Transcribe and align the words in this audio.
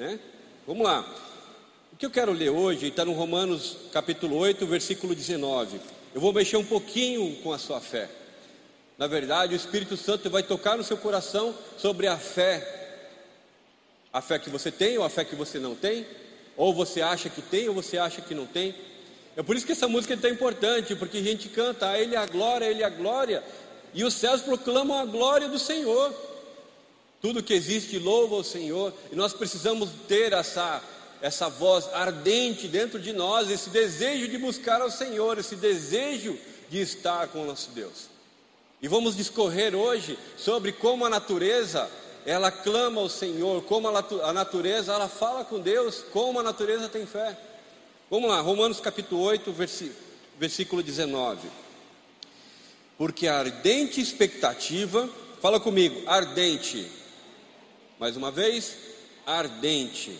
né? 0.00 0.18
Vamos 0.66 0.82
lá. 0.82 1.04
O 1.92 1.96
que 1.96 2.06
eu 2.06 2.10
quero 2.10 2.32
ler 2.32 2.48
hoje 2.48 2.86
está 2.86 3.04
no 3.04 3.12
Romanos 3.12 3.76
capítulo 3.92 4.34
8, 4.38 4.66
versículo 4.66 5.14
19. 5.14 5.78
Eu 6.14 6.20
vou 6.22 6.32
mexer 6.32 6.56
um 6.56 6.64
pouquinho 6.64 7.36
com 7.42 7.52
a 7.52 7.58
sua 7.58 7.82
fé. 7.82 8.08
Na 8.96 9.06
verdade, 9.06 9.52
o 9.52 9.56
Espírito 9.56 9.98
Santo 9.98 10.30
vai 10.30 10.42
tocar 10.42 10.78
no 10.78 10.82
seu 10.82 10.96
coração 10.96 11.54
sobre 11.76 12.06
a 12.06 12.16
fé. 12.16 12.66
A 14.10 14.22
fé 14.22 14.38
que 14.38 14.48
você 14.48 14.72
tem 14.72 14.96
ou 14.96 15.04
a 15.04 15.10
fé 15.10 15.22
que 15.22 15.36
você 15.36 15.58
não 15.58 15.74
tem, 15.74 16.06
ou 16.56 16.72
você 16.72 17.02
acha 17.02 17.28
que 17.28 17.42
tem 17.42 17.68
ou 17.68 17.74
você 17.74 17.98
acha 17.98 18.22
que 18.22 18.34
não 18.34 18.46
tem. 18.46 18.74
É 19.36 19.42
por 19.42 19.54
isso 19.54 19.66
que 19.66 19.72
essa 19.72 19.86
música 19.86 20.14
é 20.14 20.16
tão 20.16 20.30
importante, 20.30 20.96
porque 20.96 21.18
a 21.18 21.22
gente 21.22 21.50
canta 21.50 21.90
a 21.90 22.00
Ele 22.00 22.16
a 22.16 22.24
glória, 22.24 22.66
a 22.66 22.70
Ele 22.70 22.82
a 22.82 22.88
glória, 22.88 23.44
e 23.92 24.02
os 24.02 24.14
céus 24.14 24.40
proclamam 24.40 24.98
a 24.98 25.04
glória 25.04 25.46
do 25.46 25.58
Senhor. 25.58 26.29
Tudo 27.20 27.42
que 27.42 27.52
existe 27.52 27.98
louva 27.98 28.36
o 28.36 28.44
Senhor, 28.44 28.94
e 29.12 29.16
nós 29.16 29.34
precisamos 29.34 29.90
ter 30.08 30.32
essa, 30.32 30.82
essa 31.20 31.48
voz 31.48 31.86
ardente 31.92 32.66
dentro 32.66 32.98
de 32.98 33.12
nós, 33.12 33.50
esse 33.50 33.68
desejo 33.68 34.26
de 34.28 34.38
buscar 34.38 34.80
ao 34.80 34.90
Senhor, 34.90 35.38
esse 35.38 35.54
desejo 35.54 36.38
de 36.70 36.80
estar 36.80 37.28
com 37.28 37.42
o 37.42 37.46
nosso 37.46 37.70
Deus. 37.70 38.08
E 38.80 38.88
vamos 38.88 39.16
discorrer 39.16 39.74
hoje 39.74 40.18
sobre 40.38 40.72
como 40.72 41.04
a 41.04 41.10
natureza 41.10 41.90
ela 42.24 42.50
clama 42.50 43.00
ao 43.00 43.08
Senhor, 43.08 43.62
como 43.64 43.88
a 43.88 44.32
natureza 44.32 44.92
ela 44.92 45.08
fala 45.08 45.44
com 45.44 45.58
Deus, 45.60 46.04
como 46.12 46.40
a 46.40 46.42
natureza 46.42 46.88
tem 46.88 47.06
fé. 47.06 47.36
Vamos 48.10 48.30
lá, 48.30 48.40
Romanos 48.40 48.80
capítulo 48.80 49.22
8, 49.22 49.54
versículo 50.38 50.82
19. 50.82 51.48
Porque 52.96 53.26
a 53.26 53.38
ardente 53.38 54.00
expectativa, 54.00 55.08
fala 55.40 55.60
comigo, 55.60 56.02
ardente. 56.06 56.99
Mais 58.00 58.16
uma 58.16 58.30
vez, 58.30 58.78
ardente. 59.26 60.18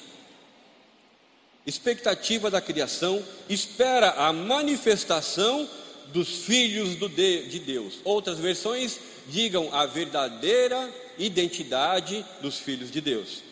Expectativa 1.67 2.51
da 2.51 2.61
criação 2.61 3.25
espera 3.49 4.11
a 4.19 4.31
manifestação 4.35 5.67
dos 6.09 6.45
filhos 6.45 6.97
do 6.97 7.09
de, 7.09 7.49
de 7.49 7.59
Deus. 7.59 8.01
Outras 8.05 8.39
versões 8.39 9.01
digam 9.29 9.75
a 9.75 9.87
verdadeira 9.87 10.91
identidade 11.17 12.23
dos 12.43 12.59
filhos 12.59 12.91
de 12.91 13.01
Deus. 13.01 13.43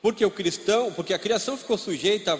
Porque 0.00 0.24
o 0.24 0.30
cristão, 0.30 0.90
porque 0.90 1.12
a 1.12 1.18
criação 1.18 1.58
ficou 1.58 1.76
sujeita 1.76 2.32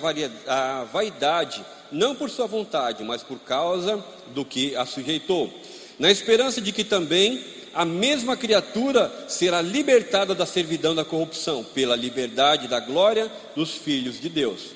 à 0.46 0.84
vaidade, 0.84 1.62
não 1.92 2.14
por 2.16 2.30
sua 2.30 2.46
vontade, 2.46 3.04
mas 3.04 3.22
por 3.22 3.40
causa 3.40 4.02
do 4.28 4.42
que 4.42 4.74
a 4.74 4.86
sujeitou, 4.86 5.52
na 5.98 6.10
esperança 6.10 6.62
de 6.62 6.72
que 6.72 6.82
também 6.82 7.44
a 7.74 7.84
mesma 7.84 8.36
criatura 8.36 9.12
será 9.28 9.60
libertada 9.62 10.34
da 10.34 10.46
servidão 10.46 10.94
da 10.94 11.04
corrupção, 11.04 11.64
pela 11.64 11.96
liberdade 11.96 12.68
da 12.68 12.80
glória 12.80 13.30
dos 13.54 13.72
filhos 13.72 14.20
de 14.20 14.28
Deus. 14.28 14.70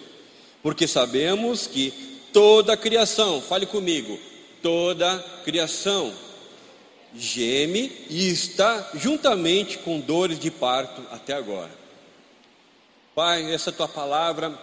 Porque 0.62 0.86
sabemos 0.86 1.66
que 1.66 1.92
toda 2.32 2.72
a 2.72 2.76
criação, 2.76 3.40
fale 3.40 3.66
comigo, 3.66 4.18
toda 4.62 5.14
a 5.14 5.18
criação 5.44 6.12
geme 7.16 7.92
e 8.10 8.28
está 8.28 8.90
juntamente 8.94 9.78
com 9.78 10.00
dores 10.00 10.38
de 10.38 10.50
parto 10.50 11.02
até 11.10 11.32
agora. 11.32 11.70
Pai, 13.14 13.52
essa 13.52 13.70
tua 13.70 13.86
palavra 13.86 14.58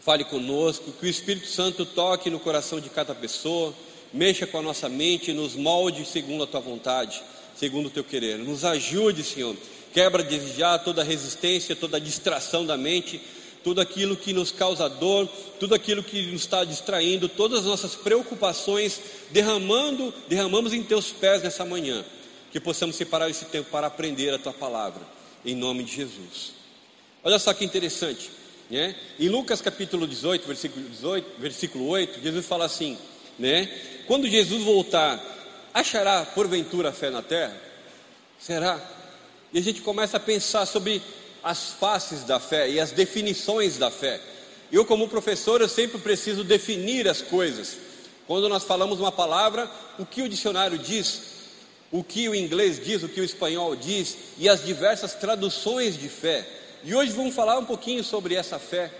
fale 0.00 0.24
conosco, 0.24 0.92
que 0.92 1.06
o 1.06 1.08
Espírito 1.08 1.48
Santo 1.48 1.84
toque 1.84 2.30
no 2.30 2.38
coração 2.38 2.80
de 2.80 2.88
cada 2.88 3.14
pessoa, 3.14 3.74
mexa 4.12 4.46
com 4.46 4.58
a 4.58 4.62
nossa 4.62 4.88
mente, 4.88 5.32
nos 5.32 5.56
molde 5.56 6.04
segundo 6.06 6.44
a 6.44 6.46
tua 6.46 6.60
vontade, 6.60 7.22
segundo 7.60 7.86
o 7.86 7.90
teu 7.90 8.02
querer. 8.02 8.38
Nos 8.38 8.64
ajude, 8.64 9.22
Senhor. 9.22 9.54
Quebra 9.92 10.26
já 10.56 10.78
toda 10.78 11.04
resistência, 11.04 11.76
toda 11.76 12.00
distração 12.00 12.64
da 12.64 12.74
mente, 12.74 13.20
tudo 13.62 13.82
aquilo 13.82 14.16
que 14.16 14.32
nos 14.32 14.50
causa 14.50 14.88
dor, 14.88 15.28
tudo 15.58 15.74
aquilo 15.74 16.02
que 16.02 16.22
nos 16.32 16.40
está 16.40 16.64
distraindo, 16.64 17.28
todas 17.28 17.58
as 17.60 17.66
nossas 17.66 17.94
preocupações, 17.94 18.98
derramando, 19.30 20.14
derramamos 20.26 20.72
em 20.72 20.82
teus 20.82 21.12
pés 21.12 21.42
nessa 21.42 21.62
manhã, 21.66 22.02
que 22.50 22.58
possamos 22.58 22.96
separar 22.96 23.28
esse 23.28 23.44
tempo 23.44 23.68
para 23.70 23.88
aprender 23.88 24.32
a 24.32 24.38
tua 24.38 24.54
palavra, 24.54 25.02
em 25.44 25.54
nome 25.54 25.84
de 25.84 25.94
Jesus. 25.94 26.52
Olha 27.22 27.38
só 27.38 27.52
que 27.52 27.62
interessante, 27.62 28.30
né? 28.70 28.96
Em 29.18 29.28
Lucas 29.28 29.60
capítulo 29.60 30.06
18, 30.06 30.46
versículo 30.46 30.88
18, 30.88 31.38
versículo 31.38 31.88
8, 31.88 32.22
Jesus 32.22 32.46
fala 32.46 32.64
assim, 32.64 32.96
né? 33.38 33.68
Quando 34.06 34.26
Jesus 34.26 34.62
voltar, 34.62 35.39
achará 35.72 36.24
porventura 36.26 36.92
fé 36.92 37.10
na 37.10 37.22
terra? 37.22 37.56
Será? 38.38 38.80
E 39.52 39.58
a 39.58 39.62
gente 39.62 39.80
começa 39.82 40.16
a 40.16 40.20
pensar 40.20 40.66
sobre 40.66 41.02
as 41.42 41.72
faces 41.72 42.24
da 42.24 42.38
fé 42.38 42.70
e 42.70 42.78
as 42.78 42.92
definições 42.92 43.76
da 43.78 43.90
fé. 43.90 44.20
Eu, 44.70 44.84
como 44.84 45.08
professor, 45.08 45.60
eu 45.60 45.68
sempre 45.68 45.98
preciso 45.98 46.44
definir 46.44 47.08
as 47.08 47.20
coisas. 47.20 47.76
Quando 48.26 48.48
nós 48.48 48.62
falamos 48.62 49.00
uma 49.00 49.10
palavra, 49.10 49.68
o 49.98 50.06
que 50.06 50.22
o 50.22 50.28
dicionário 50.28 50.78
diz, 50.78 51.22
o 51.90 52.04
que 52.04 52.28
o 52.28 52.34
inglês 52.34 52.80
diz, 52.82 53.02
o 53.02 53.08
que 53.08 53.20
o 53.20 53.24
espanhol 53.24 53.74
diz 53.74 54.16
e 54.38 54.48
as 54.48 54.64
diversas 54.64 55.14
traduções 55.14 55.98
de 55.98 56.08
fé. 56.08 56.46
E 56.84 56.94
hoje 56.94 57.12
vamos 57.12 57.34
falar 57.34 57.58
um 57.58 57.64
pouquinho 57.64 58.04
sobre 58.04 58.34
essa 58.34 58.58
fé, 58.58 58.90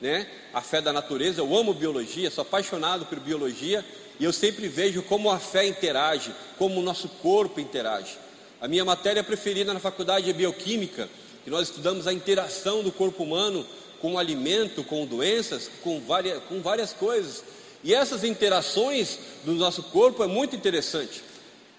né? 0.00 0.26
A 0.52 0.60
fé 0.60 0.80
da 0.80 0.92
natureza. 0.92 1.40
Eu 1.40 1.56
amo 1.56 1.72
biologia, 1.72 2.30
sou 2.30 2.42
apaixonado 2.42 3.06
por 3.06 3.20
biologia 3.20 3.84
e 4.20 4.24
eu 4.24 4.34
sempre 4.34 4.68
vejo 4.68 5.02
como 5.02 5.30
a 5.30 5.38
fé 5.38 5.66
interage, 5.66 6.30
como 6.58 6.78
o 6.78 6.82
nosso 6.82 7.08
corpo 7.08 7.58
interage. 7.58 8.18
A 8.60 8.68
minha 8.68 8.84
matéria 8.84 9.24
preferida 9.24 9.72
na 9.72 9.80
faculdade 9.80 10.28
é 10.28 10.32
bioquímica, 10.34 11.08
que 11.42 11.48
nós 11.48 11.68
estudamos 11.68 12.06
a 12.06 12.12
interação 12.12 12.82
do 12.82 12.92
corpo 12.92 13.22
humano 13.22 13.66
com 13.98 14.12
o 14.12 14.18
alimento, 14.18 14.84
com 14.84 15.06
doenças, 15.06 15.70
com 15.82 15.98
várias, 16.00 16.42
com 16.44 16.60
várias 16.60 16.92
coisas. 16.92 17.42
E 17.82 17.94
essas 17.94 18.22
interações 18.22 19.18
do 19.42 19.54
nosso 19.54 19.84
corpo 19.84 20.22
é 20.22 20.26
muito 20.26 20.54
interessante. 20.54 21.22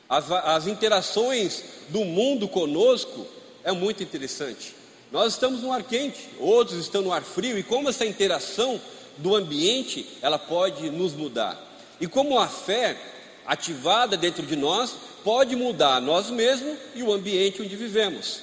As, 0.10 0.32
as 0.32 0.66
interações 0.66 1.64
do 1.90 2.04
mundo 2.04 2.48
conosco 2.48 3.28
é 3.64 3.72
muito 3.72 4.02
interessante. 4.02 4.74
Nós 5.12 5.34
estamos 5.34 5.62
no 5.62 5.72
ar 5.72 5.84
quente, 5.84 6.28
outros 6.40 6.80
estão 6.80 7.04
no 7.04 7.14
ar 7.14 7.22
frio, 7.22 7.56
e 7.60 7.62
como 7.62 7.88
essa 7.88 8.04
interação 8.04 8.82
do 9.18 9.36
ambiente, 9.36 10.08
ela 10.24 10.40
pode 10.40 10.90
nos 10.90 11.14
mudar. 11.14 11.71
E 12.02 12.08
como 12.08 12.38
a 12.38 12.48
fé 12.48 12.98
ativada 13.46 14.18
dentro 14.18 14.46
de 14.46 14.58
nós 14.58 14.94
pode 15.24 15.56
mudar 15.56 16.02
nós 16.02 16.30
mesmos 16.30 16.78
e 16.94 17.02
o 17.02 17.14
ambiente 17.14 17.62
onde 17.62 17.76
vivemos. 17.78 18.42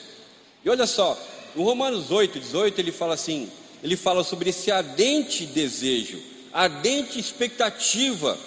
E 0.65 0.71
olha 0.71 0.87
só, 0.87 1.19
no 1.55 1.65
Romanos 1.65 2.11
8, 2.11 2.41
18, 2.41 2.81
ele 2.81 2.93
fala 2.93 3.13
assim: 3.13 3.51
ele 3.83 3.97
fala 3.97 4.25
sobre 4.25 4.49
esse 4.49 4.71
ardente 4.71 5.45
desejo, 5.45 6.23
ardente 6.53 7.19
expectativa 7.19 8.39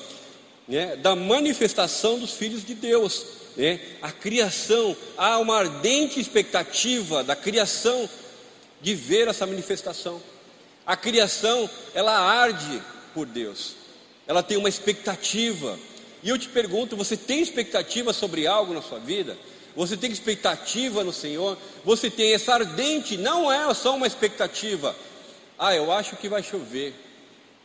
né, 0.67 0.95
da 0.95 1.15
manifestação 1.15 2.17
dos 2.17 2.31
filhos 2.31 2.65
de 2.65 2.73
Deus 2.73 3.41
né? 3.55 3.79
a 4.01 4.11
criação, 4.11 4.95
há 5.17 5.37
uma 5.37 5.57
ardente 5.57 6.19
expectativa 6.19 7.23
da 7.23 7.35
criação 7.35 8.09
de 8.81 8.95
ver 8.95 9.27
essa 9.27 9.45
manifestação. 9.45 10.21
A 10.85 10.95
criação, 10.95 11.69
ela 11.93 12.17
arde 12.17 12.81
por 13.13 13.25
Deus, 13.25 13.75
ela 14.27 14.43
tem 14.43 14.57
uma 14.57 14.69
expectativa. 14.69 15.77
E 16.23 16.29
eu 16.29 16.37
te 16.37 16.49
pergunto: 16.49 16.95
você 16.95 17.15
tem 17.15 17.41
expectativa 17.41 18.13
sobre 18.13 18.47
algo 18.47 18.73
na 18.73 18.81
sua 18.81 18.99
vida? 18.99 19.37
Você 19.75 19.95
tem 19.95 20.11
expectativa 20.11 21.03
no 21.03 21.13
Senhor? 21.13 21.57
Você 21.85 22.09
tem 22.09 22.33
essa 22.33 22.53
ardente, 22.53 23.17
não 23.17 23.51
é 23.51 23.73
só 23.73 23.95
uma 23.95 24.07
expectativa. 24.07 24.95
Ah, 25.57 25.75
eu 25.75 25.91
acho 25.91 26.15
que 26.17 26.27
vai 26.27 26.43
chover, 26.43 26.93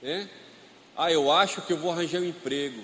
né? 0.01 0.29
Ah, 0.97 1.11
eu 1.11 1.31
acho 1.33 1.63
que 1.63 1.73
eu 1.73 1.77
vou 1.77 1.91
arranjar 1.91 2.21
um 2.21 2.25
emprego. 2.25 2.81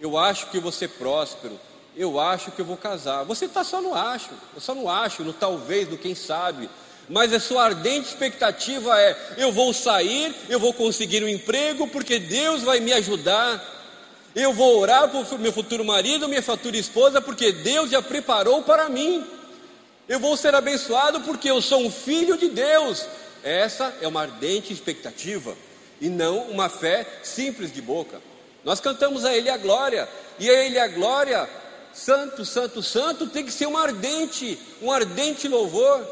Eu 0.00 0.16
acho 0.16 0.46
que 0.50 0.58
vou 0.58 0.72
ser 0.72 0.88
próspero 0.88 1.58
eu 1.98 2.20
acho 2.20 2.52
que 2.52 2.60
eu 2.60 2.64
vou 2.64 2.76
casar. 2.76 3.24
Você 3.24 3.46
está 3.46 3.64
só 3.64 3.82
no 3.82 3.92
acho, 3.92 4.30
eu 4.54 4.60
só 4.60 4.72
no 4.72 4.88
acho, 4.88 5.24
no 5.24 5.32
talvez, 5.32 5.88
no 5.88 5.98
quem 5.98 6.14
sabe. 6.14 6.70
Mas 7.08 7.32
a 7.32 7.40
sua 7.40 7.64
ardente 7.64 8.08
expectativa 8.08 9.00
é: 9.00 9.16
eu 9.36 9.50
vou 9.50 9.72
sair, 9.72 10.34
eu 10.48 10.60
vou 10.60 10.72
conseguir 10.72 11.24
um 11.24 11.28
emprego, 11.28 11.88
porque 11.88 12.18
Deus 12.18 12.62
vai 12.62 12.80
me 12.80 12.92
ajudar. 12.92 13.76
Eu 14.34 14.52
vou 14.52 14.78
orar 14.78 15.10
o 15.16 15.38
meu 15.38 15.52
futuro 15.52 15.84
marido, 15.84 16.28
minha 16.28 16.42
futura 16.42 16.76
esposa, 16.76 17.20
porque 17.20 17.50
Deus 17.50 17.90
já 17.90 18.02
preparou 18.02 18.62
para 18.62 18.88
mim. 18.88 19.24
Eu 20.08 20.20
vou 20.20 20.36
ser 20.36 20.54
abençoado 20.54 21.20
porque 21.22 21.50
eu 21.50 21.60
sou 21.60 21.80
um 21.80 21.90
filho 21.90 22.36
de 22.36 22.48
Deus. 22.48 23.06
Essa 23.42 23.94
é 24.00 24.06
uma 24.06 24.22
ardente 24.22 24.72
expectativa 24.72 25.56
e 26.00 26.08
não 26.08 26.42
uma 26.50 26.68
fé 26.68 27.06
simples 27.22 27.72
de 27.72 27.80
boca. 27.80 28.20
Nós 28.64 28.80
cantamos 28.80 29.24
a 29.24 29.34
Ele 29.34 29.48
a 29.48 29.56
glória, 29.56 30.08
e 30.38 30.48
a 30.48 30.52
Ele 30.64 30.78
a 30.78 30.88
glória 30.88 31.48
santo, 31.92 32.44
santo, 32.44 32.82
santo, 32.82 33.26
tem 33.26 33.44
que 33.44 33.52
ser 33.52 33.66
um 33.66 33.76
ardente, 33.76 34.58
um 34.80 34.92
ardente 34.92 35.48
louvor, 35.48 36.06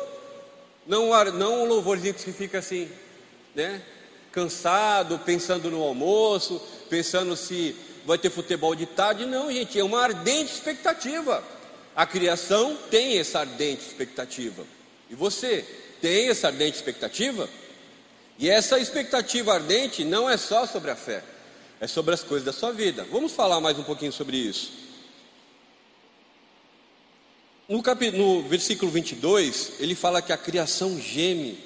não, 0.86 1.10
não 1.32 1.64
um 1.64 1.66
louvorzinho 1.66 2.14
que 2.14 2.32
fica 2.32 2.58
assim, 2.58 2.88
né? 3.54 3.82
Cansado, 4.30 5.18
pensando 5.18 5.70
no 5.70 5.82
almoço, 5.82 6.60
pensando 6.88 7.36
se 7.36 7.74
vai 8.04 8.18
ter 8.18 8.30
futebol 8.30 8.74
de 8.74 8.86
tarde, 8.86 9.26
não, 9.26 9.50
gente, 9.50 9.78
é 9.78 9.82
uma 9.82 10.00
ardente 10.00 10.52
expectativa. 10.52 11.42
A 11.94 12.06
criação 12.06 12.78
tem 12.90 13.18
essa 13.18 13.40
ardente 13.40 13.82
expectativa. 13.82 14.64
E 15.10 15.14
você 15.14 15.64
tem 16.00 16.28
essa 16.28 16.48
ardente 16.48 16.76
expectativa? 16.76 17.48
E 18.38 18.50
essa 18.50 18.78
expectativa 18.78 19.54
ardente 19.54 20.04
não 20.04 20.28
é 20.28 20.36
só 20.36 20.66
sobre 20.66 20.90
a 20.90 20.96
fé, 20.96 21.24
é 21.80 21.86
sobre 21.86 22.14
as 22.14 22.22
coisas 22.22 22.44
da 22.44 22.52
sua 22.52 22.70
vida. 22.70 23.06
Vamos 23.10 23.32
falar 23.32 23.60
mais 23.60 23.78
um 23.78 23.82
pouquinho 23.82 24.12
sobre 24.12 24.36
isso. 24.36 24.85
No, 27.68 27.82
cap... 27.82 28.10
no 28.12 28.42
versículo 28.42 28.90
22, 28.92 29.72
ele 29.80 29.94
fala 29.94 30.22
que 30.22 30.32
a 30.32 30.36
criação 30.36 31.00
geme 31.00 31.58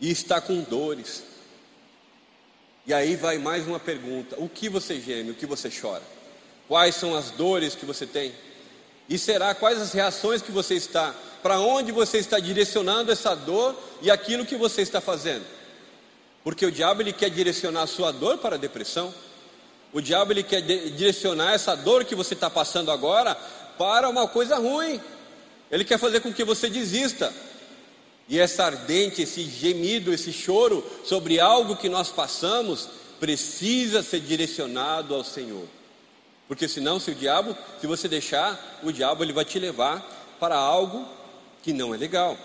e 0.00 0.10
está 0.10 0.40
com 0.40 0.60
dores. 0.62 1.22
E 2.86 2.92
aí 2.92 3.14
vai 3.14 3.38
mais 3.38 3.66
uma 3.66 3.78
pergunta: 3.78 4.34
o 4.38 4.48
que 4.48 4.68
você 4.68 5.00
geme, 5.00 5.30
o 5.30 5.34
que 5.34 5.46
você 5.46 5.70
chora? 5.70 6.02
Quais 6.66 6.96
são 6.96 7.14
as 7.14 7.30
dores 7.30 7.74
que 7.74 7.86
você 7.86 8.06
tem? 8.06 8.34
E 9.08 9.18
será 9.18 9.54
quais 9.54 9.80
as 9.80 9.92
reações 9.92 10.42
que 10.42 10.50
você 10.50 10.74
está, 10.74 11.14
para 11.42 11.60
onde 11.60 11.92
você 11.92 12.18
está 12.18 12.40
direcionando 12.40 13.12
essa 13.12 13.34
dor 13.34 13.78
e 14.02 14.10
aquilo 14.10 14.46
que 14.46 14.56
você 14.56 14.82
está 14.82 15.00
fazendo? 15.00 15.44
Porque 16.42 16.66
o 16.66 16.72
diabo 16.72 17.02
ele 17.02 17.12
quer 17.12 17.30
direcionar 17.30 17.82
a 17.82 17.86
sua 17.86 18.10
dor 18.10 18.38
para 18.38 18.56
a 18.56 18.58
depressão. 18.58 19.14
O 19.92 20.00
diabo 20.00 20.32
ele 20.32 20.42
quer 20.42 20.60
direcionar 20.60 21.52
essa 21.52 21.76
dor 21.76 22.04
que 22.04 22.16
você 22.16 22.34
está 22.34 22.50
passando 22.50 22.90
agora 22.90 23.38
para 23.78 24.08
uma 24.08 24.28
coisa 24.28 24.56
ruim. 24.56 25.00
Ele 25.70 25.84
quer 25.84 25.98
fazer 25.98 26.20
com 26.20 26.32
que 26.32 26.44
você 26.44 26.68
desista. 26.68 27.32
E 28.28 28.38
essa 28.38 28.64
ardente, 28.64 29.22
esse 29.22 29.42
gemido, 29.42 30.12
esse 30.12 30.32
choro 30.32 30.84
sobre 31.04 31.38
algo 31.38 31.76
que 31.76 31.88
nós 31.88 32.10
passamos, 32.10 32.88
precisa 33.20 34.02
ser 34.02 34.20
direcionado 34.20 35.14
ao 35.14 35.24
Senhor. 35.24 35.66
Porque 36.46 36.68
senão, 36.68 37.00
se 37.00 37.10
o 37.10 37.14
diabo, 37.14 37.56
se 37.80 37.86
você 37.86 38.08
deixar, 38.08 38.80
o 38.82 38.92
diabo 38.92 39.24
ele 39.24 39.32
vai 39.32 39.44
te 39.44 39.58
levar 39.58 40.36
para 40.38 40.56
algo 40.56 41.06
que 41.62 41.72
não 41.72 41.94
é 41.94 41.98
legal. 41.98 42.36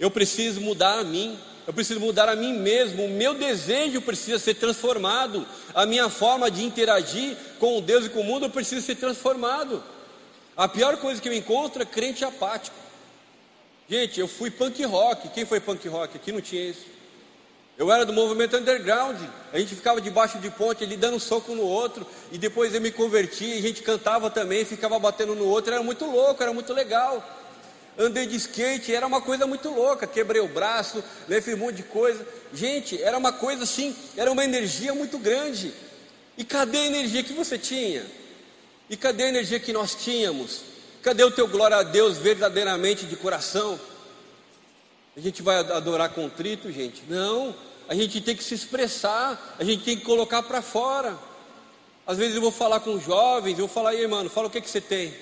Eu 0.00 0.10
preciso 0.10 0.60
mudar 0.60 0.98
a 0.98 1.04
mim, 1.04 1.38
eu 1.66 1.72
preciso 1.72 2.00
mudar 2.00 2.28
a 2.28 2.36
mim 2.36 2.54
mesmo, 2.54 3.04
o 3.04 3.10
meu 3.10 3.34
desejo 3.34 4.00
precisa 4.00 4.38
ser 4.38 4.54
transformado, 4.54 5.46
a 5.74 5.84
minha 5.84 6.08
forma 6.08 6.50
de 6.50 6.64
interagir 6.64 7.36
com 7.58 7.80
Deus 7.82 8.06
e 8.06 8.08
com 8.08 8.20
o 8.20 8.24
mundo 8.24 8.48
precisa 8.48 8.80
ser 8.80 8.94
transformado. 8.94 9.82
A 10.58 10.66
pior 10.66 10.96
coisa 10.96 11.22
que 11.22 11.28
eu 11.28 11.32
encontro 11.32 11.80
é 11.80 11.86
crente 11.86 12.24
apático. 12.24 12.74
Gente, 13.88 14.18
eu 14.18 14.26
fui 14.26 14.50
punk 14.50 14.84
rock. 14.84 15.28
Quem 15.28 15.46
foi 15.46 15.60
punk 15.60 15.86
rock? 15.86 16.16
Aqui 16.16 16.32
não 16.32 16.40
tinha 16.40 16.70
isso. 16.70 16.84
Eu 17.78 17.92
era 17.92 18.04
do 18.04 18.12
movimento 18.12 18.56
underground. 18.56 19.16
A 19.52 19.58
gente 19.60 19.76
ficava 19.76 20.00
debaixo 20.00 20.36
de 20.40 20.50
ponte 20.50 20.82
ali 20.82 20.96
dando 20.96 21.14
um 21.14 21.20
soco 21.20 21.54
no 21.54 21.62
outro. 21.62 22.04
E 22.32 22.38
depois 22.38 22.74
eu 22.74 22.80
me 22.80 22.90
converti. 22.90 23.52
A 23.52 23.62
gente 23.62 23.84
cantava 23.84 24.32
também, 24.32 24.64
ficava 24.64 24.98
batendo 24.98 25.36
no 25.36 25.46
outro. 25.46 25.72
Era 25.72 25.80
muito 25.80 26.04
louco, 26.04 26.42
era 26.42 26.52
muito 26.52 26.72
legal. 26.72 27.24
Andei 27.96 28.26
de 28.26 28.34
skate, 28.34 28.92
era 28.92 29.06
uma 29.06 29.20
coisa 29.20 29.46
muito 29.46 29.70
louca. 29.70 30.08
Quebrei 30.08 30.42
o 30.42 30.48
braço, 30.48 31.04
né, 31.28 31.40
fiz 31.40 31.54
um 31.54 31.58
monte 31.58 31.76
de 31.76 31.82
coisa. 31.84 32.26
Gente, 32.52 33.00
era 33.00 33.16
uma 33.16 33.32
coisa 33.32 33.62
assim, 33.62 33.94
era 34.16 34.30
uma 34.30 34.42
energia 34.42 34.92
muito 34.92 35.18
grande. 35.20 35.72
E 36.36 36.42
cadê 36.42 36.78
a 36.78 36.86
energia 36.86 37.22
que 37.22 37.32
você 37.32 37.56
tinha? 37.56 38.04
E 38.90 38.96
cadê 38.96 39.24
a 39.24 39.28
energia 39.28 39.60
que 39.60 39.72
nós 39.72 39.94
tínhamos? 39.94 40.62
Cadê 41.02 41.22
o 41.22 41.30
teu 41.30 41.46
glória 41.46 41.76
a 41.76 41.82
Deus 41.82 42.16
verdadeiramente 42.16 43.06
de 43.06 43.16
coração? 43.16 43.78
A 45.16 45.20
gente 45.20 45.42
vai 45.42 45.58
adorar 45.58 46.10
contrito, 46.10 46.70
gente? 46.72 47.02
Não, 47.08 47.54
a 47.88 47.94
gente 47.94 48.20
tem 48.20 48.34
que 48.34 48.42
se 48.42 48.54
expressar, 48.54 49.56
a 49.58 49.64
gente 49.64 49.84
tem 49.84 49.96
que 49.96 50.04
colocar 50.04 50.42
para 50.42 50.62
fora. 50.62 51.18
Às 52.06 52.16
vezes 52.16 52.36
eu 52.36 52.40
vou 52.40 52.50
falar 52.50 52.80
com 52.80 52.98
jovens, 52.98 53.52
eu 53.52 53.66
vou 53.66 53.68
falar, 53.68 53.90
aí, 53.90 54.06
mano, 54.06 54.30
fala 54.30 54.46
o 54.46 54.50
que, 54.50 54.60
que 54.60 54.70
você 54.70 54.80
tem. 54.80 55.14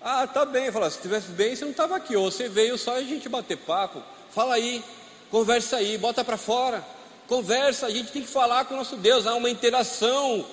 Ah, 0.00 0.26
tá 0.26 0.44
bem. 0.44 0.66
Eu 0.66 0.72
falo, 0.72 0.88
se 0.90 0.96
estivesse 0.96 1.28
bem, 1.28 1.54
você 1.54 1.64
não 1.64 1.72
estava 1.72 1.96
aqui. 1.96 2.16
Ou 2.16 2.30
você 2.30 2.48
veio 2.48 2.78
só 2.78 2.96
a 2.96 3.02
gente 3.02 3.28
bater 3.28 3.58
papo. 3.58 4.02
Fala 4.30 4.54
aí, 4.54 4.82
conversa 5.30 5.76
aí, 5.76 5.98
bota 5.98 6.24
para 6.24 6.36
fora. 6.38 6.84
Conversa, 7.28 7.86
a 7.86 7.90
gente 7.90 8.10
tem 8.10 8.22
que 8.22 8.28
falar 8.28 8.64
com 8.64 8.74
o 8.74 8.76
nosso 8.78 8.96
Deus, 8.96 9.26
há 9.26 9.34
uma 9.34 9.50
interação 9.50 10.44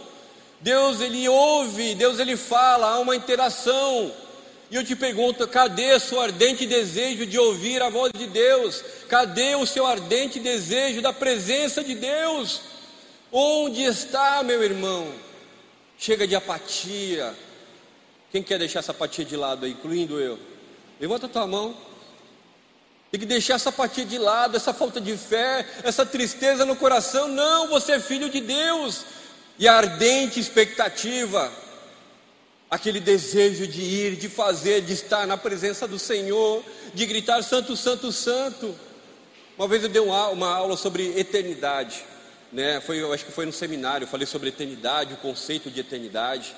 Deus 0.62 1.00
ele 1.00 1.28
ouve, 1.28 1.96
Deus 1.96 2.20
ele 2.20 2.36
fala, 2.36 2.92
há 2.92 3.00
uma 3.00 3.16
interação. 3.16 4.12
E 4.70 4.76
eu 4.76 4.84
te 4.84 4.96
pergunto, 4.96 5.48
cadê 5.48 5.96
o 5.96 6.00
seu 6.00 6.22
ardente 6.22 6.66
desejo 6.68 7.26
de 7.26 7.40
ouvir 7.40 7.82
a 7.82 7.90
voz 7.90 8.12
de 8.14 8.28
Deus? 8.28 8.84
Cadê 9.08 9.56
o 9.56 9.66
seu 9.66 9.86
ardente 9.86 10.40
desejo 10.40 11.02
da 11.02 11.12
presença 11.12 11.84
de 11.84 11.96
Deus? 11.96 12.62
Onde 13.32 13.84
está, 13.84 14.44
meu 14.44 14.62
irmão? 14.64 15.12
Chega 15.98 16.28
de 16.28 16.36
apatia. 16.36 17.34
Quem 18.32 18.44
quer 18.44 18.60
deixar 18.60 18.80
essa 18.80 18.92
apatia 18.92 19.26
de 19.26 19.36
lado 19.36 19.66
aí, 19.66 19.72
incluindo 19.72 20.20
eu? 20.20 20.38
Levanta 21.00 21.26
a 21.26 21.30
tua 21.30 21.48
mão. 21.48 21.76
Tem 23.10 23.20
que 23.20 23.26
deixar 23.26 23.56
essa 23.56 23.70
apatia 23.70 24.06
de 24.06 24.20
lado, 24.20 24.56
essa 24.56 24.72
falta 24.72 25.02
de 25.02 25.18
fé, 25.18 25.66
essa 25.84 26.06
tristeza 26.06 26.64
no 26.64 26.76
coração. 26.76 27.28
Não, 27.28 27.70
você 27.70 27.94
é 27.94 28.00
filho 28.00 28.30
de 28.30 28.40
Deus 28.40 29.04
e 29.60 29.68
a 29.68 29.74
ardente 29.74 30.40
expectativa, 30.40 31.52
aquele 32.72 33.02
desejo 33.02 33.68
de 33.68 33.82
ir, 33.82 34.16
de 34.16 34.30
fazer, 34.30 34.82
de 34.82 34.94
estar 34.94 35.28
na 35.28 35.36
presença 35.36 35.86
do 35.86 36.00
Senhor, 36.00 36.64
de 36.94 37.06
gritar 37.06 37.44
Santo, 37.44 37.76
Santo, 37.76 38.10
Santo. 38.10 38.74
Uma 39.58 39.68
vez 39.68 39.84
eu 39.84 39.90
dei 39.90 40.02
uma 40.02 40.56
aula 40.56 40.78
sobre 40.78 41.20
eternidade, 41.20 42.06
né? 42.54 42.80
Foi, 42.80 43.02
eu 43.02 43.12
acho 43.12 43.26
que 43.26 43.34
foi 43.34 43.46
no 43.46 43.52
seminário, 43.52 44.06
eu 44.06 44.08
falei 44.08 44.26
sobre 44.26 44.48
eternidade, 44.48 45.14
o 45.14 45.18
conceito 45.18 45.70
de 45.70 45.82
eternidade. 45.82 46.56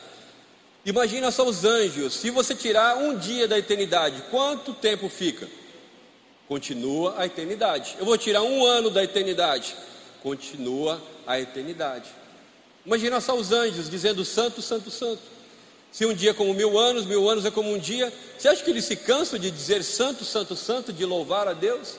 Imagina 0.86 1.32
só 1.32 1.44
os 1.44 1.66
anjos, 1.66 2.14
se 2.14 2.30
você 2.30 2.54
tirar 2.54 2.98
um 2.98 3.18
dia 3.18 3.48
da 3.48 3.58
eternidade, 3.58 4.24
quanto 4.30 4.76
tempo 4.76 5.10
fica? 5.10 5.48
Continua 6.48 7.16
a 7.18 7.26
eternidade. 7.26 7.96
Eu 7.98 8.06
vou 8.06 8.18
tirar 8.18 8.44
um 8.44 8.64
ano 8.64 8.92
da 8.92 9.04
eternidade, 9.04 9.76
continua 10.22 11.02
a 11.26 11.40
eternidade. 11.40 12.21
Imagina 12.86 13.22
só 13.22 13.36
os 13.36 13.52
anjos 13.52 13.90
dizendo 13.90 14.26
santo, 14.26 14.62
santo, 14.62 14.90
santo. 14.90 15.22
Se 15.92 16.06
um 16.06 16.14
dia 16.14 16.32
é 16.32 16.34
como 16.34 16.54
mil 16.54 16.80
anos, 16.80 17.06
mil 17.06 17.30
anos 17.30 17.46
é 17.46 17.52
como 17.52 17.72
um 17.72 17.78
dia, 17.78 18.12
você 18.38 18.48
acha 18.48 18.64
que 18.64 18.70
eles 18.70 18.86
se 18.86 18.96
cansam 18.96 19.38
de 19.38 19.52
dizer 19.52 19.84
santo, 19.84 20.24
santo, 20.24 20.56
santo, 20.56 20.94
de 20.94 21.06
louvar 21.06 21.48
a 21.48 21.54
Deus? 21.54 21.96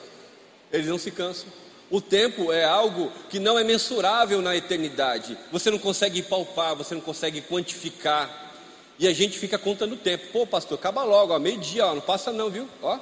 Eles 0.71 0.87
não 0.87 0.97
se 0.97 1.11
cansam. 1.11 1.47
O 1.91 2.01
tempo 2.01 2.51
é 2.51 2.63
algo 2.63 3.11
que 3.29 3.37
não 3.37 3.57
é 3.57 3.63
mensurável 3.63 4.41
na 4.41 4.55
eternidade. 4.55 5.37
Você 5.51 5.69
não 5.69 5.77
consegue 5.77 6.23
palpar, 6.23 6.75
você 6.75 6.95
não 6.95 7.01
consegue 7.01 7.41
quantificar. 7.41 8.51
E 8.97 9.07
a 9.07 9.13
gente 9.13 9.37
fica 9.37 9.59
contando 9.59 9.93
o 9.93 9.97
tempo. 9.97 10.25
Pô, 10.33 10.47
pastor, 10.47 10.77
acaba 10.77 11.03
logo, 11.03 11.33
ó, 11.33 11.37
meio-dia, 11.37 11.85
ó, 11.85 11.93
não 11.93 12.01
passa 12.01 12.31
não, 12.31 12.49
viu? 12.49 12.67
Ó, 12.81 12.97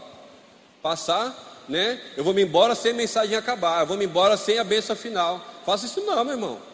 passar, 0.81 1.63
né? 1.69 2.01
Eu 2.18 2.24
vou 2.24 2.34
me 2.34 2.42
embora 2.42 2.75
sem 2.75 2.92
a 2.92 2.95
mensagem 2.95 3.36
acabar, 3.36 3.81
eu 3.81 3.88
vou 3.88 3.95
me 3.95 4.04
embora 4.04 4.36
sem 4.36 4.60
a 4.60 4.63
benção 4.63 4.95
final. 4.95 5.45
Faça 5.66 5.86
isso 5.86 6.01
não, 6.01 6.22
meu 6.25 6.34
irmão. 6.34 6.71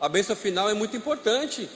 A 0.00 0.08
bênção 0.08 0.34
final 0.34 0.68
é 0.68 0.74
muito 0.74 0.96
importante. 0.96 1.68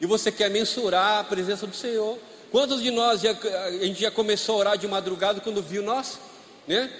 E 0.00 0.06
você 0.06 0.32
quer 0.32 0.50
mensurar 0.50 1.18
a 1.18 1.24
presença 1.24 1.66
do 1.66 1.76
Senhor. 1.76 2.18
Quantos 2.50 2.82
de 2.82 2.90
nós 2.90 3.20
já, 3.20 3.30
a 3.32 3.70
gente 3.72 4.00
já 4.00 4.10
começou 4.10 4.56
a 4.56 4.58
orar 4.58 4.78
de 4.78 4.88
madrugada 4.88 5.40
quando 5.40 5.62
viu 5.62 5.82
nós? 5.82 6.18
Né? 6.66 6.90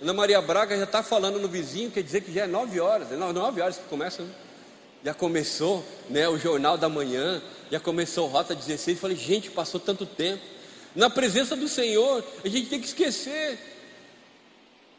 Ana 0.00 0.12
Maria 0.12 0.40
Braga 0.40 0.76
já 0.76 0.84
está 0.84 1.02
falando 1.02 1.38
no 1.38 1.48
vizinho, 1.48 1.90
quer 1.90 2.02
dizer 2.02 2.22
que 2.22 2.32
já 2.32 2.44
é 2.44 2.46
nove 2.46 2.80
horas, 2.80 3.10
é 3.12 3.16
nove 3.16 3.60
horas 3.60 3.78
que 3.78 3.84
começa, 3.84 4.22
né? 4.22 4.30
Já 5.04 5.14
começou 5.14 5.84
né, 6.10 6.28
o 6.28 6.36
jornal 6.36 6.76
da 6.76 6.88
manhã, 6.88 7.40
já 7.70 7.78
começou 7.78 8.26
Rota 8.26 8.54
16. 8.54 8.98
Falei, 8.98 9.16
gente, 9.16 9.50
passou 9.50 9.78
tanto 9.78 10.04
tempo. 10.04 10.42
Na 10.96 11.08
presença 11.08 11.54
do 11.54 11.68
Senhor, 11.68 12.24
a 12.44 12.48
gente 12.48 12.68
tem 12.68 12.80
que 12.80 12.86
esquecer. 12.86 13.58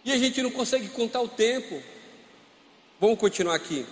E 0.05 0.11
a 0.13 0.17
gente 0.17 0.41
não 0.41 0.49
consegue 0.49 0.87
contar 0.87 1.19
o 1.21 1.27
tempo. 1.27 1.81
Vamos 3.01 3.19
continuar 3.19 3.55
aqui. 3.55 3.85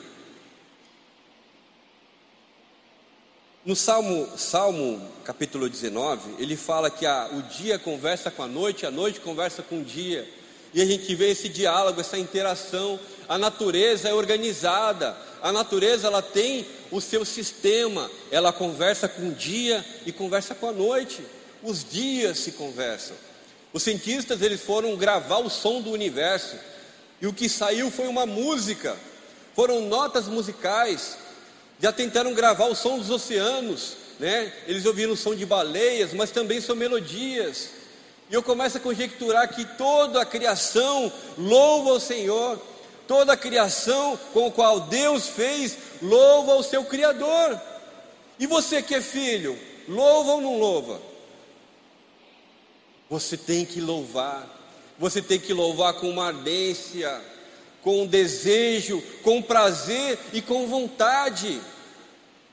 No 3.65 3.75
Salmo, 3.75 4.29
Salmo 4.37 5.01
capítulo 5.23 5.67
19, 5.67 6.35
ele 6.37 6.55
fala 6.55 6.91
que 6.91 7.03
a, 7.03 7.31
o 7.33 7.41
dia 7.41 7.79
conversa 7.79 8.29
com 8.29 8.43
a 8.43 8.47
noite, 8.47 8.85
a 8.85 8.91
noite 8.91 9.19
conversa 9.19 9.63
com 9.63 9.79
o 9.79 9.83
dia. 9.83 10.29
E 10.71 10.79
a 10.83 10.85
gente 10.85 11.15
vê 11.15 11.31
esse 11.31 11.49
diálogo, 11.49 11.99
essa 11.99 12.15
interação. 12.15 12.99
A 13.27 13.39
natureza 13.39 14.07
é 14.07 14.13
organizada, 14.13 15.17
a 15.41 15.51
natureza 15.51 16.05
ela 16.05 16.21
tem 16.21 16.67
o 16.91 17.01
seu 17.01 17.25
sistema, 17.25 18.11
ela 18.29 18.53
conversa 18.53 19.09
com 19.09 19.29
o 19.29 19.33
dia 19.33 19.83
e 20.05 20.11
conversa 20.11 20.53
com 20.53 20.69
a 20.69 20.71
noite. 20.71 21.25
Os 21.63 21.83
dias 21.83 22.37
se 22.37 22.51
conversam. 22.51 23.15
Os 23.73 23.81
cientistas 23.81 24.43
eles 24.43 24.61
foram 24.61 24.95
gravar 24.95 25.39
o 25.39 25.49
som 25.49 25.81
do 25.81 25.89
universo 25.89 26.55
e 27.19 27.25
o 27.25 27.33
que 27.33 27.49
saiu 27.49 27.89
foi 27.89 28.07
uma 28.07 28.27
música, 28.27 28.95
foram 29.55 29.81
notas 29.87 30.27
musicais 30.27 31.24
já 31.79 31.91
tentaram 31.91 32.33
gravar 32.33 32.65
o 32.65 32.75
som 32.75 32.97
dos 32.97 33.09
oceanos, 33.09 33.97
né? 34.19 34.51
Eles 34.67 34.85
ouviram 34.85 35.13
o 35.13 35.17
som 35.17 35.35
de 35.35 35.45
baleias, 35.45 36.13
mas 36.13 36.31
também 36.31 36.61
são 36.61 36.75
melodias. 36.75 37.69
E 38.29 38.33
eu 38.33 38.41
começo 38.41 38.77
a 38.77 38.81
conjecturar 38.81 39.53
que 39.53 39.65
toda 39.77 40.21
a 40.21 40.25
criação 40.25 41.11
louva 41.37 41.91
o 41.91 41.99
Senhor, 41.99 42.59
toda 43.07 43.33
a 43.33 43.37
criação 43.37 44.17
com 44.33 44.47
a 44.47 44.51
qual 44.51 44.81
Deus 44.81 45.27
fez 45.27 45.77
louva 46.01 46.55
o 46.55 46.63
seu 46.63 46.83
Criador. 46.85 47.59
E 48.39 48.47
você 48.47 48.81
que 48.81 48.95
é 48.95 49.01
filho, 49.01 49.57
louva 49.87 50.33
ou 50.33 50.41
não 50.41 50.57
louva? 50.57 50.99
Você 53.09 53.37
tem 53.37 53.65
que 53.65 53.79
louvar, 53.79 54.47
você 54.97 55.21
tem 55.21 55.39
que 55.39 55.53
louvar 55.53 55.93
com 55.93 56.09
uma 56.09 56.27
ardência 56.27 57.21
com 57.85 58.07
desejo, 58.07 58.99
com 59.21 59.43
prazer 59.43 60.17
e 60.33 60.41
com 60.41 60.65
vontade. 60.65 61.61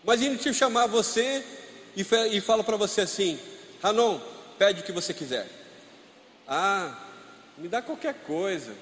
Imagine 0.05 0.37
te 0.37 0.53
chamar 0.53 0.87
você 0.89 1.43
e, 1.97 2.03
e 2.33 2.41
fala 2.43 2.63
para 2.63 2.77
você 2.77 3.01
assim: 3.01 3.41
Ranon, 3.83 4.21
pede 4.59 4.83
o 4.83 4.85
que 4.85 4.93
você 4.93 5.15
quiser. 5.15 5.49
Ah, 6.47 6.99
me 7.57 7.67
dá 7.67 7.81
qualquer 7.81 8.13
coisa. 8.27 8.75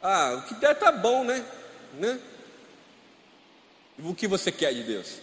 Ah, 0.00 0.36
o 0.38 0.42
que 0.46 0.54
der 0.54 0.78
tá 0.78 0.92
bom, 0.92 1.24
né? 1.24 1.44
né? 1.94 2.20
O 3.98 4.14
que 4.14 4.28
você 4.28 4.52
quer 4.52 4.72
de 4.72 4.84
Deus? 4.84 5.14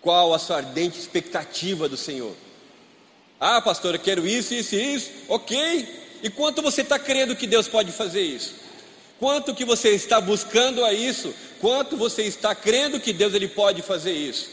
Qual 0.00 0.32
a 0.32 0.38
sua 0.38 0.58
ardente 0.58 0.96
expectativa 0.96 1.88
do 1.88 1.96
Senhor? 1.96 2.36
Ah, 3.40 3.60
pastor, 3.60 3.96
eu 3.96 4.00
quero 4.00 4.24
isso, 4.24 4.54
isso 4.54 4.76
e 4.76 4.94
isso. 4.94 5.10
Ok. 5.28 6.18
E 6.22 6.30
quanto 6.30 6.62
você 6.62 6.82
está 6.82 7.00
crendo 7.00 7.34
que 7.34 7.48
Deus 7.48 7.66
pode 7.66 7.90
fazer 7.90 8.22
isso? 8.22 8.65
Quanto 9.18 9.54
que 9.54 9.64
você 9.64 9.90
está 9.90 10.20
buscando 10.20 10.84
a 10.84 10.92
isso? 10.92 11.34
Quanto 11.60 11.96
você 11.96 12.22
está 12.22 12.54
crendo 12.54 13.00
que 13.00 13.12
Deus 13.12 13.32
ele 13.34 13.48
pode 13.48 13.80
fazer 13.82 14.12
isso? 14.12 14.50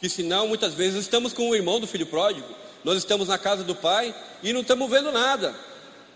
Que 0.00 0.08
senão 0.08 0.46
muitas 0.48 0.74
vezes 0.74 1.00
estamos 1.00 1.32
com 1.32 1.48
o 1.48 1.54
irmão 1.54 1.80
do 1.80 1.86
filho 1.86 2.06
pródigo, 2.06 2.46
nós 2.84 2.98
estamos 2.98 3.28
na 3.28 3.38
casa 3.38 3.64
do 3.64 3.74
pai 3.74 4.14
e 4.42 4.52
não 4.52 4.60
estamos 4.60 4.88
vendo 4.88 5.10
nada. 5.10 5.54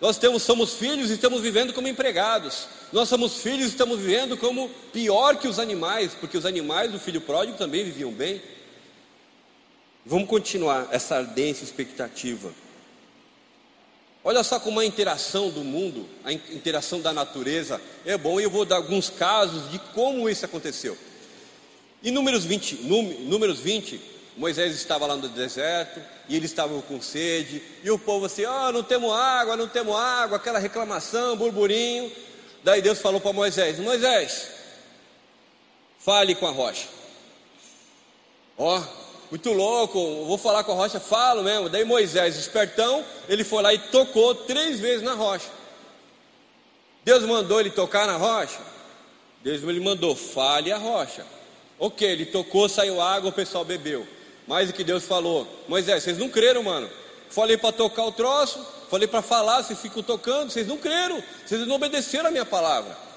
Nós 0.00 0.16
temos, 0.16 0.42
somos 0.42 0.75
filhos 0.75 1.11
e 1.11 1.14
estamos 1.14 1.42
vivendo 1.42 1.73
como 1.73 1.88
empregados. 1.88 2.69
Nós 2.92 3.09
somos 3.09 3.42
filhos 3.42 3.66
e 3.66 3.71
estamos 3.71 3.99
vivendo 3.99 4.37
como 4.37 4.71
pior 4.92 5.37
que 5.37 5.49
os 5.49 5.59
animais, 5.59 6.12
porque 6.19 6.38
os 6.38 6.47
animais 6.47 6.90
do 6.90 6.99
filho 6.99 7.21
pródigo 7.21 7.59
também 7.59 7.85
viviam 7.85 8.11
bem. 8.11 8.40
Vamos 10.07 10.28
continuar 10.28 10.88
essa 10.90 11.16
ardência 11.16 11.64
expectativa. 11.64 12.50
Olha 14.22 14.42
só 14.42 14.60
como 14.60 14.80
a 14.80 14.84
interação 14.84 15.48
do 15.50 15.64
mundo, 15.64 16.06
a 16.24 16.32
interação 16.32 17.00
da 17.00 17.12
natureza 17.12 17.80
é 18.04 18.18
bom, 18.18 18.38
e 18.38 18.44
eu 18.44 18.50
vou 18.50 18.64
dar 18.64 18.76
alguns 18.76 19.08
casos 19.08 19.70
de 19.70 19.78
como 19.94 20.28
isso 20.28 20.44
aconteceu. 20.44 20.96
Em 22.02 22.10
Números 22.10 22.44
20, 22.44 22.76
números 23.26 23.60
20 23.60 24.10
Moisés 24.36 24.74
estava 24.74 25.06
lá 25.06 25.16
no 25.16 25.28
deserto 25.28 26.00
e 26.28 26.34
eles 26.34 26.50
estavam 26.50 26.80
com 26.80 27.00
sede, 27.00 27.62
e 27.82 27.90
o 27.90 27.98
povo 27.98 28.26
assim: 28.26 28.46
oh, 28.46 28.72
não 28.72 28.82
temos 28.82 29.12
água, 29.12 29.56
não 29.56 29.68
temos 29.68 29.94
água, 29.94 30.36
aquela 30.36 30.58
reclamação, 30.58 31.36
burburinho. 31.36 32.10
Daí 32.62 32.80
Deus 32.80 33.00
falou 33.00 33.20
para 33.20 33.32
Moisés: 33.32 33.78
Moisés, 33.78 34.48
fale 35.98 36.34
com 36.34 36.46
a 36.46 36.50
rocha. 36.50 36.88
Ó, 38.56 38.78
oh, 38.78 39.00
muito 39.30 39.52
louco, 39.52 40.25
vou 40.25 40.37
falar 40.37 40.64
com 40.64 40.72
a 40.72 40.75
rocha, 40.75 40.99
falo 40.99 41.42
mesmo. 41.42 41.68
Daí 41.68 41.84
Moisés, 41.84 42.37
espertão, 42.37 43.04
ele 43.28 43.44
foi 43.44 43.62
lá 43.62 43.72
e 43.72 43.78
tocou 43.78 44.34
três 44.34 44.80
vezes 44.80 45.02
na 45.02 45.14
rocha. 45.14 45.49
Deus 47.04 47.22
mandou 47.25 47.60
ele 47.60 47.70
tocar 47.70 48.06
na 48.06 48.16
rocha? 48.16 48.58
Deus 49.42 49.62
ele 49.62 49.80
mandou, 49.80 50.16
fale 50.16 50.72
a 50.72 50.76
rocha. 50.76 51.25
Ok, 51.78 52.06
ele 52.06 52.26
tocou, 52.26 52.68
saiu 52.68 53.00
água, 53.00 53.30
o 53.30 53.32
pessoal 53.32 53.64
bebeu. 53.64 54.06
Mas 54.46 54.68
o 54.68 54.72
que 54.72 54.82
Deus 54.82 55.04
falou, 55.04 55.46
Moisés, 55.68 56.02
vocês 56.02 56.18
não 56.18 56.28
creram, 56.28 56.62
mano. 56.62 56.90
Falei 57.30 57.56
para 57.56 57.72
tocar 57.72 58.04
o 58.04 58.12
troço, 58.12 58.66
falei 58.90 59.06
para 59.06 59.22
falar, 59.22 59.62
vocês 59.62 59.78
ficam 59.78 60.02
tocando, 60.02 60.50
vocês 60.50 60.66
não 60.66 60.76
creram, 60.76 61.22
vocês 61.46 61.64
não 61.66 61.76
obedeceram 61.76 62.28
a 62.28 62.32
minha 62.32 62.44
palavra. 62.44 63.10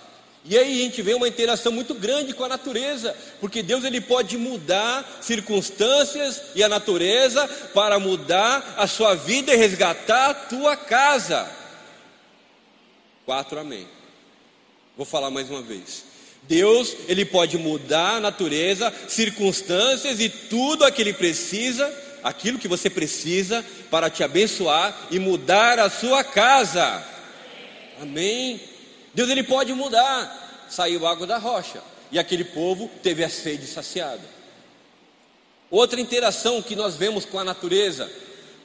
E 0.46 0.58
aí 0.58 0.82
a 0.82 0.84
gente 0.84 1.02
vê 1.02 1.14
uma 1.14 1.28
interação 1.28 1.72
muito 1.72 1.94
grande 1.94 2.34
com 2.34 2.44
a 2.44 2.50
natureza, 2.50 3.16
porque 3.40 3.64
Deus 3.64 3.86
ele 3.86 4.02
pode 4.02 4.38
mudar 4.38 5.20
circunstâncias 5.22 6.42
e 6.54 6.62
a 6.62 6.68
natureza 6.68 7.48
para 7.74 7.98
mudar 7.98 8.76
a 8.78 8.86
sua 8.86 9.16
vida 9.16 9.54
e 9.54 9.58
resgatar 9.58 10.32
a 10.32 10.34
tua 10.34 10.76
casa. 10.76 11.50
Quatro 13.26 13.58
amém. 13.58 13.88
Vou 14.98 15.06
falar 15.06 15.32
mais 15.32 15.50
uma 15.50 15.62
vez. 15.62 16.04
Deus, 16.44 16.94
ele 17.08 17.24
pode 17.24 17.58
mudar 17.58 18.18
a 18.18 18.20
natureza, 18.20 18.94
circunstâncias 19.08 20.20
e 20.20 20.28
tudo 20.28 20.84
aquilo 20.84 20.94
que 20.94 21.02
ele 21.02 21.14
precisa, 21.14 22.20
aquilo 22.22 22.60
que 22.60 22.68
você 22.68 22.90
precisa 22.90 23.66
para 23.90 24.10
te 24.10 24.26
abençoar 24.26 25.08
e 25.10 25.20
mudar 25.20 25.80
a 25.80 25.90
sua 25.90 26.22
casa. 26.22 27.02
Amém. 28.02 28.73
Deus 29.14 29.30
ele 29.30 29.44
pode 29.44 29.74
mudar. 29.74 30.66
Saiu 30.70 31.06
água 31.06 31.28
da 31.28 31.38
rocha 31.38 31.82
e 32.12 32.18
aquele 32.18 32.44
povo 32.44 32.90
teve 33.02 33.24
a 33.24 33.30
sede 33.30 33.68
saciada. 33.68 34.22
Outra 35.70 36.00
interação 36.00 36.62
que 36.62 36.76
nós 36.76 36.96
vemos 36.96 37.26
com 37.26 37.40
a 37.40 37.44
natureza. 37.44 38.10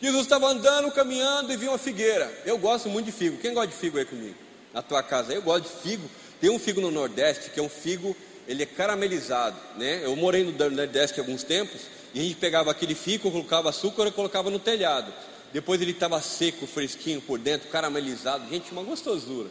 Jesus 0.00 0.22
estava 0.22 0.46
andando, 0.46 0.92
caminhando 0.92 1.52
e 1.52 1.56
viu 1.56 1.70
uma 1.70 1.78
figueira. 1.78 2.30
Eu 2.44 2.58
gosto 2.58 2.88
muito 2.88 3.06
de 3.06 3.12
figo. 3.12 3.38
Quem 3.38 3.52
gosta 3.52 3.68
de 3.68 3.74
figo 3.74 3.98
aí 3.98 4.04
comigo? 4.04 4.36
Na 4.72 4.82
tua 4.82 5.02
casa? 5.02 5.32
Eu 5.32 5.42
gosto 5.42 5.64
de 5.64 5.82
figo. 5.82 6.08
Tem 6.40 6.50
um 6.50 6.58
figo 6.58 6.80
no 6.80 6.90
Nordeste 6.90 7.50
que 7.50 7.58
é 7.58 7.62
um 7.62 7.68
figo, 7.68 8.16
ele 8.46 8.62
é 8.62 8.66
caramelizado, 8.66 9.56
né? 9.76 10.00
Eu 10.04 10.14
morei 10.14 10.44
no 10.44 10.52
Nordeste 10.70 11.18
há 11.18 11.22
alguns 11.22 11.42
tempos 11.42 11.80
e 12.14 12.20
a 12.20 12.22
gente 12.22 12.36
pegava 12.36 12.70
aquele 12.70 12.94
figo, 12.94 13.30
colocava 13.30 13.70
açúcar 13.70 14.06
e 14.06 14.12
colocava 14.12 14.50
no 14.50 14.58
telhado. 14.58 15.12
Depois 15.52 15.80
ele 15.80 15.92
estava 15.92 16.20
seco, 16.20 16.66
fresquinho 16.66 17.20
por 17.20 17.38
dentro, 17.38 17.68
caramelizado. 17.68 18.48
Gente, 18.48 18.70
uma 18.70 18.82
gostosura. 18.82 19.48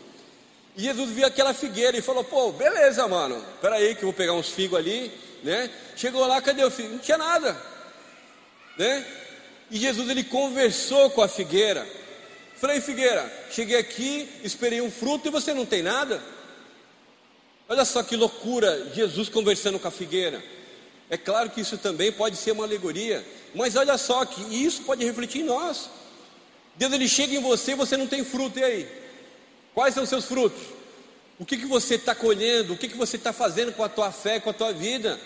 E 0.77 0.83
Jesus 0.83 1.09
viu 1.09 1.25
aquela 1.25 1.55
figueira 1.55 1.97
e 1.97 2.01
falou: 2.01 2.23
Pô, 2.23 2.51
beleza, 2.51 3.07
mano. 3.07 3.43
Peraí, 3.59 3.95
que 3.95 4.03
eu 4.03 4.09
vou 4.09 4.13
pegar 4.13 4.33
uns 4.33 4.49
figos 4.49 4.77
ali, 4.77 5.11
né? 5.43 5.71
Chegou 5.95 6.25
lá, 6.27 6.39
cadê 6.39 6.63
o 6.63 6.69
figo? 6.69 6.89
Não 6.89 6.99
tinha 6.99 7.17
nada, 7.17 7.59
né? 8.77 9.03
E 9.71 9.77
Jesus 9.77 10.07
ele 10.07 10.23
conversou 10.23 11.09
com 11.09 11.23
a 11.23 11.27
figueira. 11.27 11.85
Falei, 12.57 12.79
figueira, 12.79 13.31
cheguei 13.51 13.77
aqui, 13.77 14.29
esperei 14.43 14.79
um 14.79 14.89
fruto 14.89 15.27
e 15.27 15.31
você 15.31 15.53
não 15.53 15.65
tem 15.65 15.81
nada? 15.81 16.21
Olha 17.67 17.83
só 17.83 18.01
que 18.01 18.15
loucura, 18.15 18.91
Jesus 18.93 19.29
conversando 19.29 19.77
com 19.77 19.87
a 19.87 19.91
figueira. 19.91 20.43
É 21.09 21.17
claro 21.17 21.49
que 21.49 21.61
isso 21.61 21.77
também 21.77 22.11
pode 22.11 22.35
ser 22.35 22.51
uma 22.51 22.63
alegoria, 22.63 23.25
mas 23.53 23.75
olha 23.75 23.97
só 23.97 24.25
que 24.25 24.41
isso 24.63 24.83
pode 24.83 25.03
refletir 25.03 25.41
em 25.41 25.45
nós. 25.45 25.89
Deus 26.75 26.93
ele 26.93 27.07
chega 27.07 27.35
em 27.35 27.41
você 27.41 27.71
e 27.71 27.75
você 27.75 27.97
não 27.97 28.07
tem 28.07 28.23
fruto, 28.23 28.59
e 28.59 28.63
aí? 28.63 29.06
Quais 29.77 29.93
são 29.93 30.07
seus 30.07 30.25
frutos? 30.25 30.59
O 31.37 31.45
que, 31.45 31.55
que 31.55 31.67
você 31.67 31.93
está 31.93 32.15
colhendo? 32.15 32.73
O 32.73 32.77
que, 32.77 32.87
que 32.87 32.97
você 32.97 33.15
está 33.15 33.31
fazendo 33.31 33.71
com 33.71 33.83
a 33.83 33.87
tua 33.87 34.11
fé, 34.11 34.39
com 34.39 34.49
a 34.49 34.53
tua 34.53 34.73
vida? 34.73 35.19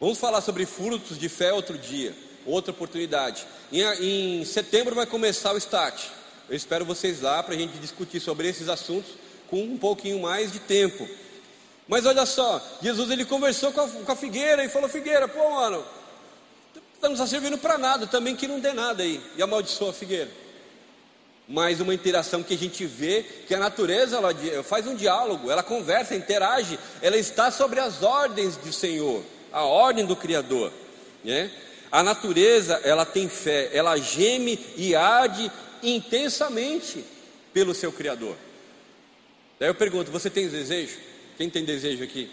Vamos 0.00 0.16
falar 0.16 0.40
sobre 0.40 0.64
frutos 0.64 1.18
de 1.18 1.28
fé 1.28 1.52
outro 1.52 1.76
dia, 1.76 2.14
outra 2.46 2.70
oportunidade. 2.70 3.44
Em, 3.72 3.82
em 4.40 4.44
setembro 4.44 4.94
vai 4.94 5.06
começar 5.06 5.52
o 5.52 5.58
Start. 5.58 6.04
Eu 6.48 6.54
espero 6.54 6.84
vocês 6.84 7.20
lá 7.20 7.42
para 7.42 7.56
a 7.56 7.58
gente 7.58 7.76
discutir 7.78 8.20
sobre 8.20 8.46
esses 8.46 8.68
assuntos 8.68 9.14
com 9.50 9.60
um 9.60 9.76
pouquinho 9.76 10.20
mais 10.20 10.52
de 10.52 10.60
tempo. 10.60 11.08
Mas 11.88 12.06
olha 12.06 12.26
só, 12.26 12.64
Jesus 12.80 13.10
ele 13.10 13.24
conversou 13.24 13.72
com 13.72 13.80
a, 13.80 13.88
com 13.88 14.12
a 14.12 14.14
figueira 14.14 14.64
e 14.64 14.68
falou: 14.68 14.88
Figueira, 14.88 15.26
pô, 15.26 15.50
mano, 15.50 15.84
não 17.02 17.10
está 17.10 17.26
servindo 17.26 17.58
para 17.58 17.76
nada, 17.76 18.06
também 18.06 18.36
que 18.36 18.46
não 18.46 18.60
dê 18.60 18.72
nada 18.72 19.02
aí. 19.02 19.20
E 19.36 19.42
amaldiçoou 19.42 19.90
a 19.90 19.92
figueira 19.92 20.45
mas 21.48 21.80
uma 21.80 21.94
interação 21.94 22.42
que 22.42 22.54
a 22.54 22.58
gente 22.58 22.84
vê 22.86 23.24
que 23.46 23.54
a 23.54 23.58
natureza 23.58 24.16
ela 24.16 24.34
faz 24.64 24.86
um 24.86 24.94
diálogo, 24.94 25.50
ela 25.50 25.62
conversa, 25.62 26.14
interage, 26.14 26.78
ela 27.00 27.16
está 27.16 27.50
sobre 27.50 27.78
as 27.78 28.02
ordens 28.02 28.56
do 28.56 28.72
Senhor, 28.72 29.22
a 29.52 29.62
ordem 29.62 30.04
do 30.04 30.16
Criador. 30.16 30.72
Né? 31.22 31.50
A 31.90 32.02
natureza 32.02 32.80
ela 32.82 33.06
tem 33.06 33.28
fé, 33.28 33.70
ela 33.72 33.96
geme 33.96 34.58
e 34.76 34.94
arde 34.94 35.50
intensamente 35.82 37.04
pelo 37.52 37.74
seu 37.74 37.92
Criador. 37.92 38.36
Daí 39.58 39.68
eu 39.68 39.74
pergunto: 39.74 40.10
você 40.10 40.28
tem 40.28 40.48
desejo? 40.48 40.98
Quem 41.38 41.48
tem 41.48 41.64
desejo 41.64 42.02
aqui? 42.02 42.28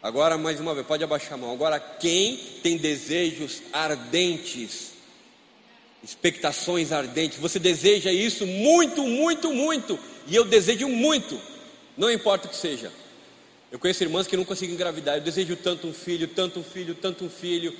Agora 0.00 0.38
mais 0.38 0.60
uma 0.60 0.74
vez, 0.74 0.86
pode 0.86 1.02
abaixar 1.02 1.34
a 1.34 1.36
mão. 1.36 1.52
Agora 1.52 1.80
quem 1.80 2.36
tem 2.62 2.76
desejos 2.76 3.62
ardentes 3.72 4.93
expectações 6.04 6.92
ardentes. 6.92 7.38
Você 7.38 7.58
deseja 7.58 8.12
isso 8.12 8.46
muito, 8.46 9.02
muito, 9.02 9.52
muito. 9.52 9.98
E 10.26 10.36
eu 10.36 10.44
desejo 10.44 10.86
muito, 10.86 11.40
não 11.96 12.10
importa 12.10 12.46
o 12.46 12.50
que 12.50 12.56
seja. 12.56 12.92
Eu 13.72 13.78
conheço 13.78 14.04
irmãs 14.04 14.26
que 14.26 14.36
não 14.36 14.44
conseguem 14.44 14.74
engravidar. 14.74 15.16
Eu 15.16 15.22
desejo 15.22 15.56
tanto 15.56 15.86
um 15.86 15.94
filho, 15.94 16.28
tanto 16.28 16.60
um 16.60 16.62
filho, 16.62 16.94
tanto 16.94 17.24
um 17.24 17.30
filho. 17.30 17.74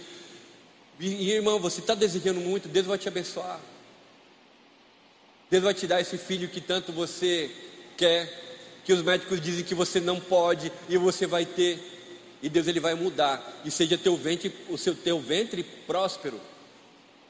E, 0.99 1.07
e 1.07 1.31
irmão, 1.31 1.61
você 1.61 1.81
está 1.81 1.95
desejando 1.95 2.41
muito, 2.41 2.67
Deus 2.67 2.87
vai 2.87 2.99
te 2.99 3.07
abençoar. 3.07 3.61
Deus 5.51 5.63
vai 5.63 5.75
te 5.75 5.87
dar 5.87 6.01
esse 6.01 6.17
filho 6.17 6.49
que 6.49 6.61
tanto 6.61 6.93
você 6.93 7.51
quer, 7.97 8.43
que 8.85 8.93
os 8.93 9.03
médicos 9.03 9.41
dizem 9.41 9.65
que 9.65 9.75
você 9.75 10.01
não 10.01 10.19
pode 10.19 10.73
e 10.89 10.97
você 10.97 11.27
vai 11.27 11.45
ter. 11.45 11.79
E 12.43 12.49
Deus 12.49 12.67
ele 12.67 12.81
vai 12.81 12.95
mudar 12.95 13.63
e 13.65 13.71
seja 13.71 13.97
teu 13.97 14.17
ventre, 14.17 14.53
o 14.69 14.77
seu 14.77 14.95
teu 14.95 15.21
ventre 15.21 15.63
próspero 15.87 16.41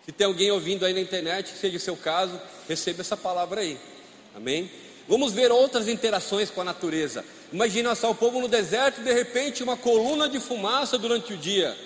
se 0.04 0.12
tem 0.12 0.26
alguém 0.26 0.50
ouvindo 0.50 0.84
aí 0.84 0.92
na 0.92 1.00
internet, 1.00 1.50
seja 1.58 1.76
o 1.76 1.80
seu 1.80 1.96
caso, 1.96 2.38
receba 2.68 3.00
essa 3.00 3.16
palavra 3.16 3.62
aí. 3.62 3.78
Amém? 4.34 4.70
Vamos 5.08 5.32
ver 5.32 5.50
outras 5.50 5.88
interações 5.88 6.50
com 6.50 6.60
a 6.60 6.64
natureza. 6.64 7.24
Imagina 7.52 7.94
só 7.94 8.10
o 8.10 8.14
povo 8.14 8.40
no 8.40 8.48
deserto, 8.48 9.02
de 9.02 9.12
repente 9.12 9.62
uma 9.62 9.76
coluna 9.76 10.28
de 10.28 10.40
fumaça 10.40 10.98
durante 10.98 11.32
o 11.32 11.36
dia. 11.36 11.76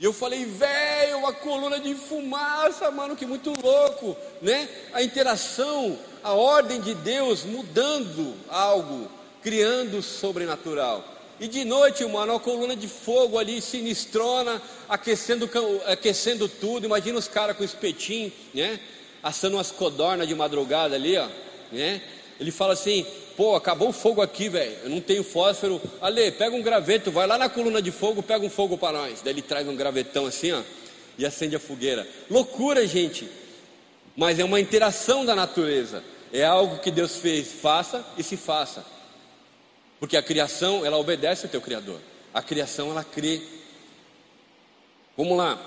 E 0.00 0.04
eu 0.04 0.12
falei, 0.12 0.44
velho, 0.44 1.18
uma 1.18 1.32
coluna 1.32 1.80
de 1.80 1.94
fumaça, 1.94 2.90
mano, 2.90 3.16
que 3.16 3.26
muito 3.26 3.52
louco, 3.60 4.16
né? 4.40 4.68
A 4.92 5.02
interação, 5.02 5.98
a 6.22 6.34
ordem 6.34 6.80
de 6.80 6.94
Deus 6.94 7.44
mudando 7.44 8.34
algo, 8.48 9.10
criando 9.42 9.98
o 9.98 10.02
sobrenatural. 10.02 11.04
E 11.40 11.46
de 11.46 11.64
noite, 11.64 12.04
mano, 12.04 12.32
uma 12.32 12.40
coluna 12.40 12.74
de 12.74 12.88
fogo 12.88 13.38
ali, 13.38 13.60
sinistrona, 13.60 14.60
aquecendo, 14.88 15.48
aquecendo 15.86 16.48
tudo. 16.48 16.86
Imagina 16.86 17.18
os 17.18 17.28
caras 17.28 17.56
com 17.56 17.62
espetinho, 17.62 18.32
né? 18.52 18.80
Assando 19.22 19.56
umas 19.56 19.70
codornas 19.70 20.26
de 20.26 20.34
madrugada 20.34 20.96
ali, 20.96 21.16
ó, 21.16 21.28
né? 21.70 22.02
Ele 22.40 22.50
fala 22.50 22.72
assim: 22.72 23.06
pô, 23.36 23.54
acabou 23.54 23.90
o 23.90 23.92
fogo 23.92 24.20
aqui, 24.20 24.48
velho. 24.48 24.76
Eu 24.82 24.90
não 24.90 25.00
tenho 25.00 25.22
fósforo. 25.22 25.80
Ale, 26.00 26.32
pega 26.32 26.56
um 26.56 26.62
graveto, 26.62 27.10
vai 27.12 27.26
lá 27.26 27.38
na 27.38 27.48
coluna 27.48 27.80
de 27.80 27.92
fogo, 27.92 28.20
pega 28.20 28.44
um 28.44 28.50
fogo 28.50 28.76
para 28.76 28.98
nós. 28.98 29.22
Daí 29.22 29.32
ele 29.32 29.42
traz 29.42 29.66
um 29.68 29.76
gravetão 29.76 30.26
assim, 30.26 30.50
ó, 30.50 30.60
e 31.16 31.24
acende 31.24 31.54
a 31.54 31.60
fogueira. 31.60 32.06
Loucura, 32.28 32.84
gente. 32.84 33.28
Mas 34.16 34.40
é 34.40 34.44
uma 34.44 34.58
interação 34.58 35.24
da 35.24 35.36
natureza. 35.36 36.02
É 36.32 36.44
algo 36.44 36.78
que 36.78 36.90
Deus 36.90 37.16
fez, 37.16 37.52
faça 37.52 38.04
e 38.16 38.24
se 38.24 38.36
faça. 38.36 38.84
Porque 40.00 40.16
a 40.16 40.22
criação, 40.22 40.84
ela 40.84 40.96
obedece 40.96 41.46
ao 41.46 41.50
teu 41.50 41.60
Criador. 41.60 42.00
A 42.32 42.42
criação, 42.42 42.90
ela 42.90 43.02
crê. 43.02 43.42
Vamos 45.16 45.36
lá. 45.36 45.58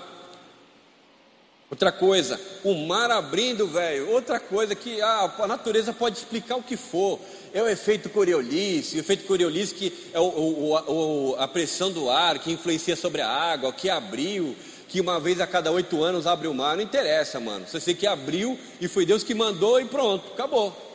Outra 1.72 1.90
coisa, 1.90 2.38
o 2.62 2.74
mar 2.74 3.10
abrindo, 3.10 3.66
velho. 3.66 4.10
Outra 4.10 4.38
coisa 4.38 4.74
que 4.74 5.00
a 5.00 5.46
natureza 5.46 5.90
pode 5.90 6.18
explicar 6.18 6.56
o 6.56 6.62
que 6.62 6.76
for. 6.76 7.18
É 7.54 7.62
o 7.62 7.68
efeito 7.68 8.10
Coriolis, 8.10 8.92
o 8.92 8.98
efeito 8.98 9.24
Coriolis 9.24 9.72
que 9.72 9.90
é 10.12 10.20
o, 10.20 10.24
o, 10.24 11.30
o, 11.30 11.36
a 11.38 11.48
pressão 11.48 11.90
do 11.90 12.10
ar 12.10 12.38
que 12.38 12.52
influencia 12.52 12.94
sobre 12.94 13.22
a 13.22 13.28
água, 13.28 13.72
que 13.72 13.88
abriu, 13.88 14.54
que 14.86 15.00
uma 15.00 15.18
vez 15.18 15.40
a 15.40 15.46
cada 15.46 15.72
oito 15.72 16.04
anos 16.04 16.26
abre 16.26 16.46
o 16.46 16.52
mar. 16.52 16.76
Não 16.76 16.84
interessa, 16.84 17.40
mano. 17.40 17.66
Você 17.66 17.80
sei 17.80 17.94
que 17.94 18.06
abriu 18.06 18.58
e 18.78 18.86
foi 18.86 19.06
Deus 19.06 19.22
que 19.22 19.34
mandou 19.34 19.80
e 19.80 19.86
pronto, 19.86 20.30
acabou. 20.32 20.91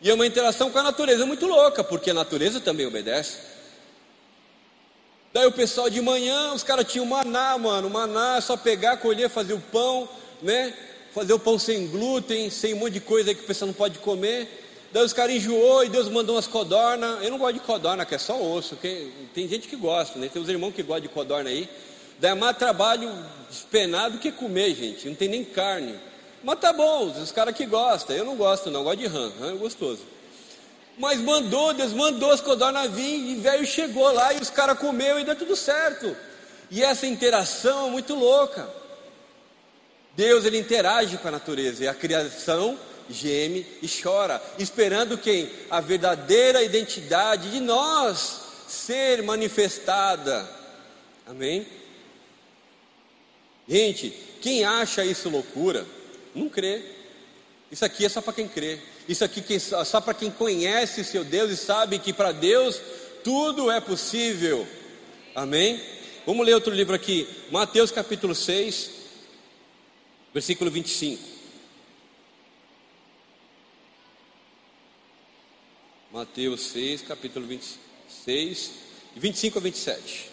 E 0.00 0.10
é 0.10 0.14
uma 0.14 0.26
interação 0.26 0.70
com 0.70 0.78
a 0.78 0.82
natureza 0.82 1.26
muito 1.26 1.46
louca, 1.46 1.82
porque 1.82 2.10
a 2.10 2.14
natureza 2.14 2.60
também 2.60 2.86
obedece. 2.86 3.38
Daí 5.32 5.46
o 5.46 5.52
pessoal 5.52 5.90
de 5.90 6.00
manhã, 6.00 6.52
os 6.54 6.62
caras 6.62 6.90
tinham 6.90 7.04
maná, 7.04 7.58
mano. 7.58 7.90
Maná 7.90 8.36
é 8.36 8.40
só 8.40 8.56
pegar, 8.56 8.96
colher, 8.98 9.28
fazer 9.28 9.54
o 9.54 9.60
pão, 9.60 10.08
né? 10.40 10.72
Fazer 11.12 11.32
o 11.32 11.38
pão 11.38 11.58
sem 11.58 11.86
glúten, 11.88 12.48
sem 12.48 12.74
um 12.74 12.78
monte 12.78 12.94
de 12.94 13.00
coisa 13.00 13.34
que 13.34 13.42
o 13.42 13.46
pessoal 13.46 13.66
não 13.66 13.74
pode 13.74 13.98
comer. 13.98 14.48
Daí 14.92 15.04
os 15.04 15.12
caras 15.12 15.34
enjoou 15.34 15.84
e 15.84 15.88
Deus 15.88 16.08
mandou 16.08 16.36
umas 16.36 16.46
codorna. 16.46 17.18
Eu 17.20 17.30
não 17.30 17.38
gosto 17.38 17.54
de 17.54 17.60
codorna, 17.60 18.06
que 18.06 18.14
é 18.14 18.18
só 18.18 18.40
osso. 18.40 18.76
Que... 18.76 19.12
Tem 19.34 19.46
gente 19.46 19.68
que 19.68 19.76
gosta, 19.76 20.18
né? 20.18 20.30
Tem 20.32 20.40
uns 20.40 20.48
irmãos 20.48 20.72
que 20.72 20.82
gostam 20.82 21.02
de 21.02 21.08
codorna 21.08 21.50
aí. 21.50 21.68
Daí 22.18 22.30
é 22.30 22.34
mais 22.34 22.56
trabalho 22.56 23.12
despenado 23.50 24.18
que 24.18 24.32
comer, 24.32 24.74
gente. 24.74 25.08
Não 25.08 25.14
tem 25.14 25.28
nem 25.28 25.44
carne. 25.44 25.94
Mas 26.48 26.60
tá 26.60 26.72
bom, 26.72 27.10
os 27.10 27.30
caras 27.30 27.54
que 27.54 27.66
gostam. 27.66 28.16
Eu 28.16 28.24
não 28.24 28.34
gosto, 28.34 28.70
não. 28.70 28.80
Eu 28.80 28.84
gosto 28.84 28.98
de 29.00 29.06
rã. 29.06 29.30
Rã 29.38 29.50
é 29.50 29.56
gostoso. 29.58 30.00
Mas 30.96 31.20
mandou, 31.20 31.74
Deus 31.74 31.92
mandou 31.92 32.30
as 32.30 32.40
codornas 32.40 32.90
vir 32.90 33.32
e 33.32 33.34
velho 33.34 33.66
chegou 33.66 34.10
lá 34.14 34.32
e 34.32 34.40
os 34.40 34.48
caras 34.48 34.78
comeu 34.78 35.20
e 35.20 35.24
deu 35.24 35.36
tudo 35.36 35.54
certo. 35.54 36.16
E 36.70 36.82
essa 36.82 37.06
interação 37.06 37.88
é 37.88 37.90
muito 37.90 38.14
louca. 38.14 38.66
Deus 40.16 40.46
ele 40.46 40.58
interage 40.58 41.18
com 41.18 41.28
a 41.28 41.32
natureza 41.32 41.84
e 41.84 41.86
a 41.86 41.92
criação 41.92 42.78
geme 43.10 43.66
e 43.82 43.86
chora, 43.86 44.42
esperando 44.58 45.18
quem? 45.18 45.52
A 45.68 45.82
verdadeira 45.82 46.62
identidade 46.62 47.50
de 47.50 47.60
nós 47.60 48.40
ser 48.66 49.22
manifestada. 49.22 50.48
Amém? 51.26 51.66
Gente, 53.68 54.08
quem 54.40 54.64
acha 54.64 55.04
isso 55.04 55.28
loucura, 55.28 55.86
não 56.34 56.48
crê. 56.48 56.82
Isso 57.70 57.84
aqui 57.84 58.04
é 58.04 58.08
só 58.08 58.20
para 58.20 58.32
quem 58.32 58.48
crê. 58.48 58.78
Isso 59.08 59.24
aqui 59.24 59.42
é 59.54 59.58
só 59.58 60.00
para 60.00 60.14
quem 60.14 60.30
conhece 60.30 61.04
seu 61.04 61.24
Deus 61.24 61.50
e 61.50 61.56
sabe 61.56 61.98
que 61.98 62.12
para 62.12 62.32
Deus 62.32 62.80
tudo 63.22 63.70
é 63.70 63.80
possível. 63.80 64.66
Amém? 65.34 65.80
Vamos 66.26 66.44
ler 66.44 66.54
outro 66.54 66.74
livro 66.74 66.94
aqui, 66.94 67.26
Mateus 67.50 67.90
capítulo 67.90 68.34
6, 68.34 68.90
versículo 70.34 70.70
25. 70.70 71.22
Mateus 76.12 76.60
6, 76.68 77.02
capítulo 77.02 77.46
26, 77.46 78.72
25 79.16 79.58
a 79.58 79.62
27. 79.62 80.30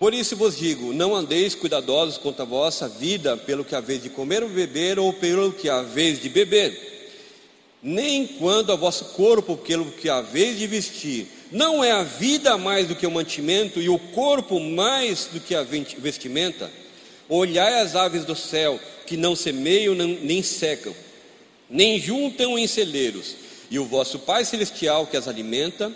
Por 0.00 0.14
isso 0.14 0.34
vos 0.34 0.56
digo: 0.56 0.94
não 0.94 1.14
andeis 1.14 1.54
cuidadosos 1.54 2.16
quanto 2.16 2.40
a 2.40 2.46
vossa 2.46 2.88
vida, 2.88 3.36
pelo 3.36 3.66
que 3.66 3.74
haveis 3.74 4.02
de 4.02 4.08
comer 4.08 4.42
ou 4.42 4.48
beber, 4.48 4.98
ou 4.98 5.12
pelo 5.12 5.52
que 5.52 5.68
haveis 5.68 6.18
de 6.18 6.30
beber, 6.30 7.12
nem 7.82 8.26
quando 8.26 8.72
a 8.72 8.76
vosso 8.76 9.04
corpo, 9.12 9.58
pelo 9.58 9.92
que 9.92 10.08
haveis 10.08 10.58
de 10.58 10.66
vestir. 10.66 11.26
Não 11.52 11.84
é 11.84 11.90
a 11.90 12.02
vida 12.02 12.56
mais 12.56 12.88
do 12.88 12.96
que 12.96 13.06
o 13.06 13.10
mantimento, 13.10 13.78
e 13.78 13.90
o 13.90 13.98
corpo 13.98 14.58
mais 14.58 15.26
do 15.26 15.38
que 15.38 15.54
a 15.54 15.62
vestimenta? 15.62 16.70
Olhai 17.28 17.82
as 17.82 17.94
aves 17.94 18.24
do 18.24 18.34
céu, 18.34 18.80
que 19.06 19.18
não 19.18 19.36
semeiam 19.36 19.94
nem 19.94 20.42
secam, 20.42 20.94
nem 21.68 22.00
juntam 22.00 22.58
em 22.58 22.66
celeiros, 22.66 23.36
e 23.70 23.78
o 23.78 23.84
vosso 23.84 24.18
Pai 24.20 24.46
Celestial 24.46 25.06
que 25.06 25.16
as 25.16 25.28
alimenta, 25.28 25.92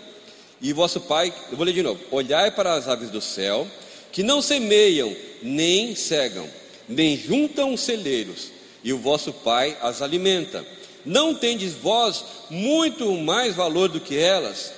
e 0.61 0.71
vosso 0.73 1.01
Pai, 1.01 1.33
eu 1.49 1.57
vou 1.57 1.65
ler 1.65 1.73
de 1.73 1.81
novo: 1.81 1.99
olhai 2.11 2.51
para 2.51 2.75
as 2.75 2.87
aves 2.87 3.09
do 3.09 3.19
céu, 3.19 3.67
que 4.15 4.23
não 4.23 4.41
semeiam, 4.41 5.13
nem 5.43 5.93
cegam, 5.93 6.49
nem 6.87 7.17
juntam 7.17 7.75
celeiros, 7.75 8.49
e 8.81 8.93
o 8.93 8.97
vosso 8.97 9.33
Pai 9.33 9.77
as 9.81 10.01
alimenta. 10.01 10.65
Não 11.05 11.35
tendes 11.35 11.73
vós 11.73 12.23
muito 12.49 13.11
mais 13.11 13.55
valor 13.55 13.89
do 13.89 13.99
que 13.99 14.17
elas? 14.17 14.71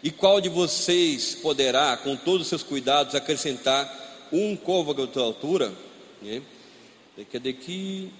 E 0.00 0.12
qual 0.12 0.40
de 0.40 0.48
vocês 0.48 1.34
poderá, 1.34 1.96
com 1.96 2.14
todos 2.14 2.42
os 2.42 2.48
seus 2.48 2.62
cuidados, 2.62 3.16
acrescentar 3.16 4.28
um 4.30 4.54
côvago 4.54 5.08
de 5.08 5.18
altura? 5.18 5.72
Né? 6.22 6.40
Cadê 7.32 7.50
aqui? 7.50 8.12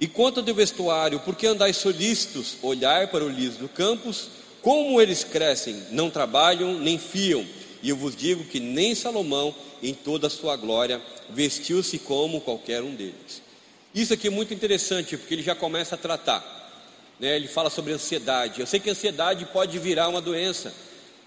E 0.00 0.08
quanto 0.08 0.40
ao 0.40 0.54
vestuário, 0.56 1.20
por 1.20 1.36
que 1.36 1.46
andais 1.46 1.76
solícitos? 1.76 2.56
Olhar 2.62 3.12
para 3.12 3.24
o 3.24 3.28
liso 3.28 3.58
do 3.58 3.68
campos, 3.68 4.26
como 4.60 5.00
eles 5.00 5.22
crescem, 5.22 5.84
não 5.92 6.10
trabalham 6.10 6.80
nem 6.80 6.98
fiam. 6.98 7.46
E 7.84 7.90
eu 7.90 7.96
vos 7.98 8.16
digo 8.16 8.44
que 8.44 8.58
nem 8.58 8.94
Salomão, 8.94 9.54
em 9.82 9.92
toda 9.92 10.28
a 10.28 10.30
sua 10.30 10.56
glória, 10.56 11.02
vestiu-se 11.28 11.98
como 11.98 12.40
qualquer 12.40 12.82
um 12.82 12.94
deles. 12.94 13.42
Isso 13.94 14.14
aqui 14.14 14.28
é 14.28 14.30
muito 14.30 14.54
interessante, 14.54 15.18
porque 15.18 15.34
ele 15.34 15.42
já 15.42 15.54
começa 15.54 15.94
a 15.94 15.98
tratar. 15.98 16.42
Né? 17.20 17.36
Ele 17.36 17.46
fala 17.46 17.68
sobre 17.68 17.92
ansiedade. 17.92 18.58
Eu 18.58 18.66
sei 18.66 18.80
que 18.80 18.88
ansiedade 18.88 19.44
pode 19.52 19.78
virar 19.78 20.08
uma 20.08 20.22
doença, 20.22 20.72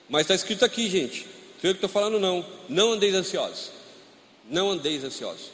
mas 0.10 0.22
está 0.22 0.34
escrito 0.34 0.65
aqui, 0.65 0.89
gente. 0.89 1.28
Não 1.62 1.70
eu 1.70 1.76
que 1.76 1.78
estou 1.78 1.89
falando, 1.89 2.20
não. 2.20 2.43
Não 2.67 2.93
andeis 2.93 3.13
ansiosos. 3.13 3.70
Não 4.50 4.72
andeis 4.72 5.04
ansiosos. 5.04 5.52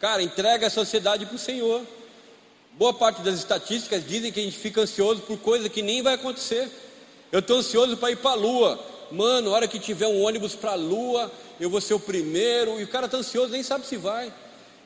Cara, 0.00 0.22
entrega 0.22 0.64
essa 0.64 0.80
ansiedade 0.80 1.26
para 1.26 1.36
o 1.36 1.38
Senhor. 1.38 1.82
Boa 2.78 2.94
parte 2.94 3.20
das 3.20 3.38
estatísticas 3.38 4.08
dizem 4.08 4.32
que 4.32 4.40
a 4.40 4.42
gente 4.42 4.56
fica 4.56 4.80
ansioso 4.80 5.20
por 5.20 5.36
coisa 5.36 5.68
que 5.68 5.82
nem 5.82 6.00
vai 6.00 6.14
acontecer. 6.14 6.66
Eu 7.30 7.40
estou 7.40 7.58
ansioso 7.58 7.98
para 7.98 8.10
ir 8.10 8.16
para 8.16 8.30
a 8.30 8.34
lua 8.34 8.95
mano, 9.10 9.50
hora 9.50 9.68
que 9.68 9.78
tiver 9.78 10.06
um 10.06 10.22
ônibus 10.22 10.54
para 10.54 10.72
a 10.72 10.76
lua, 10.76 11.30
eu 11.60 11.70
vou 11.70 11.80
ser 11.80 11.94
o 11.94 12.00
primeiro, 12.00 12.80
e 12.80 12.84
o 12.84 12.88
cara 12.88 13.06
está 13.06 13.18
ansioso, 13.18 13.52
nem 13.52 13.62
sabe 13.62 13.86
se 13.86 13.96
vai. 13.96 14.32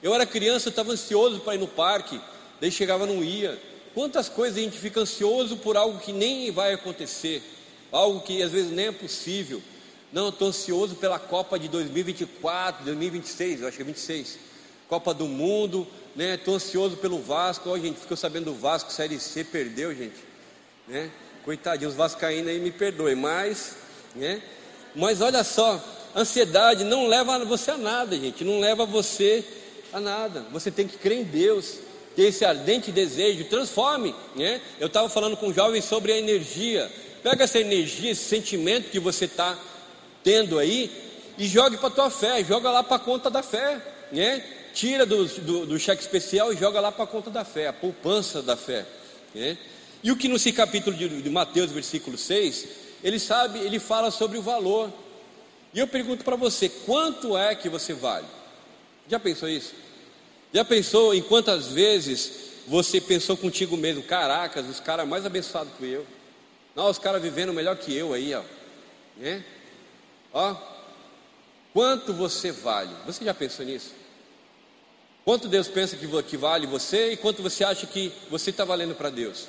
Eu 0.02 0.14
era 0.14 0.24
criança, 0.24 0.68
estava 0.68 0.92
ansioso 0.92 1.40
para 1.40 1.54
ir 1.54 1.59
no 1.59 1.68
parque, 1.68 2.20
daí 2.61 2.70
chegava 2.70 3.06
não 3.06 3.22
ia. 3.22 3.59
Quantas 3.94 4.28
coisas 4.28 4.56
a 4.56 4.61
gente 4.61 4.78
fica 4.78 5.00
ansioso 5.00 5.56
por 5.56 5.76
algo 5.76 5.98
que 5.98 6.12
nem 6.12 6.50
vai 6.50 6.72
acontecer, 6.72 7.42
algo 7.90 8.20
que 8.20 8.42
às 8.42 8.52
vezes 8.52 8.70
nem 8.70 8.87
é 8.87 8.92
possível. 8.92 9.61
Não, 10.12 10.28
estou 10.28 10.48
ansioso 10.48 10.96
pela 10.96 11.18
Copa 11.18 11.59
de 11.59 11.68
2024, 11.68 12.85
2026, 12.85 13.61
eu 13.61 13.68
acho 13.68 13.76
que 13.76 13.83
é 13.83 13.87
26. 13.87 14.38
Copa 14.88 15.14
do 15.14 15.26
Mundo, 15.26 15.87
né? 16.16 16.35
Estou 16.35 16.54
ansioso 16.54 16.96
pelo 16.96 17.22
Vasco. 17.22 17.70
Ó, 17.70 17.78
gente, 17.78 18.00
ficou 18.00 18.16
sabendo 18.16 18.46
do 18.46 18.54
Vasco, 18.54 18.92
Série 18.92 19.20
C 19.20 19.44
perdeu, 19.44 19.94
gente. 19.94 20.16
Né? 20.88 21.11
Coitadinho, 21.44 21.88
os 21.88 21.96
vascaínos 21.96 22.48
aí 22.48 22.59
me 22.59 22.72
perdoem, 22.72 23.14
mas 23.14 23.76
né? 24.14 24.42
Mas 24.94 25.20
olha 25.20 25.44
só, 25.44 25.83
ansiedade 26.14 26.85
não 26.85 27.07
leva 27.07 27.44
você 27.44 27.73
a 27.73 27.79
nada, 27.79 28.16
gente, 28.16 28.44
não 28.44 28.61
leva 28.61 28.85
você 28.85 29.44
a 29.92 30.01
nada. 30.01 30.44
Você 30.53 30.70
tem 30.70 30.87
que 30.87 30.96
crer 30.96 31.18
em 31.18 31.25
Deus, 31.25 31.79
ter 32.16 32.25
esse 32.25 32.44
ardente 32.44 32.90
desejo, 32.90 33.44
transforme. 33.44 34.14
Né? 34.35 34.61
Eu 34.79 34.88
estava 34.88 35.09
falando 35.09 35.37
com 35.37 35.53
jovens 35.53 35.85
sobre 35.85 36.12
a 36.12 36.18
energia. 36.18 36.90
Pega 37.23 37.44
essa 37.44 37.59
energia, 37.59 38.11
esse 38.11 38.25
sentimento 38.25 38.90
que 38.90 38.99
você 38.99 39.27
está 39.27 39.59
tendo 40.23 40.59
aí 40.59 40.90
e 41.38 41.46
jogue 41.46 41.77
para 41.77 41.88
a 41.88 41.92
tua 41.92 42.11
fé, 42.11 42.44
joga 42.44 42.70
lá 42.70 42.83
para 42.83 42.96
a 42.96 43.01
conta 43.01 43.31
da 43.31 43.42
fé, 43.42 43.81
né? 44.12 44.44
Tira 44.73 45.05
do, 45.05 45.25
do, 45.25 45.66
do, 45.66 45.79
cheque 45.79 46.03
especial 46.03 46.53
e 46.53 46.57
joga 46.57 46.81
lá 46.81 46.92
para 46.92 47.05
a 47.05 47.07
conta 47.07 47.31
da 47.31 47.44
fé, 47.44 47.66
a 47.66 47.73
poupança 47.73 48.40
da 48.40 48.57
fé. 48.57 48.87
Né? 49.35 49.59
E 50.03 50.12
o 50.12 50.16
que 50.16 50.29
nesse 50.29 50.53
capítulo 50.53 50.96
de, 50.96 51.09
de 51.23 51.31
Mateus, 51.31 51.73
versículo 51.73 52.16
6, 52.16 52.68
ele 53.02 53.18
sabe, 53.18 53.58
ele 53.60 53.78
fala 53.78 54.10
sobre 54.10 54.38
o 54.38 54.42
valor. 54.42 54.92
E 55.72 55.78
eu 55.78 55.86
pergunto 55.86 56.24
para 56.24 56.36
você: 56.36 56.68
quanto 56.68 57.36
é 57.36 57.54
que 57.54 57.68
você 57.68 57.92
vale? 57.92 58.26
Já 59.08 59.18
pensou 59.18 59.48
isso? 59.48 59.74
Já 60.52 60.64
pensou 60.64 61.14
em 61.14 61.22
quantas 61.22 61.68
vezes 61.68 62.32
você 62.66 63.00
pensou 63.00 63.36
contigo 63.36 63.76
mesmo: 63.76 64.02
caracas, 64.02 64.68
os 64.68 64.80
caras 64.80 65.08
mais 65.08 65.24
abençoados 65.24 65.72
que 65.78 65.86
eu, 65.86 66.06
não, 66.74 66.88
os 66.88 66.98
caras 66.98 67.22
vivendo 67.22 67.52
melhor 67.52 67.76
que 67.76 67.94
eu 67.94 68.12
aí, 68.12 68.34
ó, 68.34 68.42
né? 69.16 69.44
Ó, 70.32 70.54
quanto 71.72 72.12
você 72.12 72.52
vale? 72.52 72.94
Você 73.06 73.24
já 73.24 73.34
pensou 73.34 73.64
nisso? 73.64 73.92
Quanto 75.24 75.48
Deus 75.48 75.68
pensa 75.68 75.96
que, 75.96 76.22
que 76.22 76.36
vale 76.36 76.66
você 76.66 77.12
e 77.12 77.16
quanto 77.16 77.42
você 77.42 77.62
acha 77.64 77.86
que 77.86 78.12
você 78.30 78.50
está 78.50 78.64
valendo 78.64 78.94
para 78.94 79.10
Deus? 79.10 79.48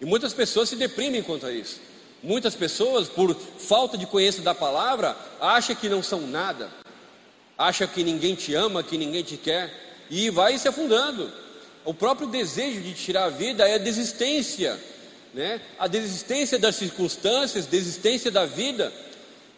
E 0.00 0.04
muitas 0.04 0.32
pessoas 0.32 0.68
se 0.68 0.76
deprimem 0.76 1.22
quanto 1.22 1.46
a 1.46 1.52
isso. 1.52 1.80
Muitas 2.22 2.54
pessoas, 2.54 3.08
por 3.08 3.34
falta 3.34 3.98
de 3.98 4.06
conhecimento 4.06 4.44
da 4.44 4.54
palavra, 4.54 5.16
acham 5.40 5.74
que 5.74 5.88
não 5.88 6.02
são 6.02 6.20
nada, 6.20 6.70
acham 7.58 7.86
que 7.88 8.04
ninguém 8.04 8.36
te 8.36 8.54
ama, 8.54 8.82
que 8.82 8.96
ninguém 8.96 9.24
te 9.24 9.36
quer, 9.36 9.72
e 10.08 10.30
vai 10.30 10.56
se 10.56 10.68
afundando. 10.68 11.32
O 11.84 11.92
próprio 11.92 12.28
desejo 12.28 12.80
de 12.80 12.94
tirar 12.94 13.24
a 13.24 13.28
vida 13.28 13.68
é 13.68 13.74
a 13.74 13.78
desistência, 13.78 14.78
né? 15.34 15.60
a 15.78 15.88
desistência 15.88 16.58
das 16.60 16.76
circunstâncias, 16.76 17.66
desistência 17.66 18.30
da 18.30 18.46
vida. 18.46 18.92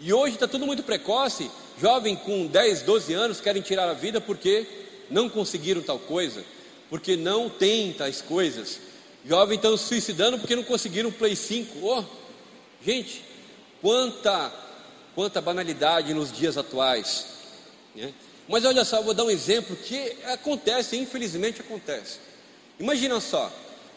E 0.01 0.11
hoje 0.13 0.35
está 0.35 0.49
tudo 0.49 0.65
muito 0.65 0.83
precoce. 0.83 1.51
Jovem 1.79 2.17
com 2.17 2.47
10, 2.47 2.83
12 2.83 3.13
anos 3.13 3.41
querem 3.41 3.61
tirar 3.61 3.91
a 3.91 3.95
vida 3.95 4.23
porque 4.23 4.67
não 5.11 5.29
conseguiram 5.29 5.83
tal 5.83 5.99
coisa, 5.99 6.43
porque 6.89 7.15
não 7.15 7.51
têm 7.51 7.93
tais 7.93 8.23
coisas. 8.23 8.81
Jovem 9.27 9.57
estão 9.57 9.77
se 9.77 9.85
suicidando 9.85 10.39
porque 10.39 10.57
não 10.57 10.63
conseguiram 10.63 11.11
um 11.11 11.13
Play 11.13 11.37
5. 11.37 11.79
Oh, 11.87 12.05
gente, 12.85 13.25
quanta, 13.81 14.53
quanta 15.15 15.41
banalidade 15.41 16.13
nos 16.13 16.33
dias 16.33 16.57
atuais. 16.57 17.27
Né? 17.95 18.13
Mas 18.49 18.65
olha 18.65 18.85
só, 18.85 19.01
vou 19.03 19.15
dar 19.15 19.25
um 19.25 19.31
exemplo 19.31 19.75
que 19.77 20.17
acontece, 20.27 20.97
infelizmente 20.97 21.61
acontece. 21.61 22.19
Imagina 22.79 23.19
só, 23.21 23.51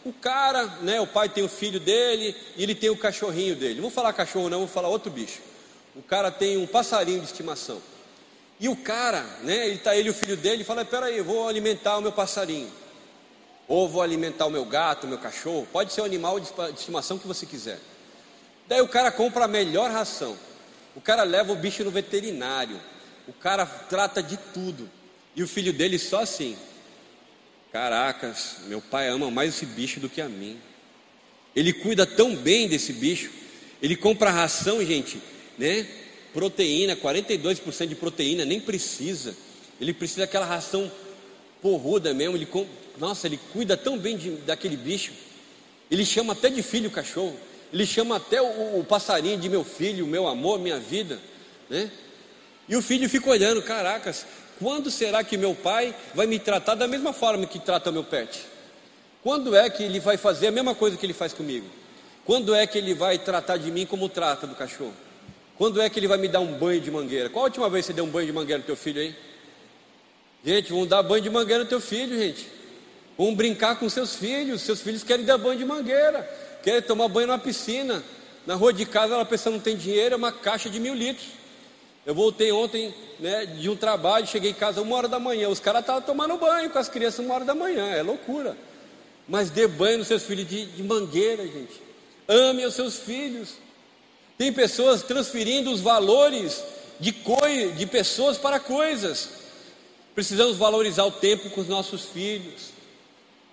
o 0.04 0.12
cara, 0.12 0.64
né, 0.82 1.00
o 1.00 1.06
pai 1.06 1.28
tem 1.28 1.44
o 1.44 1.48
filho 1.48 1.78
dele 1.78 2.34
e 2.56 2.62
ele 2.62 2.74
tem 2.74 2.88
o 2.88 2.96
cachorrinho 2.96 3.56
dele. 3.56 3.80
Vou 3.80 3.90
falar 3.90 4.12
cachorro, 4.12 4.48
não, 4.48 4.60
vou 4.60 4.68
falar 4.68 4.88
outro 4.88 5.10
bicho. 5.10 5.40
O 5.94 6.02
cara 6.02 6.30
tem 6.30 6.56
um 6.56 6.66
passarinho 6.66 7.20
de 7.20 7.26
estimação. 7.26 7.82
E 8.60 8.68
o 8.68 8.76
cara, 8.76 9.22
né, 9.42 9.68
ele 9.68 9.78
tá 9.78 9.94
ele 9.96 10.08
e 10.08 10.10
o 10.10 10.14
filho 10.14 10.36
dele, 10.36 10.64
fala: 10.64 10.84
"Peraí, 10.84 11.20
vou 11.20 11.46
alimentar 11.46 11.98
o 11.98 12.00
meu 12.00 12.12
passarinho. 12.12 12.70
Ou 13.66 13.88
vou 13.88 14.00
alimentar 14.00 14.46
o 14.46 14.50
meu 14.50 14.64
gato, 14.64 15.04
o 15.04 15.08
meu 15.08 15.18
cachorro, 15.18 15.68
pode 15.72 15.92
ser 15.92 16.00
o 16.00 16.04
animal 16.04 16.40
de 16.40 16.48
estimação 16.74 17.18
que 17.18 17.26
você 17.26 17.44
quiser". 17.44 17.78
Daí 18.68 18.80
o 18.80 18.88
cara 18.88 19.10
compra 19.10 19.46
a 19.46 19.48
melhor 19.48 19.90
ração. 19.90 20.36
O 20.94 21.00
cara 21.00 21.22
leva 21.22 21.52
o 21.52 21.56
bicho 21.56 21.82
no 21.82 21.90
veterinário 21.90 22.78
o 23.28 23.32
cara 23.34 23.66
trata 23.66 24.22
de 24.22 24.38
tudo. 24.54 24.90
E 25.36 25.42
o 25.42 25.46
filho 25.46 25.72
dele 25.72 25.98
só 25.98 26.22
assim. 26.22 26.56
Caracas, 27.70 28.56
meu 28.66 28.80
pai 28.80 29.08
ama 29.08 29.30
mais 29.30 29.54
esse 29.54 29.66
bicho 29.66 30.00
do 30.00 30.08
que 30.08 30.22
a 30.22 30.28
mim. 30.28 30.58
Ele 31.54 31.74
cuida 31.74 32.06
tão 32.06 32.34
bem 32.34 32.66
desse 32.66 32.92
bicho. 32.94 33.30
Ele 33.82 33.94
compra 33.94 34.30
ração, 34.30 34.84
gente, 34.84 35.20
né? 35.58 35.86
Proteína, 36.32 36.96
42% 36.96 37.86
de 37.86 37.94
proteína, 37.94 38.46
nem 38.46 38.58
precisa. 38.58 39.36
Ele 39.78 39.92
precisa 39.92 40.22
daquela 40.22 40.46
ração 40.46 40.90
porruda 41.60 42.14
mesmo. 42.14 42.34
Ele, 42.34 42.48
nossa, 42.96 43.26
ele 43.26 43.38
cuida 43.52 43.76
tão 43.76 43.98
bem 43.98 44.16
de, 44.16 44.30
daquele 44.30 44.76
bicho. 44.76 45.12
Ele 45.90 46.04
chama 46.04 46.32
até 46.32 46.48
de 46.48 46.62
filho 46.62 46.88
o 46.88 46.92
cachorro. 46.92 47.38
Ele 47.72 47.86
chama 47.86 48.16
até 48.16 48.40
o, 48.40 48.78
o 48.78 48.84
passarinho 48.84 49.38
de 49.38 49.48
meu 49.48 49.64
filho, 49.64 50.06
meu 50.06 50.26
amor, 50.26 50.58
minha 50.58 50.78
vida, 50.78 51.18
né? 51.68 51.90
E 52.68 52.76
o 52.76 52.82
filho 52.82 53.08
fica 53.08 53.30
olhando, 53.30 53.62
caracas, 53.62 54.26
quando 54.58 54.90
será 54.90 55.22
que 55.24 55.36
meu 55.36 55.54
pai 55.54 55.94
vai 56.14 56.26
me 56.26 56.38
tratar 56.38 56.74
da 56.74 56.86
mesma 56.86 57.12
forma 57.12 57.46
que 57.46 57.58
trata 57.58 57.92
meu 57.92 58.04
pet? 58.04 58.44
Quando 59.22 59.54
é 59.54 59.68
que 59.70 59.82
ele 59.82 60.00
vai 60.00 60.16
fazer 60.16 60.48
a 60.48 60.50
mesma 60.50 60.74
coisa 60.74 60.96
que 60.96 61.06
ele 61.06 61.12
faz 61.12 61.32
comigo? 61.32 61.66
Quando 62.24 62.54
é 62.54 62.66
que 62.66 62.76
ele 62.76 62.94
vai 62.94 63.18
tratar 63.18 63.56
de 63.56 63.70
mim 63.70 63.86
como 63.86 64.08
trata 64.08 64.46
do 64.46 64.54
cachorro? 64.54 64.94
Quando 65.56 65.80
é 65.80 65.88
que 65.88 65.98
ele 65.98 66.06
vai 66.06 66.18
me 66.18 66.28
dar 66.28 66.40
um 66.40 66.58
banho 66.58 66.80
de 66.80 66.90
mangueira? 66.90 67.28
Qual 67.28 67.44
a 67.44 67.48
última 67.48 67.68
vez 67.68 67.86
que 67.86 67.92
você 67.92 67.96
deu 67.96 68.04
um 68.04 68.10
banho 68.10 68.26
de 68.26 68.32
mangueira 68.32 68.58
no 68.58 68.66
teu 68.66 68.76
filho 68.76 69.00
aí? 69.00 69.14
Gente, 70.44 70.70
vamos 70.70 70.88
dar 70.88 71.02
banho 71.02 71.22
de 71.22 71.30
mangueira 71.30 71.64
no 71.64 71.68
teu 71.68 71.80
filho, 71.80 72.16
gente. 72.18 72.46
Vamos 73.16 73.34
brincar 73.34 73.76
com 73.78 73.88
seus 73.88 74.14
filhos. 74.14 74.62
Seus 74.62 74.80
filhos 74.80 75.02
querem 75.02 75.24
dar 75.24 75.36
banho 75.36 75.58
de 75.58 75.64
mangueira, 75.64 76.28
querem 76.68 76.82
tomar 76.82 77.08
banho 77.08 77.28
numa 77.28 77.38
piscina. 77.38 78.04
Na 78.46 78.54
rua 78.54 78.74
de 78.74 78.84
casa, 78.84 79.14
ela 79.14 79.24
pensa 79.24 79.50
não 79.50 79.58
tem 79.58 79.74
dinheiro, 79.74 80.14
é 80.14 80.18
uma 80.18 80.30
caixa 80.30 80.68
de 80.68 80.78
mil 80.78 80.94
litros. 80.94 81.28
Eu 82.04 82.14
voltei 82.14 82.52
ontem 82.52 82.94
né, 83.18 83.46
de 83.46 83.70
um 83.70 83.76
trabalho, 83.76 84.26
cheguei 84.26 84.50
em 84.50 84.54
casa 84.54 84.82
uma 84.82 84.94
hora 84.94 85.08
da 85.08 85.18
manhã. 85.18 85.48
Os 85.48 85.60
caras 85.60 85.80
estavam 85.80 86.02
tomando 86.02 86.36
banho 86.36 86.68
com 86.68 86.78
as 86.78 86.88
crianças 86.88 87.24
uma 87.24 87.34
hora 87.34 87.44
da 87.44 87.54
manhã, 87.54 87.86
é 87.86 88.02
loucura. 88.02 88.54
Mas 89.26 89.48
dê 89.48 89.66
banho 89.66 89.98
nos 89.98 90.08
seus 90.08 90.24
filhos 90.24 90.46
de, 90.46 90.66
de 90.66 90.82
mangueira, 90.82 91.42
gente. 91.44 91.82
Ame 92.28 92.66
os 92.66 92.74
seus 92.74 92.98
filhos. 92.98 93.54
Tem 94.36 94.52
pessoas 94.52 95.02
transferindo 95.02 95.70
os 95.70 95.80
valores 95.80 96.62
de, 97.00 97.12
coi 97.12 97.72
de 97.72 97.86
pessoas 97.86 98.36
para 98.36 98.60
coisas. 98.60 99.30
Precisamos 100.14 100.56
valorizar 100.56 101.04
o 101.04 101.12
tempo 101.12 101.48
com 101.50 101.62
os 101.62 101.68
nossos 101.68 102.04
filhos. 102.04 102.77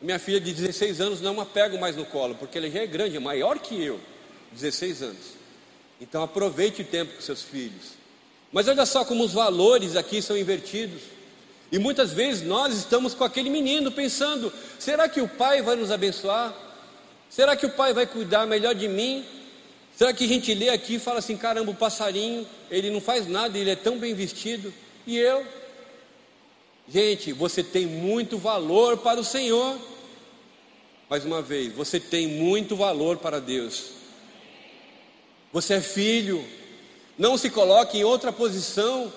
Minha 0.01 0.19
filha 0.19 0.39
de 0.39 0.53
16 0.53 0.99
anos 1.01 1.21
não 1.21 1.39
a 1.39 1.45
pego 1.45 1.79
mais 1.79 1.95
no 1.95 2.05
colo, 2.05 2.35
porque 2.35 2.57
ela 2.57 2.69
já 2.69 2.81
é 2.81 2.87
grande, 2.87 3.15
é 3.15 3.19
maior 3.19 3.59
que 3.59 3.81
eu, 3.81 3.99
16 4.51 5.01
anos. 5.01 5.35
Então 5.99 6.21
aproveite 6.21 6.81
o 6.81 6.85
tempo 6.85 7.15
com 7.15 7.21
seus 7.21 7.41
filhos. 7.41 7.93
Mas 8.51 8.67
olha 8.67 8.85
só 8.85 9.03
como 9.03 9.23
os 9.23 9.33
valores 9.33 9.95
aqui 9.95 10.21
são 10.21 10.37
invertidos. 10.37 11.01
E 11.71 11.79
muitas 11.79 12.11
vezes 12.13 12.45
nós 12.45 12.75
estamos 12.75 13.13
com 13.13 13.23
aquele 13.23 13.49
menino 13.49 13.91
pensando: 13.91 14.51
será 14.77 15.09
que 15.09 15.21
o 15.21 15.27
pai 15.27 15.61
vai 15.61 15.75
nos 15.75 15.91
abençoar? 15.91 16.53
Será 17.29 17.55
que 17.55 17.65
o 17.65 17.71
pai 17.71 17.93
vai 17.93 18.05
cuidar 18.05 18.45
melhor 18.45 18.75
de 18.75 18.87
mim? 18.87 19.25
Será 19.95 20.13
que 20.13 20.25
a 20.25 20.27
gente 20.27 20.53
lê 20.53 20.69
aqui 20.69 20.95
e 20.95 20.99
fala 20.99 21.19
assim: 21.19 21.37
caramba, 21.37 21.71
o 21.71 21.75
passarinho, 21.75 22.45
ele 22.69 22.89
não 22.89 23.01
faz 23.01 23.27
nada, 23.27 23.57
ele 23.57 23.69
é 23.69 23.75
tão 23.75 23.97
bem 23.97 24.13
vestido, 24.13 24.73
e 25.07 25.17
eu? 25.17 25.45
Gente, 26.87 27.33
você 27.33 27.63
tem 27.63 27.85
muito 27.85 28.37
valor 28.37 28.97
para 28.97 29.19
o 29.19 29.23
Senhor. 29.23 29.77
Mais 31.09 31.25
uma 31.25 31.41
vez, 31.41 31.73
você 31.73 31.99
tem 31.99 32.27
muito 32.27 32.75
valor 32.75 33.17
para 33.17 33.39
Deus. 33.39 33.85
Você 35.51 35.75
é 35.75 35.81
filho, 35.81 36.45
não 37.17 37.37
se 37.37 37.49
coloque 37.49 37.97
em 37.97 38.03
outra 38.03 38.31
posição. 38.31 39.11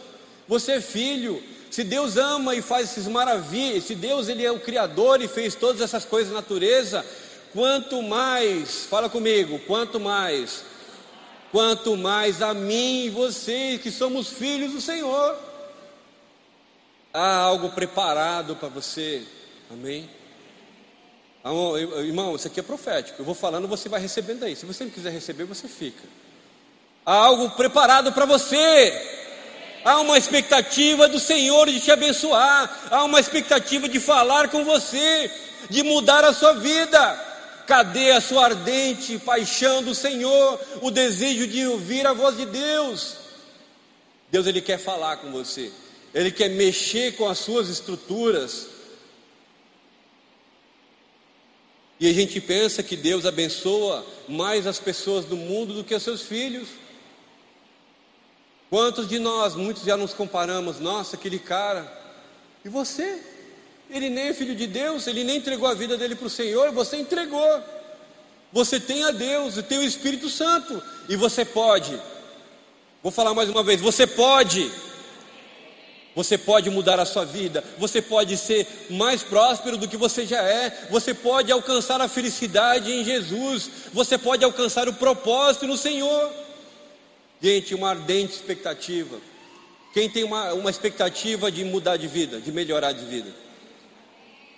Você 0.46 0.72
é 0.72 0.80
filho. 0.80 1.42
Se 1.70 1.84
Deus 1.84 2.16
ama 2.16 2.54
e 2.54 2.62
faz 2.62 2.90
essas 2.90 3.06
maravilhas, 3.06 3.84
se 3.84 3.94
Deus 3.94 4.28
ele 4.28 4.44
é 4.44 4.50
o 4.50 4.60
criador 4.60 5.20
e 5.20 5.28
fez 5.28 5.54
todas 5.54 5.82
essas 5.82 6.04
coisas 6.04 6.32
na 6.32 6.40
natureza, 6.40 7.04
quanto 7.52 8.02
mais, 8.02 8.86
fala 8.86 9.10
comigo, 9.10 9.58
quanto 9.66 10.00
mais, 10.00 10.64
quanto 11.52 11.96
mais 11.96 12.40
a 12.40 12.54
mim 12.54 13.04
e 13.04 13.10
você 13.10 13.78
que 13.82 13.90
somos 13.90 14.28
filhos 14.28 14.72
do 14.72 14.80
Senhor. 14.80 15.47
Há 17.12 17.36
algo 17.36 17.70
preparado 17.70 18.56
para 18.56 18.68
você. 18.68 19.22
Amém. 19.70 20.08
Irmão, 22.04 22.36
isso 22.36 22.46
aqui 22.46 22.60
é 22.60 22.62
profético. 22.62 23.20
Eu 23.20 23.24
vou 23.24 23.34
falando, 23.34 23.66
você 23.66 23.88
vai 23.88 24.00
recebendo 24.00 24.44
aí. 24.44 24.54
Se 24.54 24.66
você 24.66 24.84
não 24.84 24.90
quiser 24.90 25.10
receber, 25.10 25.44
você 25.44 25.66
fica. 25.66 26.02
Há 27.04 27.14
algo 27.14 27.50
preparado 27.50 28.12
para 28.12 28.26
você. 28.26 29.16
Há 29.84 30.00
uma 30.00 30.18
expectativa 30.18 31.08
do 31.08 31.18
Senhor 31.18 31.70
de 31.70 31.80
te 31.80 31.90
abençoar. 31.90 32.88
Há 32.90 33.04
uma 33.04 33.20
expectativa 33.20 33.88
de 33.88 33.98
falar 33.98 34.48
com 34.48 34.64
você, 34.64 35.30
de 35.70 35.82
mudar 35.82 36.24
a 36.24 36.34
sua 36.34 36.54
vida. 36.54 37.24
Cadê 37.66 38.12
a 38.12 38.20
sua 38.20 38.46
ardente 38.46 39.18
paixão 39.18 39.82
do 39.82 39.94
Senhor, 39.94 40.60
o 40.80 40.90
desejo 40.90 41.46
de 41.46 41.66
ouvir 41.66 42.06
a 42.06 42.14
voz 42.14 42.36
de 42.36 42.46
Deus? 42.46 43.16
Deus 44.30 44.46
ele 44.46 44.60
quer 44.60 44.78
falar 44.78 45.18
com 45.18 45.30
você. 45.30 45.70
Ele 46.18 46.32
quer 46.32 46.48
mexer 46.48 47.14
com 47.14 47.28
as 47.28 47.38
suas 47.38 47.68
estruturas. 47.68 48.66
E 52.00 52.10
a 52.10 52.12
gente 52.12 52.40
pensa 52.40 52.82
que 52.82 52.96
Deus 52.96 53.24
abençoa 53.24 54.04
mais 54.28 54.66
as 54.66 54.80
pessoas 54.80 55.24
do 55.24 55.36
mundo 55.36 55.72
do 55.74 55.84
que 55.84 55.94
os 55.94 56.02
seus 56.02 56.22
filhos. 56.22 56.70
Quantos 58.68 59.06
de 59.08 59.20
nós, 59.20 59.54
muitos 59.54 59.84
já 59.84 59.96
nos 59.96 60.12
comparamos, 60.12 60.80
nossa, 60.80 61.14
aquele 61.14 61.38
cara, 61.38 61.86
e 62.64 62.68
você? 62.68 63.22
Ele 63.88 64.10
nem 64.10 64.30
é 64.30 64.34
filho 64.34 64.56
de 64.56 64.66
Deus, 64.66 65.06
ele 65.06 65.22
nem 65.22 65.36
entregou 65.36 65.68
a 65.68 65.74
vida 65.74 65.96
dele 65.96 66.16
para 66.16 66.26
o 66.26 66.30
Senhor, 66.30 66.72
você 66.72 66.96
entregou. 66.96 67.62
Você 68.52 68.80
tem 68.80 69.04
a 69.04 69.12
Deus 69.12 69.56
e 69.56 69.62
tem 69.62 69.78
o 69.78 69.84
Espírito 69.84 70.28
Santo, 70.28 70.82
e 71.08 71.14
você 71.14 71.44
pode. 71.44 71.96
Vou 73.04 73.12
falar 73.12 73.34
mais 73.34 73.48
uma 73.48 73.62
vez: 73.62 73.80
você 73.80 74.04
pode. 74.04 74.68
Você 76.18 76.36
pode 76.36 76.68
mudar 76.68 76.98
a 76.98 77.04
sua 77.04 77.24
vida, 77.24 77.62
você 77.78 78.02
pode 78.02 78.36
ser 78.36 78.66
mais 78.90 79.22
próspero 79.22 79.76
do 79.76 79.86
que 79.86 79.96
você 79.96 80.26
já 80.26 80.42
é, 80.42 80.88
você 80.90 81.14
pode 81.14 81.52
alcançar 81.52 82.00
a 82.00 82.08
felicidade 82.08 82.90
em 82.90 83.04
Jesus, 83.04 83.70
você 83.92 84.18
pode 84.18 84.44
alcançar 84.44 84.88
o 84.88 84.94
propósito 84.94 85.68
no 85.68 85.76
Senhor. 85.76 86.32
Gente, 87.40 87.72
uma 87.72 87.90
ardente 87.90 88.32
expectativa. 88.32 89.16
Quem 89.94 90.10
tem 90.10 90.24
uma, 90.24 90.54
uma 90.54 90.70
expectativa 90.70 91.52
de 91.52 91.62
mudar 91.62 91.96
de 91.96 92.08
vida, 92.08 92.40
de 92.40 92.50
melhorar 92.50 92.90
de 92.90 93.04
vida? 93.04 93.32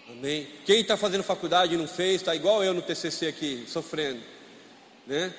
Amém? 0.08 0.48
Quem 0.64 0.80
está 0.80 0.96
fazendo 0.96 1.22
faculdade 1.22 1.74
e 1.74 1.76
não 1.76 1.86
fez, 1.86 2.22
está 2.22 2.34
igual 2.34 2.64
eu 2.64 2.72
no 2.72 2.80
TCC 2.80 3.26
aqui, 3.26 3.66
sofrendo. 3.68 4.22
Né? 5.06 5.30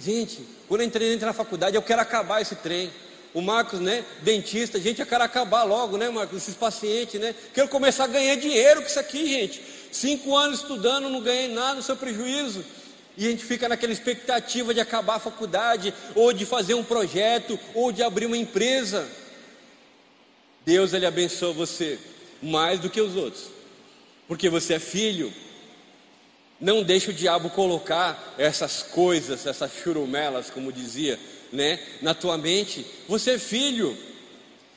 Gente, 0.00 0.44
quando 0.66 0.80
eu 0.80 0.88
entrei, 0.88 1.14
entrei 1.14 1.26
na 1.28 1.32
faculdade, 1.32 1.76
eu 1.76 1.82
quero 1.82 2.02
acabar 2.02 2.42
esse 2.42 2.56
trem. 2.56 2.90
O 3.32 3.40
Marcos, 3.40 3.78
né, 3.78 4.04
dentista, 4.22 4.80
gente, 4.80 5.00
eu 5.00 5.06
quero 5.06 5.22
acabar 5.22 5.62
logo, 5.62 5.96
né, 5.96 6.08
Marcos, 6.08 6.38
esses 6.38 6.54
pacientes, 6.54 7.20
né? 7.20 7.34
Quero 7.54 7.68
começar 7.68 8.04
a 8.04 8.08
ganhar 8.08 8.34
dinheiro 8.34 8.82
com 8.82 8.88
isso 8.88 8.98
aqui, 8.98 9.24
gente. 9.26 9.62
Cinco 9.92 10.36
anos 10.36 10.60
estudando, 10.60 11.08
não 11.08 11.20
ganhei 11.20 11.48
nada, 11.48 11.76
no 11.76 11.82
seu 11.82 11.96
prejuízo. 11.96 12.64
E 13.16 13.26
a 13.26 13.30
gente 13.30 13.44
fica 13.44 13.68
naquela 13.68 13.92
expectativa 13.92 14.74
de 14.74 14.80
acabar 14.80 15.16
a 15.16 15.20
faculdade, 15.20 15.94
ou 16.14 16.32
de 16.32 16.44
fazer 16.44 16.74
um 16.74 16.82
projeto, 16.82 17.58
ou 17.74 17.92
de 17.92 18.02
abrir 18.02 18.26
uma 18.26 18.36
empresa. 18.36 19.06
Deus, 20.64 20.92
Ele 20.92 21.06
abençoa 21.06 21.52
você 21.52 21.98
mais 22.42 22.80
do 22.80 22.90
que 22.90 23.00
os 23.00 23.14
outros, 23.14 23.44
porque 24.26 24.48
você 24.48 24.74
é 24.74 24.78
filho. 24.78 25.32
Não 26.60 26.82
deixe 26.82 27.10
o 27.10 27.14
diabo 27.14 27.50
colocar 27.50 28.34
essas 28.36 28.82
coisas, 28.82 29.46
essas 29.46 29.70
churumelas, 29.82 30.50
como 30.50 30.72
dizia, 30.72 31.18
né, 31.52 31.78
na 32.00 32.14
tua 32.14 32.36
mente. 32.38 32.84
Você 33.08 33.32
é 33.32 33.38
filho. 33.38 33.96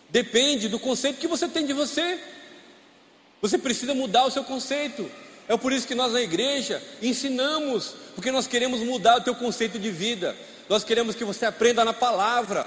Depende 0.10 0.68
do 0.68 0.80
conceito 0.80 1.20
que 1.20 1.28
você 1.28 1.48
tem 1.48 1.66
de 1.66 1.74
você. 1.74 2.20
Você 3.42 3.58
precisa 3.58 3.94
mudar 3.94 4.26
o 4.26 4.32
seu 4.32 4.44
conceito. 4.44 5.10
É 5.48 5.58
por 5.58 5.74
isso 5.74 5.88
que 5.88 5.96
nós 5.96 6.14
na 6.14 6.22
igreja 6.22 6.82
ensinamos, 7.02 7.96
porque 8.16 8.32
nós 8.32 8.48
queremos 8.48 8.80
mudar 8.80 9.18
o 9.18 9.22
teu 9.22 9.36
conceito 9.36 9.78
de 9.78 9.92
vida. 9.92 10.36
Nós 10.70 10.84
queremos 10.84 11.16
que 11.16 11.26
você 11.26 11.46
aprenda 11.46 11.84
na 11.84 11.94
palavra. 11.94 12.66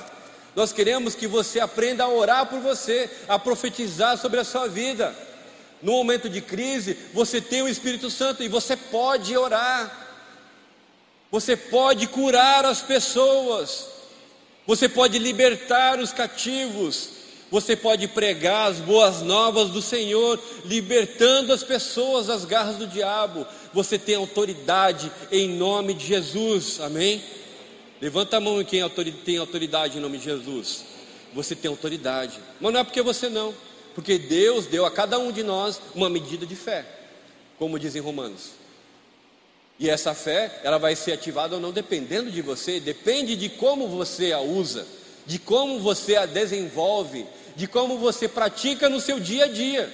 Nós 0.55 0.73
queremos 0.73 1.15
que 1.15 1.27
você 1.27 1.61
aprenda 1.61 2.05
a 2.05 2.09
orar 2.09 2.47
por 2.47 2.61
você, 2.61 3.11
a 3.29 3.39
profetizar 3.39 4.19
sobre 4.19 4.41
a 4.41 4.45
sua 4.45 4.69
vida. 4.69 5.15
No 5.83 5.93
momento 5.93 6.29
de 6.29 6.41
crise, 6.41 6.97
você 7.13 7.41
tem 7.41 7.63
o 7.63 7.69
Espírito 7.69 8.11
Santo 8.11 8.43
e 8.43 8.49
você 8.49 8.77
pode 8.77 9.37
orar. 9.37 10.07
Você 11.31 11.57
pode 11.57 12.07
curar 12.07 12.65
as 12.65 12.83
pessoas. 12.83 13.96
Você 14.67 14.89
pode 14.89 15.19
libertar 15.19 16.01
os 16.01 16.13
cativos. 16.13 17.11
Você 17.51 17.77
pode 17.77 18.09
pregar 18.09 18.73
as 18.73 18.81
boas 18.81 19.23
novas 19.23 19.71
do 19.71 19.81
Senhor, 19.81 20.41
libertando 20.65 21.53
as 21.53 21.63
pessoas 21.63 22.27
das 22.27 22.45
garras 22.45 22.77
do 22.77 22.89
diabo. 22.89 23.47
Você 23.73 23.99
tem 23.99 24.17
autoridade 24.17 25.11
em 25.31 25.51
nome 25.51 25.95
de 25.95 26.07
Jesus. 26.07 26.81
Amém? 26.81 27.23
Levanta 28.01 28.39
a 28.39 28.41
mão 28.41 28.61
em 28.61 28.65
quem 28.65 28.83
tem 29.25 29.39
autoridade 29.39 29.97
em 29.97 30.01
nome 30.01 30.19
de 30.19 30.25
Jesus. 30.25 30.85
Você 31.33 31.55
tem 31.55 31.71
autoridade. 31.71 32.41
Mas 32.61 32.73
não 32.73 32.81
é 32.81 32.85
porque 32.85 33.01
você 33.01 33.29
não. 33.29 33.55
Porque 33.95 34.19
Deus 34.19 34.67
deu 34.67 34.85
a 34.85 34.91
cada 34.91 35.19
um 35.19 35.31
de 35.31 35.43
nós 35.43 35.81
uma 35.95 36.11
medida 36.11 36.45
de 36.45 36.57
fé. 36.57 36.85
Como 37.59 37.79
diz 37.79 37.95
em 37.95 38.01
Romanos. 38.01 38.51
E 39.79 39.91
essa 39.91 40.15
fé, 40.15 40.61
ela 40.63 40.79
vai 40.79 40.97
ser 40.97 41.13
ativada 41.13 41.55
ou 41.55 41.61
não 41.61 41.71
dependendo 41.71 42.31
de 42.31 42.41
você, 42.41 42.81
depende 42.81 43.37
de 43.37 43.49
como 43.51 43.89
você 43.89 44.33
a 44.33 44.41
usa, 44.41 44.87
de 45.27 45.39
como 45.39 45.79
você 45.81 46.17
a 46.17 46.25
desenvolve, 46.25 47.27
de 47.55 47.67
como 47.67 47.99
você 47.99 48.27
pratica 48.27 48.89
no 48.89 49.01
seu 49.01 49.21
dia 49.21 49.45
a 49.45 49.49
dia. 49.49 49.93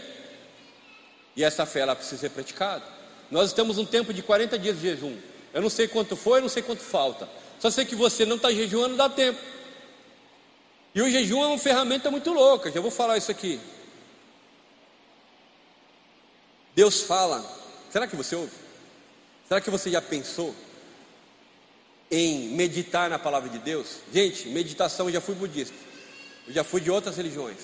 E 1.34 1.42
essa 1.42 1.66
fé 1.66 1.80
ela 1.80 1.96
precisa 1.96 2.20
ser 2.20 2.30
praticada. 2.30 2.84
Nós 3.30 3.48
estamos 3.48 3.76
num 3.76 3.86
tempo 3.86 4.12
de 4.12 4.22
40 4.22 4.58
dias 4.58 4.76
de 4.76 4.82
jejum. 4.82 5.16
Eu 5.52 5.60
não 5.60 5.70
sei 5.70 5.88
quanto 5.88 6.16
foi, 6.16 6.38
eu 6.38 6.42
não 6.42 6.48
sei 6.48 6.62
quanto 6.62 6.82
falta. 6.82 7.28
Só 7.58 7.70
sei 7.70 7.84
que 7.84 7.94
você 7.94 8.24
não 8.24 8.36
está 8.36 8.52
jejuando, 8.52 8.96
dá 8.96 9.08
tempo. 9.08 9.40
E 10.94 11.00
o 11.00 11.10
jejum 11.10 11.42
é 11.42 11.46
uma 11.46 11.58
ferramenta 11.58 12.10
muito 12.10 12.32
louca, 12.32 12.70
já 12.70 12.80
vou 12.80 12.90
falar 12.90 13.16
isso 13.16 13.30
aqui. 13.30 13.58
Deus 16.74 17.00
fala, 17.00 17.44
será 17.90 18.06
que 18.06 18.16
você 18.16 18.36
ouve? 18.36 18.61
Será 19.52 19.60
que 19.60 19.68
você 19.68 19.90
já 19.90 20.00
pensou 20.00 20.54
em 22.10 22.48
meditar 22.54 23.10
na 23.10 23.18
palavra 23.18 23.50
de 23.50 23.58
Deus? 23.58 23.96
Gente, 24.10 24.48
meditação, 24.48 25.08
eu 25.08 25.12
já 25.12 25.20
fui 25.20 25.34
budista, 25.34 25.74
eu 26.48 26.54
já 26.54 26.64
fui 26.64 26.80
de 26.80 26.90
outras 26.90 27.18
religiões. 27.18 27.58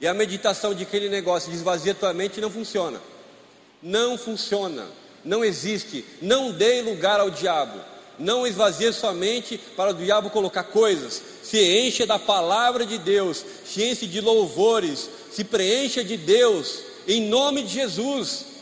E 0.00 0.06
a 0.06 0.14
meditação 0.14 0.74
de 0.74 0.84
aquele 0.84 1.10
negócio 1.10 1.50
de 1.50 1.56
esvazia 1.58 1.94
tua 1.94 2.14
mente 2.14 2.40
não 2.40 2.48
funciona. 2.48 3.02
Não 3.82 4.16
funciona, 4.16 4.86
não 5.22 5.44
existe. 5.44 6.06
Não 6.22 6.52
dê 6.52 6.80
lugar 6.80 7.20
ao 7.20 7.28
diabo. 7.28 7.84
Não 8.18 8.46
esvazie 8.46 8.90
sua 8.94 9.12
mente 9.12 9.58
para 9.76 9.90
o 9.90 9.94
diabo 9.94 10.30
colocar 10.30 10.64
coisas. 10.64 11.20
Se 11.42 11.62
encha 11.80 12.06
da 12.06 12.18
palavra 12.18 12.86
de 12.86 12.96
Deus, 12.96 13.44
se 13.62 13.84
enche 13.84 14.06
de 14.06 14.22
louvores, 14.22 15.10
se 15.30 15.44
preencha 15.44 16.02
de 16.02 16.16
Deus, 16.16 16.80
em 17.06 17.28
nome 17.28 17.62
de 17.62 17.74
Jesus. 17.74 18.55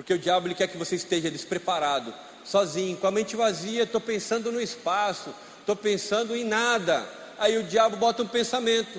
Porque 0.00 0.14
o 0.14 0.18
diabo 0.18 0.46
ele 0.46 0.54
quer 0.54 0.66
que 0.66 0.78
você 0.78 0.96
esteja 0.96 1.30
despreparado, 1.30 2.14
sozinho, 2.42 2.96
com 2.96 3.06
a 3.06 3.10
mente 3.10 3.36
vazia, 3.36 3.82
estou 3.82 4.00
pensando 4.00 4.50
no 4.50 4.58
espaço, 4.58 5.28
estou 5.58 5.76
pensando 5.76 6.34
em 6.34 6.42
nada. 6.42 7.06
Aí 7.38 7.58
o 7.58 7.62
diabo 7.62 7.98
bota 7.98 8.22
um 8.22 8.26
pensamento, 8.26 8.98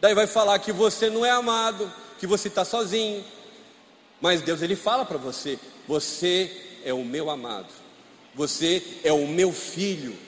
daí 0.00 0.16
vai 0.16 0.26
falar 0.26 0.58
que 0.58 0.72
você 0.72 1.08
não 1.08 1.24
é 1.24 1.30
amado, 1.30 1.88
que 2.18 2.26
você 2.26 2.48
está 2.48 2.64
sozinho. 2.64 3.24
Mas 4.20 4.42
Deus 4.42 4.60
ele 4.60 4.74
fala 4.74 5.04
para 5.04 5.18
você: 5.18 5.56
você 5.86 6.50
é 6.84 6.92
o 6.92 7.04
meu 7.04 7.30
amado, 7.30 7.68
você 8.34 8.82
é 9.04 9.12
o 9.12 9.24
meu 9.24 9.52
filho, 9.52 10.18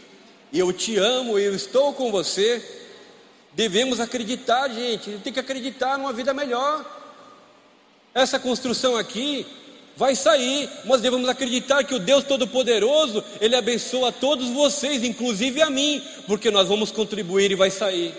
e 0.52 0.58
eu 0.60 0.72
te 0.72 0.98
amo, 0.98 1.36
eu 1.36 1.52
estou 1.52 1.92
com 1.94 2.12
você. 2.12 2.64
Devemos 3.54 3.98
acreditar, 3.98 4.68
gente, 4.68 5.18
tem 5.18 5.32
que 5.32 5.40
acreditar 5.40 5.98
numa 5.98 6.12
vida 6.12 6.32
melhor. 6.32 6.98
Essa 8.14 8.38
construção 8.38 8.96
aqui 8.96 9.44
vai 10.00 10.16
sair. 10.16 10.66
Nós 10.86 11.02
devemos 11.02 11.28
acreditar 11.28 11.84
que 11.84 11.94
o 11.94 11.98
Deus 11.98 12.24
Todo-Poderoso, 12.24 13.22
Ele 13.38 13.54
abençoa 13.54 14.10
todos 14.10 14.48
vocês, 14.48 15.04
inclusive 15.04 15.60
a 15.60 15.68
mim, 15.68 16.02
porque 16.26 16.50
nós 16.50 16.66
vamos 16.66 16.90
contribuir 16.90 17.50
e 17.50 17.54
vai 17.54 17.70
sair. 17.70 18.14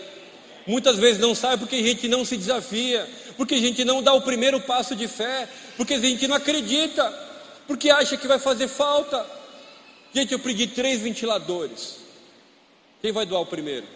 Muitas 0.67 0.97
vezes 0.97 1.19
não 1.19 1.33
sai 1.33 1.57
porque 1.57 1.77
a 1.77 1.81
gente 1.81 2.07
não 2.07 2.23
se 2.23 2.37
desafia, 2.37 3.09
porque 3.35 3.55
a 3.55 3.59
gente 3.59 3.83
não 3.83 4.03
dá 4.03 4.13
o 4.13 4.21
primeiro 4.21 4.61
passo 4.61 4.95
de 4.95 5.07
fé, 5.07 5.49
porque 5.75 5.95
a 5.95 5.99
gente 5.99 6.27
não 6.27 6.35
acredita, 6.35 7.03
porque 7.65 7.89
acha 7.89 8.15
que 8.15 8.27
vai 8.27 8.37
fazer 8.37 8.67
falta. 8.67 9.25
Gente, 10.13 10.33
eu 10.33 10.39
pedi 10.39 10.67
três 10.67 11.01
ventiladores. 11.01 11.97
Quem 13.01 13.11
vai 13.11 13.25
doar 13.25 13.41
o 13.41 13.45
primeiro? 13.47 13.87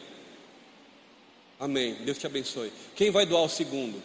Amém. 1.60 1.98
Deus 2.04 2.18
te 2.18 2.26
abençoe. 2.26 2.74
Quem 2.96 3.12
vai 3.12 3.28
doar 3.28 3.44
o 3.44 3.50
segundo? 3.50 4.02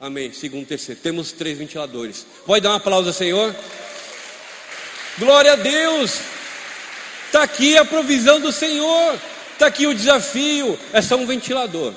Amém. 0.00 0.32
Segundo, 0.32 0.66
terceiro. 0.66 1.00
Temos 1.00 1.32
três 1.32 1.58
ventiladores. 1.58 2.24
Pode 2.46 2.62
dar 2.62 2.70
um 2.70 2.76
aplauso 2.76 3.08
ao 3.08 3.14
Senhor? 3.14 3.54
Glória 5.18 5.54
a 5.54 5.56
Deus. 5.56 6.20
Está 7.26 7.42
aqui 7.42 7.76
a 7.76 7.84
provisão 7.84 8.40
do 8.40 8.52
Senhor. 8.52 9.18
Está 9.52 9.66
aqui 9.66 9.86
o 9.88 9.94
desafio. 9.94 10.78
É 10.92 11.02
só 11.02 11.16
um 11.16 11.26
ventilador. 11.26 11.92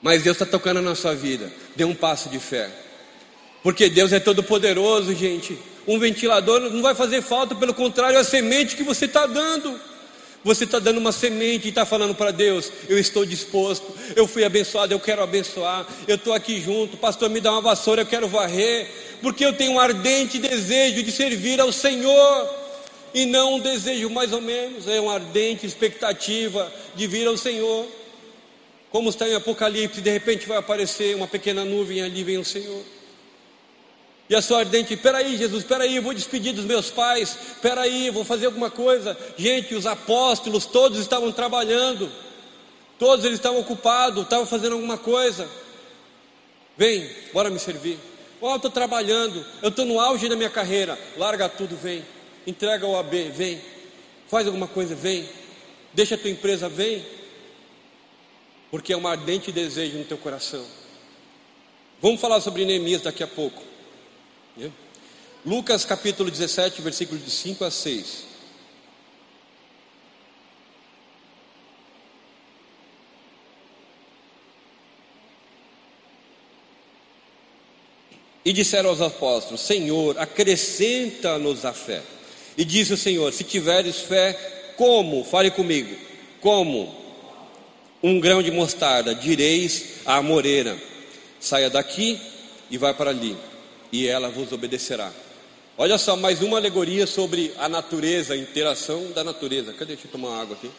Mas 0.00 0.22
Deus 0.22 0.36
está 0.36 0.46
tocando 0.46 0.80
na 0.80 0.94
sua 0.94 1.14
vida. 1.14 1.52
Dê 1.76 1.84
um 1.84 1.94
passo 1.94 2.30
de 2.30 2.38
fé. 2.38 2.70
Porque 3.62 3.90
Deus 3.90 4.12
é 4.12 4.20
todo 4.20 4.42
poderoso, 4.42 5.14
gente. 5.14 5.58
Um 5.86 5.98
ventilador 5.98 6.60
não 6.60 6.80
vai 6.80 6.94
fazer 6.94 7.20
falta, 7.20 7.54
pelo 7.54 7.74
contrário, 7.74 8.16
é 8.16 8.20
a 8.20 8.24
semente 8.24 8.76
que 8.76 8.82
você 8.82 9.04
está 9.04 9.26
dando. 9.26 9.78
Você 10.44 10.64
está 10.64 10.78
dando 10.78 10.98
uma 10.98 11.10
semente 11.10 11.66
e 11.66 11.68
está 11.70 11.84
falando 11.84 12.14
para 12.14 12.30
Deus: 12.30 12.70
Eu 12.88 12.98
estou 12.98 13.24
disposto, 13.24 13.84
eu 14.14 14.26
fui 14.26 14.44
abençoado, 14.44 14.94
eu 14.94 15.00
quero 15.00 15.22
abençoar, 15.22 15.86
eu 16.06 16.14
estou 16.14 16.32
aqui 16.32 16.60
junto, 16.60 16.96
pastor, 16.96 17.28
me 17.28 17.40
dá 17.40 17.52
uma 17.52 17.60
vassoura, 17.60 18.02
eu 18.02 18.06
quero 18.06 18.28
varrer, 18.28 18.88
porque 19.20 19.44
eu 19.44 19.52
tenho 19.52 19.72
um 19.72 19.80
ardente 19.80 20.38
desejo 20.38 21.02
de 21.02 21.10
servir 21.10 21.60
ao 21.60 21.72
Senhor, 21.72 22.48
e 23.12 23.26
não 23.26 23.54
um 23.54 23.60
desejo 23.60 24.08
mais 24.10 24.32
ou 24.32 24.40
menos, 24.40 24.86
é 24.86 25.00
uma 25.00 25.14
ardente 25.14 25.66
expectativa 25.66 26.72
de 26.94 27.06
vir 27.06 27.26
ao 27.26 27.36
Senhor. 27.36 27.86
Como 28.90 29.10
está 29.10 29.28
em 29.28 29.34
Apocalipse, 29.34 30.00
de 30.00 30.10
repente 30.10 30.46
vai 30.46 30.56
aparecer 30.56 31.14
uma 31.14 31.26
pequena 31.26 31.64
nuvem 31.64 32.00
ali, 32.00 32.22
vem 32.22 32.38
o 32.38 32.44
Senhor. 32.44 32.82
E 34.28 34.34
a 34.34 34.42
sua 34.42 34.58
ardente, 34.58 34.94
peraí, 34.96 35.38
Jesus, 35.38 35.64
peraí, 35.64 35.98
vou 36.00 36.12
despedir 36.12 36.52
dos 36.52 36.66
meus 36.66 36.90
pais, 36.90 37.36
peraí, 37.62 38.10
vou 38.10 38.24
fazer 38.24 38.46
alguma 38.46 38.70
coisa. 38.70 39.16
Gente, 39.38 39.74
os 39.74 39.86
apóstolos 39.86 40.66
todos 40.66 40.98
estavam 40.98 41.32
trabalhando, 41.32 42.10
todos 42.98 43.24
eles 43.24 43.38
estavam 43.38 43.60
ocupados, 43.60 44.24
estavam 44.24 44.44
fazendo 44.44 44.74
alguma 44.74 44.98
coisa. 44.98 45.48
Vem, 46.76 47.10
bora 47.32 47.48
me 47.48 47.58
servir. 47.58 47.98
Oh, 48.40 48.50
eu 48.50 48.56
estou 48.56 48.70
trabalhando, 48.70 49.44
eu 49.62 49.70
estou 49.70 49.86
no 49.86 49.98
auge 49.98 50.28
da 50.28 50.36
minha 50.36 50.50
carreira. 50.50 50.98
Larga 51.16 51.48
tudo, 51.48 51.74
vem. 51.76 52.04
Entrega 52.46 52.86
o 52.86 52.96
AB, 52.96 53.30
vem. 53.30 53.60
Faz 54.28 54.46
alguma 54.46 54.68
coisa, 54.68 54.94
vem. 54.94 55.28
Deixa 55.92 56.14
a 56.14 56.18
tua 56.18 56.30
empresa, 56.30 56.68
vem. 56.68 57.04
Porque 58.70 58.92
é 58.92 58.96
um 58.96 59.08
ardente 59.08 59.50
desejo 59.50 59.96
no 59.96 60.04
teu 60.04 60.18
coração. 60.18 60.64
Vamos 62.00 62.20
falar 62.20 62.40
sobre 62.40 62.64
Neemias 62.64 63.02
daqui 63.02 63.22
a 63.22 63.26
pouco. 63.26 63.60
Lucas 65.46 65.84
capítulo 65.84 66.30
17, 66.30 66.82
versículo 66.82 67.20
de 67.20 67.30
5 67.30 67.64
a 67.64 67.70
6. 67.70 68.24
E 78.44 78.52
disseram 78.52 78.90
aos 78.90 79.00
apóstolos: 79.00 79.60
Senhor, 79.60 80.18
acrescenta-nos 80.18 81.64
a 81.64 81.72
fé. 81.72 82.02
E 82.56 82.64
disse 82.64 82.92
o 82.92 82.96
Senhor: 82.96 83.32
Se 83.32 83.44
tiveres 83.44 84.00
fé, 84.00 84.32
como? 84.76 85.22
Fale 85.24 85.50
comigo. 85.50 85.96
Como? 86.40 86.96
Um 88.02 88.18
grão 88.18 88.42
de 88.42 88.50
mostarda, 88.50 89.14
direis 89.14 90.00
à 90.04 90.20
moreira: 90.20 90.76
Saia 91.38 91.70
daqui 91.70 92.20
e 92.70 92.76
vai 92.76 92.92
para 92.94 93.10
ali 93.10 93.36
e 93.92 94.06
ela 94.06 94.28
vos 94.28 94.52
obedecerá. 94.52 95.12
Olha 95.76 95.96
só, 95.96 96.16
mais 96.16 96.42
uma 96.42 96.58
alegoria 96.58 97.06
sobre 97.06 97.54
a 97.56 97.68
natureza, 97.68 98.34
a 98.34 98.36
interação 98.36 99.12
da 99.12 99.22
natureza. 99.22 99.72
Cadê? 99.72 99.94
Deixa 99.94 100.08
eu 100.08 100.10
tomar 100.10 100.40
água 100.40 100.56
aqui. 100.56 100.70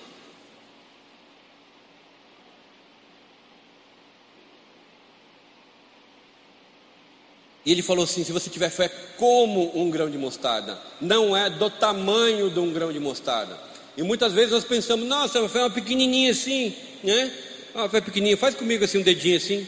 E 7.66 7.72
ele 7.72 7.82
falou 7.82 8.04
assim: 8.04 8.24
se 8.24 8.32
você 8.32 8.50
tiver 8.50 8.70
fé 8.70 8.90
como 9.16 9.72
um 9.80 9.90
grão 9.90 10.10
de 10.10 10.18
mostarda, 10.18 10.78
não 11.00 11.38
é 11.38 11.50
do 11.50 11.70
tamanho 11.70 12.50
de 12.50 12.60
um 12.60 12.74
grão 12.74 12.92
de 12.92 13.00
mostarda. 13.00 13.58
E 13.96 14.04
muitas 14.04 14.34
vezes 14.34 14.52
nós 14.52 14.64
pensamos: 14.64 15.08
nossa, 15.08 15.40
a 15.44 15.48
fé 15.48 15.60
é 15.60 15.62
uma 15.64 15.70
pequenininha 15.70 16.32
assim, 16.32 16.76
né? 17.04 17.32
Uma 17.76 17.88
fé 17.88 18.02
pequenininha, 18.02 18.36
faz 18.36 18.56
comigo 18.56 18.84
assim 18.84 18.98
um 18.98 19.04
dedinho 19.04 19.38
assim. 19.38 19.68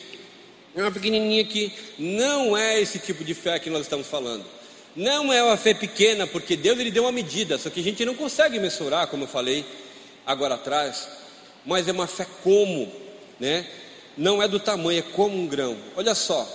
É 0.76 0.82
uma 0.82 0.92
pequenininha 0.92 1.42
aqui. 1.42 1.74
Não 2.00 2.56
é 2.56 2.80
esse 2.80 3.00
tipo 3.00 3.24
de 3.24 3.34
fé 3.34 3.60
que 3.60 3.70
nós 3.70 3.82
estamos 3.82 4.08
falando. 4.08 4.46
Não 4.96 5.32
é 5.32 5.44
uma 5.44 5.58
fé 5.58 5.74
pequena, 5.74 6.28
porque 6.28 6.56
Deus 6.56 6.80
ele 6.80 6.92
deu 6.92 7.04
uma 7.04 7.12
medida, 7.12 7.58
só 7.58 7.70
que 7.70 7.80
a 7.80 7.84
gente 7.84 8.04
não 8.04 8.14
consegue 8.14 8.60
mensurar, 8.60 9.08
como 9.08 9.24
eu 9.24 9.28
falei 9.28 9.66
agora 10.26 10.56
atrás. 10.56 11.08
Mas 11.66 11.88
é 11.88 11.92
uma 11.92 12.08
fé 12.08 12.26
como, 12.44 12.92
né? 13.40 13.66
Não 14.18 14.42
é 14.44 14.48
do 14.48 14.60
tamanho, 14.60 15.00
é 15.00 15.02
como 15.02 15.38
um 15.38 15.48
grão. 15.48 15.78
Olha 15.96 16.14
só, 16.14 16.48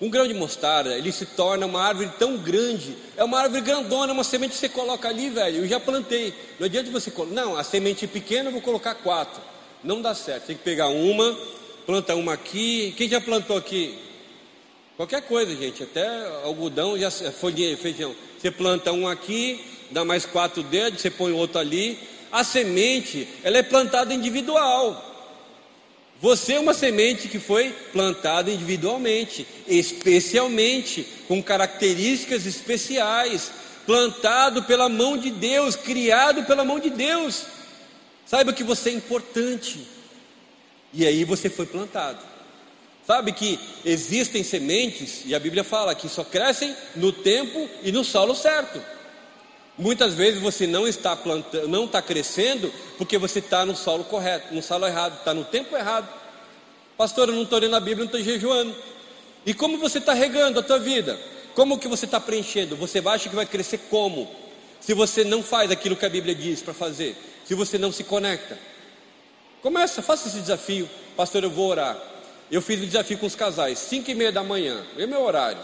um 0.00 0.08
grão 0.08 0.26
de 0.26 0.34
mostarda, 0.34 0.96
ele 0.96 1.12
se 1.12 1.26
torna 1.26 1.66
uma 1.66 1.82
árvore 1.82 2.10
tão 2.18 2.36
grande, 2.38 2.96
é 3.16 3.24
uma 3.24 3.40
árvore 3.40 3.62
grandona, 3.62 4.12
uma 4.12 4.24
semente 4.24 4.52
que 4.52 4.58
você 4.58 4.68
coloca 4.68 5.08
ali, 5.08 5.28
velho. 5.30 5.64
Eu 5.64 5.68
já 5.68 5.80
plantei. 5.80 6.34
Não 6.58 6.66
adianta 6.66 6.90
você 6.90 7.10
colocar, 7.10 7.34
não, 7.34 7.56
a 7.56 7.64
semente 7.64 8.06
pequena 8.06 8.48
eu 8.48 8.52
vou 8.52 8.62
colocar 8.62 8.94
quatro. 8.94 9.40
Não 9.84 10.00
dá 10.00 10.14
certo. 10.14 10.46
Tem 10.46 10.56
que 10.56 10.62
pegar 10.62 10.88
uma, 10.88 11.38
planta 11.86 12.16
uma 12.16 12.34
aqui. 12.34 12.92
Quem 12.96 13.08
já 13.08 13.20
plantou 13.20 13.56
aqui? 13.56 13.96
Qualquer 14.96 15.22
coisa, 15.22 15.54
gente, 15.54 15.82
até 15.82 16.06
algodão, 16.42 16.98
já 16.98 17.10
foi 17.10 17.76
feijão. 17.76 18.14
Você 18.38 18.50
planta 18.50 18.92
um 18.92 19.06
aqui, 19.06 19.64
dá 19.90 20.04
mais 20.04 20.26
quatro 20.26 20.62
dedos, 20.62 21.00
você 21.00 21.10
põe 21.10 21.32
outro 21.32 21.60
ali. 21.60 21.98
A 22.32 22.42
semente, 22.42 23.28
ela 23.44 23.58
é 23.58 23.62
plantada 23.62 24.12
individual. 24.12 25.02
Você 26.20 26.54
é 26.54 26.60
uma 26.60 26.74
semente 26.74 27.28
que 27.28 27.38
foi 27.38 27.70
plantada 27.92 28.50
individualmente, 28.50 29.46
especialmente, 29.68 31.06
com 31.28 31.42
características 31.42 32.46
especiais, 32.46 33.52
plantado 33.84 34.62
pela 34.62 34.88
mão 34.88 35.16
de 35.16 35.30
Deus, 35.30 35.76
criado 35.76 36.42
pela 36.44 36.64
mão 36.64 36.80
de 36.80 36.88
Deus. 36.88 37.44
Saiba 38.24 38.52
que 38.52 38.64
você 38.64 38.90
é 38.90 38.94
importante. 38.94 39.95
E 40.92 41.06
aí 41.06 41.24
você 41.24 41.50
foi 41.50 41.66
plantado. 41.66 42.18
Sabe 43.06 43.32
que 43.32 43.58
existem 43.84 44.42
sementes, 44.42 45.22
e 45.24 45.34
a 45.34 45.38
Bíblia 45.38 45.62
fala 45.62 45.94
que 45.94 46.08
só 46.08 46.24
crescem 46.24 46.74
no 46.96 47.12
tempo 47.12 47.68
e 47.82 47.92
no 47.92 48.02
solo 48.02 48.34
certo. 48.34 48.82
Muitas 49.78 50.14
vezes 50.14 50.40
você 50.40 50.66
não 50.66 50.88
está 50.88 51.14
plantando, 51.14 51.68
não 51.68 51.84
está 51.84 52.00
crescendo 52.00 52.72
porque 52.98 53.18
você 53.18 53.38
está 53.38 53.64
no 53.64 53.76
solo 53.76 54.04
correto, 54.04 54.54
no 54.54 54.62
solo 54.62 54.86
errado, 54.86 55.18
está 55.18 55.32
no 55.34 55.44
tempo 55.44 55.76
errado. 55.76 56.08
Pastor, 56.96 57.28
eu 57.28 57.34
não 57.34 57.42
estou 57.42 57.58
lendo 57.58 57.76
a 57.76 57.80
Bíblia, 57.80 57.98
não 57.98 58.06
estou 58.06 58.22
jejuando. 58.22 58.74
E 59.44 59.54
como 59.54 59.78
você 59.78 59.98
está 59.98 60.14
regando 60.14 60.58
a 60.58 60.62
tua 60.62 60.78
vida? 60.78 61.20
Como 61.54 61.78
que 61.78 61.86
você 61.86 62.06
está 62.06 62.18
preenchendo? 62.18 62.74
Você 62.76 63.00
acha 63.06 63.28
que 63.28 63.36
vai 63.36 63.46
crescer 63.46 63.78
como? 63.90 64.28
Se 64.80 64.94
você 64.94 65.22
não 65.22 65.42
faz 65.42 65.70
aquilo 65.70 65.94
que 65.94 66.06
a 66.06 66.08
Bíblia 66.08 66.34
diz 66.34 66.62
para 66.62 66.74
fazer, 66.74 67.14
se 67.44 67.54
você 67.54 67.78
não 67.78 67.92
se 67.92 68.02
conecta. 68.02 68.58
Começa, 69.62 70.02
faça 70.02 70.28
esse 70.28 70.40
desafio. 70.40 70.88
Pastor, 71.16 71.42
eu 71.44 71.50
vou 71.50 71.68
orar. 71.68 71.96
Eu 72.50 72.62
fiz 72.62 72.80
o 72.80 72.86
desafio 72.86 73.18
com 73.18 73.26
os 73.26 73.34
casais, 73.34 73.78
5 73.78 74.10
e 74.10 74.14
meia 74.14 74.30
da 74.30 74.42
manhã, 74.42 74.84
é 74.96 75.06
meu 75.06 75.22
horário. 75.22 75.58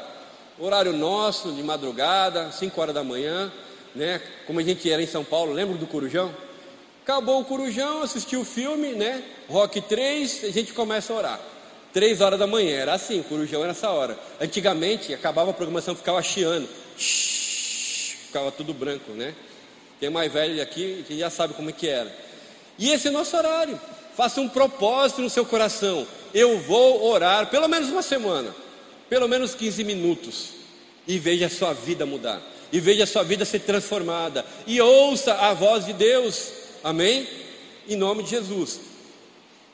Horário 0.59 0.93
nosso, 0.93 1.53
de 1.53 1.63
madrugada, 1.63 2.51
5 2.51 2.81
horas 2.81 2.95
da 2.95 3.05
manhã 3.05 3.53
né? 3.95 4.21
Como 4.47 4.59
a 4.61 4.63
gente 4.63 4.91
era 4.91 5.03
em 5.03 5.07
São 5.07 5.25
Paulo, 5.25 5.53
lembra 5.53 5.77
do 5.77 5.87
Corujão? 5.87 6.35
Acabou 7.03 7.41
o 7.41 7.45
Corujão, 7.45 8.03
assistiu 8.03 8.41
o 8.41 8.45
filme, 8.45 8.93
né? 8.93 9.23
Rock 9.49 9.81
3, 9.81 10.45
a 10.45 10.51
gente 10.51 10.73
começa 10.73 11.13
a 11.13 11.17
orar. 11.17 11.41
Três 11.93 12.21
horas 12.21 12.39
da 12.39 12.47
manhã, 12.47 12.77
era 12.77 12.95
assim, 12.95 13.21
o 13.21 13.25
Corujão 13.25 13.63
era 13.63 13.73
essa 13.73 13.91
hora. 13.91 14.19
Antigamente, 14.41 15.13
acabava 15.13 15.51
a 15.51 15.55
programação, 15.55 15.95
ficava 15.95 16.23
chiando. 16.23 16.69
Ficava 16.97 18.51
tudo 18.51 18.73
branco, 18.73 19.13
né? 19.13 19.35
Quem 19.99 20.07
é 20.07 20.11
mais 20.11 20.33
velho 20.33 20.63
aqui, 20.63 21.05
já 21.11 21.29
sabe 21.29 21.55
como 21.55 21.69
é 21.71 21.73
que 21.73 21.87
era. 21.87 22.11
E 22.79 22.91
esse 22.91 23.09
é 23.09 23.11
o 23.11 23.15
nosso 23.15 23.37
horário. 23.37 23.81
Faça 24.17 24.41
um 24.41 24.49
propósito 24.49 25.23
no 25.23 25.31
seu 25.31 25.45
coração. 25.45 26.07
Eu 26.35 26.59
vou 26.59 27.05
orar 27.05 27.49
pelo 27.49 27.69
menos 27.69 27.89
uma 27.89 28.03
semana, 28.03 28.55
pelo 29.09 29.29
menos 29.29 29.55
15 29.55 29.85
minutos, 29.85 30.51
e 31.07 31.19
veja 31.19 31.47
a 31.47 31.51
sua 31.51 31.73
vida 31.73 32.07
mudar 32.07 32.53
e 32.73 32.81
veja 32.81 33.05
a 33.05 33.07
sua 33.07 33.23
vida 33.23 33.45
ser 33.45 33.61
transformada. 33.61 34.45
E 34.67 34.81
ouça 34.81 35.35
a 35.35 35.53
voz 35.53 35.85
de 35.85 35.93
Deus, 35.93 36.51
amém? 36.83 37.29
Em 37.87 37.97
nome 37.97 38.23
de 38.23 38.31
Jesus. 38.31 38.81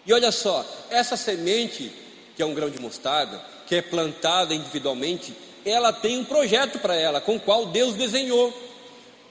E 0.04 0.12
olha 0.12 0.32
só, 0.32 0.66
essa 0.90 1.16
semente, 1.16 1.92
que 2.34 2.42
é 2.42 2.46
um 2.46 2.54
grão 2.54 2.68
de 2.68 2.80
mostarda, 2.80 3.40
que 3.66 3.76
é 3.76 3.82
plantada 3.82 4.52
individualmente, 4.52 5.32
ela 5.64 5.92
tem 5.92 6.18
um 6.18 6.24
projeto 6.24 6.80
para 6.80 6.96
ela, 6.96 7.20
com 7.20 7.36
o 7.36 7.40
qual 7.40 7.66
Deus 7.66 7.94
desenhou. 7.94 8.52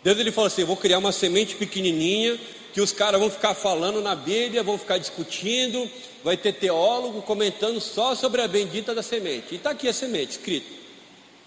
Deus 0.03 0.17
ele 0.19 0.31
falou 0.31 0.47
assim: 0.47 0.61
Eu 0.61 0.67
vou 0.67 0.77
criar 0.77 0.97
uma 0.97 1.11
semente 1.11 1.55
pequenininha, 1.55 2.39
que 2.73 2.81
os 2.81 2.91
caras 2.91 3.19
vão 3.19 3.29
ficar 3.29 3.53
falando 3.53 4.01
na 4.01 4.15
Bíblia, 4.15 4.63
vão 4.63 4.77
ficar 4.77 4.97
discutindo, 4.97 5.89
vai 6.23 6.37
ter 6.37 6.53
teólogo 6.53 7.21
comentando 7.21 7.79
só 7.79 8.13
sobre 8.15 8.41
a 8.41 8.47
bendita 8.47 8.93
da 8.93 9.01
semente. 9.01 9.47
E 9.51 9.55
está 9.55 9.71
aqui 9.71 9.87
a 9.87 9.93
semente 9.93 10.31
escrito. 10.31 10.71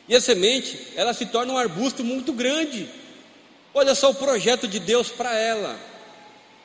E 0.08 0.16
a 0.16 0.20
semente, 0.20 0.88
ela 0.96 1.14
se 1.14 1.26
torna 1.26 1.52
um 1.52 1.58
arbusto 1.58 2.02
muito 2.02 2.32
grande. 2.32 2.88
Olha 3.72 3.94
só 3.94 4.10
o 4.10 4.14
projeto 4.14 4.66
de 4.66 4.80
Deus 4.80 5.08
para 5.08 5.38
ela: 5.38 5.78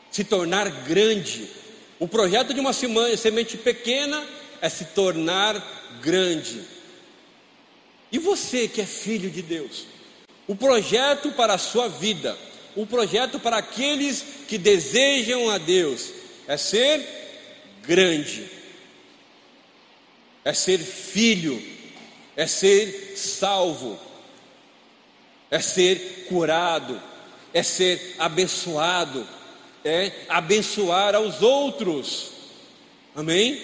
se 0.09 0.23
tornar 0.23 0.69
grande. 0.83 1.47
O 1.99 2.07
projeto 2.07 2.53
de 2.53 2.59
uma 2.59 2.73
semente 2.73 3.55
pequena 3.57 4.25
é 4.61 4.67
se 4.67 4.85
tornar 4.85 5.61
grande. 6.01 6.61
E 8.11 8.17
você 8.17 8.67
que 8.67 8.81
é 8.81 8.85
filho 8.85 9.29
de 9.29 9.41
Deus, 9.41 9.85
o 10.47 10.55
projeto 10.55 11.31
para 11.31 11.53
a 11.53 11.57
sua 11.57 11.87
vida, 11.87 12.37
o 12.75 12.85
projeto 12.85 13.39
para 13.39 13.57
aqueles 13.57 14.23
que 14.47 14.57
desejam 14.57 15.49
a 15.49 15.57
Deus 15.57 16.09
é 16.47 16.57
ser 16.57 17.05
grande, 17.83 18.49
é 20.43 20.53
ser 20.53 20.79
filho 20.79 21.75
é 22.35 22.45
ser 22.45 23.13
salvo, 23.15 23.97
é 25.49 25.59
ser 25.59 26.25
curado, 26.27 27.01
é 27.53 27.63
ser 27.63 28.15
abençoado, 28.19 29.25
é 29.83 30.11
abençoar 30.27 31.15
aos 31.15 31.41
outros. 31.41 32.31
Amém? 33.15 33.61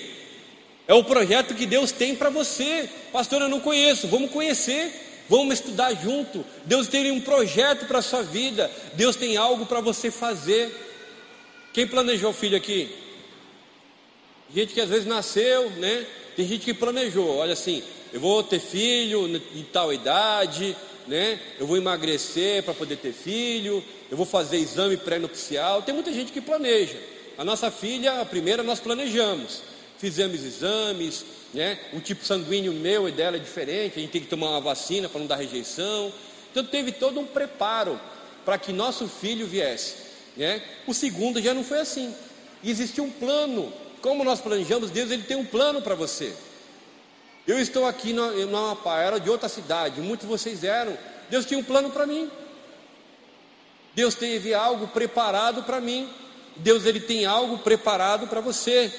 É 0.88 0.94
o 0.94 1.04
projeto 1.04 1.54
que 1.54 1.66
Deus 1.66 1.92
tem 1.92 2.16
para 2.16 2.30
você. 2.30 2.90
Pastor, 3.12 3.42
eu 3.42 3.50
não 3.50 3.60
conheço. 3.60 4.08
Vamos 4.08 4.32
conhecer. 4.32 5.11
Vamos 5.32 5.54
estudar 5.54 5.94
junto. 5.94 6.44
Deus 6.66 6.90
tem 6.90 7.10
um 7.10 7.22
projeto 7.22 7.86
para 7.86 8.00
a 8.00 8.02
sua 8.02 8.22
vida. 8.22 8.70
Deus 8.96 9.16
tem 9.16 9.38
algo 9.38 9.66
para 9.66 9.80
você 9.80 10.12
fazer. 10.12 10.70
Quem 11.72 11.88
planejou 11.88 12.32
o 12.32 12.34
filho 12.34 12.58
aqui? 12.58 12.94
Gente 14.54 14.74
que 14.74 14.82
às 14.82 14.90
vezes 14.90 15.06
nasceu, 15.06 15.70
né? 15.70 16.06
Tem 16.36 16.46
gente 16.46 16.66
que 16.66 16.74
planejou. 16.74 17.38
Olha 17.38 17.54
assim, 17.54 17.82
eu 18.12 18.20
vou 18.20 18.44
ter 18.44 18.60
filho 18.60 19.26
em 19.56 19.64
tal 19.72 19.94
idade, 19.94 20.76
né? 21.08 21.40
Eu 21.58 21.66
vou 21.66 21.78
emagrecer 21.78 22.62
para 22.64 22.74
poder 22.74 22.98
ter 22.98 23.14
filho, 23.14 23.82
eu 24.12 24.18
vou 24.18 24.26
fazer 24.26 24.58
exame 24.58 24.98
pré-nupcial. 24.98 25.82
Tem 25.82 25.96
muita 25.96 26.12
gente 26.12 26.34
que 26.34 26.42
planeja. 26.42 26.98
A 27.38 27.46
nossa 27.46 27.72
filha, 27.72 28.20
a 28.20 28.26
primeira, 28.26 28.64
nós 28.64 28.82
planejamos. 28.82 29.62
Fizemos 30.02 30.44
exames, 30.44 31.24
né? 31.54 31.78
O 31.94 32.00
tipo 32.00 32.26
sanguíneo 32.26 32.74
meu 32.74 33.08
e 33.08 33.12
dela 33.12 33.38
é 33.38 33.40
diferente, 33.40 34.00
a 34.00 34.02
gente 34.02 34.10
tem 34.10 34.22
que 34.22 34.28
tomar 34.28 34.50
uma 34.50 34.60
vacina 34.60 35.08
para 35.08 35.20
não 35.20 35.28
dar 35.28 35.36
rejeição. 35.36 36.12
Então 36.50 36.66
teve 36.66 36.92
todo 36.92 37.20
um 37.20 37.26
preparo 37.26 38.02
para 38.44 38.58
que 38.58 38.74
nosso 38.74 39.08
filho 39.08 39.46
viesse, 39.46 39.94
né? 40.36 40.60
O 40.88 40.94
segundo 40.96 41.40
já 41.40 41.54
não 41.54 41.64
foi 41.64 41.82
assim. 41.82 42.16
Existia 42.64 43.04
um 43.04 43.12
plano. 43.12 43.72
Como 44.02 44.24
nós 44.24 44.42
planejamos, 44.42 44.90
Deus 44.90 45.12
ele 45.12 45.22
tem 45.22 45.38
um 45.38 45.46
plano 45.46 45.84
para 45.84 45.94
você. 45.94 46.34
Eu 47.46 47.60
estou 47.60 47.86
aqui 47.86 48.12
no 48.12 48.58
Amapá, 48.58 49.02
era 49.02 49.20
de 49.20 49.30
outra 49.30 49.48
cidade, 49.48 50.02
muitos 50.02 50.26
de 50.26 50.32
vocês 50.32 50.64
eram. 50.64 50.98
Deus 51.30 51.46
tinha 51.46 51.60
um 51.60 51.64
plano 51.64 51.92
para 51.92 52.08
mim. 52.08 52.28
Deus 53.94 54.16
teve 54.16 54.52
algo 54.52 54.88
preparado 54.88 55.62
para 55.62 55.80
mim. 55.80 56.10
Deus 56.56 56.88
ele 56.88 57.00
tem 57.00 57.24
algo 57.24 57.60
preparado 57.60 58.26
para 58.26 58.42
você. 58.42 58.92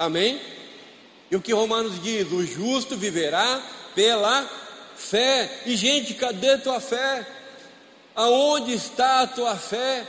Amém? 0.00 0.40
E 1.30 1.36
o 1.36 1.42
que 1.42 1.52
Romanos 1.52 2.02
diz? 2.02 2.32
O 2.32 2.42
justo 2.46 2.96
viverá 2.96 3.62
pela 3.94 4.48
Fé. 4.96 5.50
E 5.66 5.76
gente, 5.76 6.14
cadê 6.14 6.52
a 6.52 6.58
tua 6.58 6.80
fé? 6.80 7.26
Aonde 8.14 8.72
está 8.72 9.22
a 9.22 9.26
tua 9.26 9.56
fé? 9.56 10.06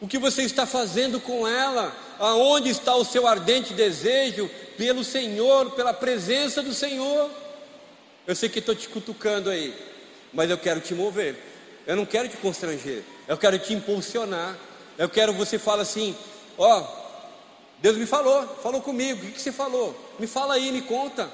O 0.00 0.06
que 0.06 0.18
você 0.18 0.42
está 0.42 0.66
fazendo 0.66 1.18
com 1.20 1.46
ela? 1.46 1.94
Aonde 2.18 2.68
está 2.68 2.94
o 2.94 3.04
seu 3.04 3.26
ardente 3.26 3.74
desejo 3.74 4.50
pelo 4.76 5.02
Senhor, 5.02 5.72
pela 5.72 5.94
presença 5.94 6.62
do 6.62 6.74
Senhor? 6.74 7.30
Eu 8.26 8.34
sei 8.34 8.48
que 8.48 8.58
estou 8.58 8.74
te 8.74 8.88
cutucando 8.88 9.48
aí, 9.50 9.74
mas 10.32 10.50
eu 10.50 10.58
quero 10.58 10.80
te 10.80 10.94
mover. 10.94 11.36
Eu 11.86 11.96
não 11.96 12.06
quero 12.06 12.28
te 12.28 12.36
constranger. 12.36 13.02
Eu 13.28 13.36
quero 13.36 13.58
te 13.58 13.72
impulsionar. 13.72 14.56
Eu 14.98 15.08
quero 15.08 15.32
você 15.32 15.58
fala 15.58 15.82
assim, 15.82 16.14
ó, 16.58 17.05
Deus 17.80 17.96
me 17.96 18.06
falou, 18.06 18.46
falou 18.62 18.80
comigo. 18.80 19.22
O 19.22 19.26
que, 19.26 19.32
que 19.32 19.42
você 19.42 19.52
falou? 19.52 19.94
Me 20.18 20.26
fala 20.26 20.54
aí, 20.54 20.72
me 20.72 20.82
conta. 20.82 21.24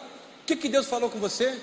O 0.42 0.46
que, 0.46 0.56
que 0.56 0.68
Deus 0.68 0.86
falou 0.86 1.08
com 1.08 1.18
você? 1.18 1.58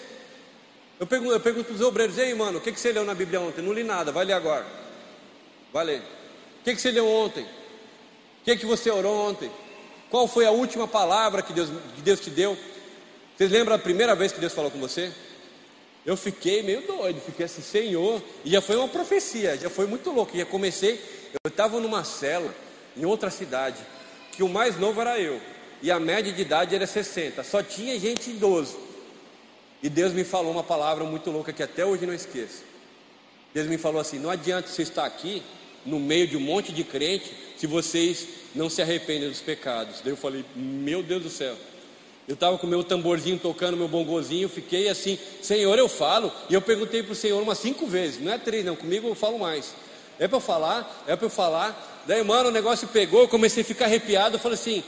Eu 0.99 1.07
pergunto, 1.07 1.31
eu 1.31 1.39
pergunto 1.39 1.65
para 1.65 1.75
os 1.75 1.81
obreiros, 1.81 2.17
ei 2.17 2.33
mano, 2.33 2.57
o 2.57 2.61
que, 2.61 2.71
que 2.71 2.79
você 2.79 2.91
leu 2.91 3.05
na 3.05 3.13
Bíblia 3.13 3.39
ontem? 3.39 3.61
Não 3.61 3.71
li 3.71 3.83
nada, 3.83 4.11
vai 4.11 4.25
ler 4.25 4.33
agora. 4.33 4.65
Vai 5.71 5.85
ler. 5.85 5.99
O 5.99 6.63
que, 6.63 6.75
que 6.75 6.81
você 6.81 6.91
leu 6.91 7.07
ontem? 7.07 7.43
O 7.43 8.43
que, 8.43 8.57
que 8.57 8.65
você 8.65 8.89
orou 8.89 9.29
ontem? 9.29 9.49
Qual 10.09 10.27
foi 10.27 10.45
a 10.45 10.51
última 10.51 10.87
palavra 10.87 11.41
que 11.41 11.53
Deus, 11.53 11.69
que 11.95 12.01
Deus 12.01 12.19
te 12.19 12.29
deu? 12.29 12.57
Vocês 13.37 13.51
lembram 13.51 13.75
a 13.75 13.79
primeira 13.79 14.15
vez 14.15 14.31
que 14.31 14.39
Deus 14.39 14.53
falou 14.53 14.71
com 14.71 14.79
você? 14.79 15.11
Eu 16.05 16.17
fiquei 16.17 16.63
meio 16.63 16.81
doido, 16.87 17.21
fiquei 17.21 17.45
assim, 17.45 17.61
Senhor, 17.61 18.21
e 18.43 18.49
já 18.51 18.61
foi 18.61 18.75
uma 18.75 18.87
profecia, 18.87 19.57
já 19.57 19.69
foi 19.69 19.85
muito 19.85 20.09
louco. 20.09 20.37
Já 20.37 20.45
comecei, 20.45 20.99
eu 21.43 21.49
estava 21.49 21.79
numa 21.79 22.03
cela 22.03 22.53
em 22.97 23.05
outra 23.05 23.29
cidade, 23.29 23.77
que 24.39 24.43
o 24.43 24.47
mais 24.47 24.79
novo 24.79 25.01
era 25.01 25.19
eu, 25.19 25.41
e 25.81 25.91
a 25.91 25.99
média 25.99 26.31
de 26.31 26.41
idade 26.41 26.73
era 26.73 26.87
60, 26.87 27.43
só 27.43 27.61
tinha 27.61 27.99
gente 27.99 28.29
idoso. 28.29 28.79
E 29.83 29.89
Deus 29.89 30.13
me 30.13 30.23
falou 30.23 30.49
uma 30.49 30.63
palavra 30.63 31.03
muito 31.03 31.29
louca 31.29 31.51
que 31.51 31.61
até 31.61 31.85
hoje 31.85 32.05
não 32.05 32.13
esqueço. 32.13 32.63
Deus 33.53 33.67
me 33.67 33.77
falou 33.77 33.99
assim: 33.99 34.17
não 34.17 34.29
adianta 34.29 34.69
você 34.69 34.83
estar 34.83 35.03
aqui 35.03 35.43
no 35.85 35.99
meio 35.99 36.25
de 36.25 36.37
um 36.37 36.39
monte 36.39 36.71
de 36.71 36.85
crente 36.85 37.33
se 37.57 37.67
vocês 37.67 38.29
não 38.55 38.69
se 38.69 38.81
arrependem 38.81 39.27
dos 39.27 39.41
pecados. 39.41 39.99
Daí 40.01 40.13
eu 40.13 40.17
falei: 40.17 40.45
meu 40.55 41.03
Deus 41.03 41.23
do 41.23 41.29
céu. 41.29 41.57
Eu 42.25 42.35
estava 42.35 42.57
com 42.57 42.65
meu 42.65 42.81
tamborzinho 42.81 43.37
tocando, 43.39 43.75
meu 43.75 43.89
bongozinho, 43.89 44.47
fiquei 44.47 44.87
assim, 44.87 45.19
Senhor, 45.41 45.77
eu 45.77 45.89
falo. 45.89 46.31
E 46.49 46.53
eu 46.53 46.61
perguntei 46.61 47.03
para 47.03 47.11
o 47.11 47.15
Senhor 47.15 47.43
umas 47.43 47.57
cinco 47.57 47.85
vezes, 47.87 48.21
não 48.21 48.31
é 48.31 48.37
três, 48.37 48.63
não, 48.63 48.77
comigo 48.77 49.05
eu 49.05 49.15
falo 49.15 49.37
mais. 49.37 49.75
É 50.19 50.27
para 50.27 50.37
eu 50.37 50.41
falar, 50.41 51.03
é 51.07 51.15
para 51.15 51.25
eu 51.25 51.29
falar. 51.29 52.03
Daí, 52.05 52.21
mano, 52.23 52.49
o 52.49 52.51
negócio 52.51 52.87
pegou, 52.89 53.21
eu 53.21 53.27
comecei 53.27 53.63
a 53.63 53.65
ficar 53.65 53.85
arrepiado. 53.85 54.35
Eu 54.35 54.39
falei 54.39 54.57
assim: 54.57 54.83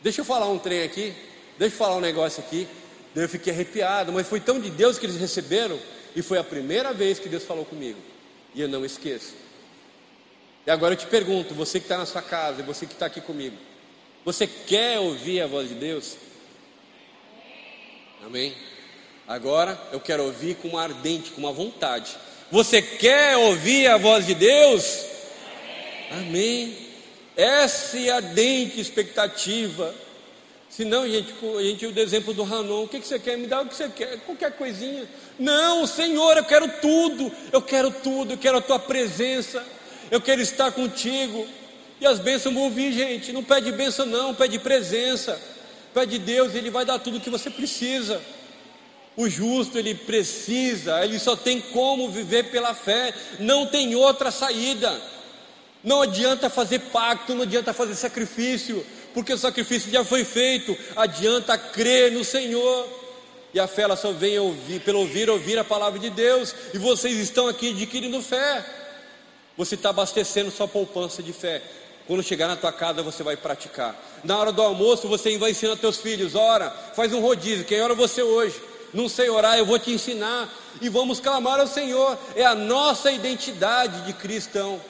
deixa 0.00 0.20
eu 0.20 0.24
falar 0.24 0.48
um 0.48 0.58
trem 0.58 0.82
aqui, 0.82 1.12
deixa 1.58 1.74
eu 1.74 1.78
falar 1.78 1.96
um 1.96 2.00
negócio 2.00 2.42
aqui. 2.42 2.68
Daí 3.14 3.24
eu 3.24 3.28
fiquei 3.28 3.52
arrepiado, 3.52 4.12
mas 4.12 4.26
foi 4.26 4.40
tão 4.40 4.60
de 4.60 4.70
Deus 4.70 4.98
que 4.98 5.04
eles 5.04 5.16
receberam, 5.16 5.78
e 6.14 6.22
foi 6.22 6.38
a 6.38 6.44
primeira 6.44 6.92
vez 6.92 7.18
que 7.18 7.28
Deus 7.28 7.44
falou 7.44 7.64
comigo, 7.64 7.98
e 8.54 8.60
eu 8.60 8.68
não 8.68 8.84
esqueço. 8.84 9.34
E 10.66 10.70
agora 10.70 10.94
eu 10.94 10.98
te 10.98 11.06
pergunto, 11.06 11.54
você 11.54 11.78
que 11.78 11.84
está 11.84 11.98
na 11.98 12.06
sua 12.06 12.22
casa, 12.22 12.62
você 12.62 12.86
que 12.86 12.92
está 12.92 13.06
aqui 13.06 13.20
comigo, 13.20 13.56
você 14.24 14.46
quer 14.46 14.98
ouvir 15.00 15.42
a 15.42 15.46
voz 15.46 15.68
de 15.68 15.74
Deus? 15.74 16.16
Amém? 18.24 18.54
Agora 19.26 19.78
eu 19.90 20.00
quero 20.00 20.22
ouvir 20.24 20.54
com 20.54 20.68
uma 20.68 20.82
ardente, 20.82 21.32
com 21.32 21.40
uma 21.40 21.52
vontade. 21.52 22.16
Você 22.52 22.80
quer 22.80 23.36
ouvir 23.36 23.88
a 23.88 23.96
voz 23.96 24.24
de 24.24 24.34
Deus? 24.34 25.04
Amém. 26.12 26.76
Essa 27.36 27.98
é 27.98 28.10
a 28.10 28.16
ardente 28.16 28.80
expectativa 28.80 29.92
se 30.72 30.86
não, 30.86 31.06
gente, 31.06 31.34
a 31.58 31.62
gente 31.62 31.86
o 31.86 32.00
exemplo 32.00 32.32
do 32.32 32.44
Ranon, 32.44 32.84
o 32.84 32.88
que, 32.88 32.98
que 32.98 33.06
você 33.06 33.18
quer? 33.18 33.36
Me 33.36 33.46
dá 33.46 33.60
o 33.60 33.66
que 33.66 33.74
você 33.74 33.90
quer, 33.90 34.18
qualquer 34.20 34.52
coisinha. 34.52 35.06
Não, 35.38 35.86
Senhor, 35.86 36.34
eu 36.38 36.44
quero 36.44 36.66
tudo, 36.80 37.30
eu 37.52 37.60
quero 37.60 37.90
tudo, 37.90 38.32
eu 38.32 38.38
quero 38.38 38.56
a 38.56 38.62
tua 38.62 38.78
presença, 38.78 39.62
eu 40.10 40.18
quero 40.18 40.40
estar 40.40 40.72
contigo. 40.72 41.46
E 42.00 42.06
as 42.06 42.18
bênçãos 42.18 42.54
vão 42.54 42.70
vir, 42.70 42.90
gente. 42.90 43.34
Não 43.34 43.44
pede 43.44 43.70
bênção, 43.70 44.06
não, 44.06 44.34
pede 44.34 44.58
presença. 44.58 45.38
Pede 45.92 46.18
Deus, 46.18 46.54
Ele 46.54 46.70
vai 46.70 46.86
dar 46.86 46.98
tudo 46.98 47.18
o 47.18 47.20
que 47.20 47.28
você 47.28 47.50
precisa. 47.50 48.18
O 49.16 49.28
justo, 49.28 49.78
ele 49.78 49.94
precisa, 49.94 51.04
ele 51.04 51.18
só 51.18 51.36
tem 51.36 51.60
como 51.60 52.08
viver 52.08 52.44
pela 52.44 52.74
fé, 52.74 53.14
não 53.38 53.66
tem 53.66 53.94
outra 53.94 54.30
saída. 54.30 55.00
Não 55.84 56.00
adianta 56.00 56.48
fazer 56.48 56.78
pacto, 56.78 57.34
não 57.34 57.42
adianta 57.42 57.74
fazer 57.74 57.94
sacrifício, 57.94 58.84
porque 59.12 59.32
o 59.32 59.38
sacrifício 59.38 59.90
já 59.90 60.04
foi 60.04 60.24
feito, 60.24 60.76
adianta 60.96 61.58
crer 61.58 62.12
no 62.12 62.24
Senhor. 62.24 62.88
E 63.52 63.60
a 63.60 63.66
fé 63.66 63.82
ela 63.82 63.96
só 63.96 64.12
vem 64.12 64.38
ouvir, 64.38 64.80
pelo 64.80 65.00
ouvir, 65.00 65.28
ouvir 65.28 65.58
a 65.58 65.64
palavra 65.64 65.98
de 65.98 66.08
Deus. 66.08 66.54
E 66.72 66.78
vocês 66.78 67.18
estão 67.18 67.48
aqui 67.48 67.70
adquirindo 67.70 68.22
fé. 68.22 68.64
Você 69.58 69.74
está 69.74 69.90
abastecendo 69.90 70.50
sua 70.50 70.66
poupança 70.66 71.22
de 71.22 71.34
fé. 71.34 71.60
Quando 72.06 72.22
chegar 72.22 72.48
na 72.48 72.56
tua 72.56 72.72
casa, 72.72 73.02
você 73.02 73.22
vai 73.22 73.36
praticar. 73.36 73.94
Na 74.24 74.38
hora 74.38 74.52
do 74.52 74.62
almoço, 74.62 75.06
você 75.06 75.36
vai 75.36 75.50
ensinar 75.50 75.76
teus 75.76 75.98
filhos: 75.98 76.34
ora, 76.34 76.70
faz 76.94 77.12
um 77.12 77.20
rodízio. 77.20 77.66
Quem 77.66 77.82
ora 77.82 77.94
você 77.94 78.22
hoje? 78.22 78.58
Não 78.92 79.08
sei 79.08 79.30
orar, 79.30 79.58
eu 79.58 79.66
vou 79.66 79.78
te 79.78 79.90
ensinar. 79.90 80.52
E 80.80 80.88
vamos 80.88 81.20
clamar 81.20 81.60
ao 81.60 81.66
Senhor. 81.66 82.18
É 82.36 82.44
a 82.44 82.54
nossa 82.54 83.10
identidade 83.10 84.02
de 84.02 84.12
cristão. 84.12 84.80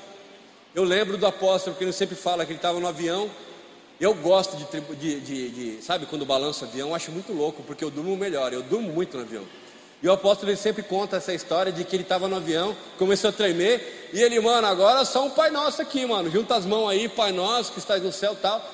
Eu 0.74 0.84
lembro 0.84 1.16
do 1.16 1.26
apóstolo 1.26 1.76
que 1.76 1.84
ele 1.84 1.92
sempre 1.92 2.16
fala 2.16 2.44
que 2.44 2.52
ele 2.52 2.58
estava 2.58 2.80
no 2.80 2.86
avião 2.86 3.30
eu 4.02 4.14
gosto 4.14 4.56
de, 4.56 4.96
de, 4.96 5.20
de, 5.20 5.48
de 5.50 5.82
sabe, 5.84 6.06
quando 6.06 6.26
balança 6.26 6.64
o 6.64 6.68
avião, 6.68 6.88
eu 6.88 6.94
acho 6.96 7.12
muito 7.12 7.32
louco, 7.32 7.62
porque 7.62 7.84
eu 7.84 7.90
durmo 7.90 8.16
melhor, 8.16 8.52
eu 8.52 8.60
durmo 8.60 8.92
muito 8.92 9.16
no 9.16 9.22
avião. 9.22 9.44
E 10.02 10.08
o 10.08 10.12
apóstolo 10.12 10.50
ele 10.50 10.58
sempre 10.58 10.82
conta 10.82 11.18
essa 11.18 11.32
história 11.32 11.70
de 11.70 11.84
que 11.84 11.94
ele 11.94 12.02
estava 12.02 12.26
no 12.26 12.34
avião, 12.34 12.76
começou 12.98 13.30
a 13.30 13.32
tremer, 13.32 14.10
e 14.12 14.20
ele, 14.20 14.40
mano, 14.40 14.66
agora 14.66 15.04
só 15.04 15.24
um 15.24 15.30
Pai 15.30 15.52
Nosso 15.52 15.80
aqui, 15.80 16.04
mano, 16.04 16.28
junta 16.28 16.56
as 16.56 16.66
mãos 16.66 16.88
aí, 16.88 17.08
Pai 17.08 17.30
Nosso 17.30 17.70
que 17.70 17.78
está 17.78 17.96
no 17.96 18.10
céu 18.10 18.34
tal. 18.34 18.68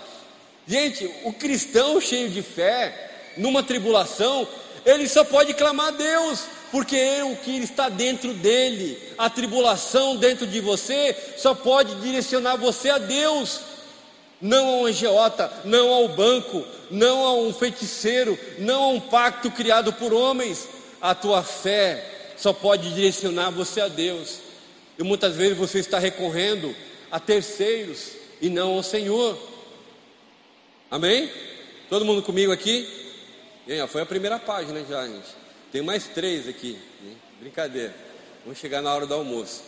Gente, 0.67 1.05
o 1.25 1.33
cristão 1.35 2.01
cheio 2.01 2.31
de 2.31 2.41
fé, 2.41 3.35
numa 3.37 3.63
tribulação, 3.63 4.49
ele 4.91 5.09
só 5.09 5.25
pode 5.25 5.55
clamar 5.55 5.89
a 5.89 5.93
Deus, 5.93 6.45
porque 6.71 6.97
é 6.97 7.25
o 7.25 7.37
que 7.37 7.59
está 7.59 7.89
dentro 7.89 8.33
dele, 8.35 8.99
a 9.17 9.29
tribulação 9.31 10.17
dentro 10.17 10.47
de 10.47 10.61
você, 10.61 11.17
só 11.37 11.55
pode 11.55 11.95
direcionar 11.97 12.57
você 12.57 12.91
a 12.91 12.99
Deus 12.99 13.61
não 14.41 14.69
a 14.69 14.73
um 14.79 14.87
agiota, 14.87 15.53
não 15.65 15.93
ao 15.93 16.09
banco, 16.09 16.65
não 16.91 17.25
a 17.25 17.35
um 17.35 17.53
feiticeiro, 17.53 18.39
não 18.59 18.83
a 18.83 18.89
um 18.89 19.01
pacto 19.01 19.51
criado 19.51 19.93
por 19.93 20.13
homens. 20.13 20.69
A 21.01 21.15
tua 21.15 21.43
fé 21.43 22.33
só 22.37 22.53
pode 22.53 22.95
direcionar 22.95 23.51
você 23.51 23.81
a 23.81 23.89
Deus. 23.89 24.39
E 24.99 25.03
muitas 25.03 25.35
vezes 25.35 25.57
você 25.57 25.79
está 25.79 25.99
recorrendo 25.99 26.75
a 27.11 27.19
terceiros 27.19 28.13
e 28.41 28.49
não 28.49 28.75
ao 28.75 28.83
Senhor. 28.83 29.37
Amém? 30.91 31.31
Todo 31.89 32.05
mundo 32.05 32.23
comigo 32.23 32.53
aqui? 32.53 33.08
Ó, 33.83 33.87
foi 33.87 34.01
a 34.01 34.07
primeira 34.07 34.39
página 34.39 34.83
já, 34.89 35.07
gente. 35.07 35.29
Tem 35.71 35.83
mais 35.83 36.05
três 36.07 36.49
aqui. 36.49 36.79
Brincadeira. 37.39 37.95
Vamos 38.43 38.59
chegar 38.59 38.81
na 38.81 38.95
hora 38.95 39.05
do 39.05 39.13
almoço. 39.13 39.63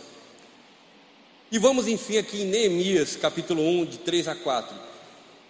E 1.53 1.59
vamos 1.59 1.87
enfim 1.87 2.17
aqui 2.17 2.43
em 2.43 2.47
Neemias, 2.47 3.17
capítulo 3.17 3.63
1, 3.63 3.85
de 3.85 3.99
3 3.99 4.29
a 4.29 4.35
4. 4.35 4.75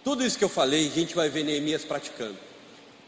Tudo 0.03 0.25
isso 0.25 0.37
que 0.37 0.43
eu 0.43 0.49
falei, 0.49 0.87
a 0.87 0.89
gente 0.89 1.15
vai 1.15 1.29
ver 1.29 1.43
Neemias 1.43 1.85
praticando. 1.85 2.37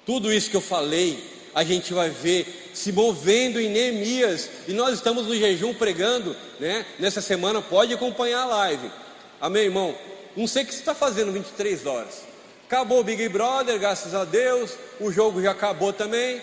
Tudo 0.05 0.31
isso 0.31 0.49
que 0.49 0.55
eu 0.55 0.61
falei, 0.61 1.21
a 1.53 1.63
gente 1.63 1.93
vai 1.93 2.09
ver 2.09 2.71
se 2.73 2.93
movendo 2.93 3.59
em 3.59 3.67
Neemias. 3.67 4.49
E 4.67 4.71
nós 4.71 4.93
estamos 4.93 5.27
no 5.27 5.35
jejum 5.35 5.73
pregando, 5.73 6.35
né? 6.59 6.85
Nessa 6.99 7.19
semana, 7.19 7.61
pode 7.61 7.93
acompanhar 7.93 8.43
a 8.43 8.45
live. 8.45 8.89
Amém, 9.41 9.63
irmão? 9.63 9.93
Não 10.37 10.47
sei 10.47 10.63
o 10.63 10.65
que 10.65 10.73
você 10.73 10.79
está 10.79 10.95
fazendo 10.95 11.33
23 11.33 11.85
horas. 11.85 12.32
Acabou 12.73 13.01
o 13.01 13.03
Big 13.03 13.29
Brother, 13.29 13.77
graças 13.77 14.15
a 14.15 14.25
Deus. 14.25 14.71
O 14.99 15.11
jogo 15.11 15.39
já 15.39 15.51
acabou 15.51 15.93
também. 15.93 16.41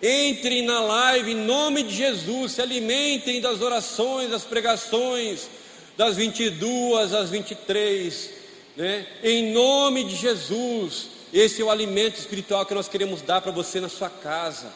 Entrem 0.00 0.64
na 0.64 0.78
live 0.78 1.32
em 1.32 1.44
nome 1.44 1.82
de 1.82 1.92
Jesus. 1.92 2.52
Se 2.52 2.62
alimentem 2.62 3.40
das 3.40 3.60
orações, 3.60 4.30
das 4.30 4.44
pregações 4.44 5.48
das 5.96 6.14
22 6.14 7.12
às 7.12 7.30
23, 7.30 8.30
né? 8.76 9.08
Em 9.24 9.52
nome 9.52 10.04
de 10.04 10.14
Jesus, 10.14 11.08
esse 11.32 11.60
é 11.60 11.64
o 11.64 11.70
alimento 11.70 12.16
espiritual 12.16 12.64
que 12.64 12.72
nós 12.72 12.86
queremos 12.86 13.20
dar 13.20 13.40
para 13.40 13.50
você 13.50 13.80
na 13.80 13.88
sua 13.88 14.08
casa. 14.08 14.72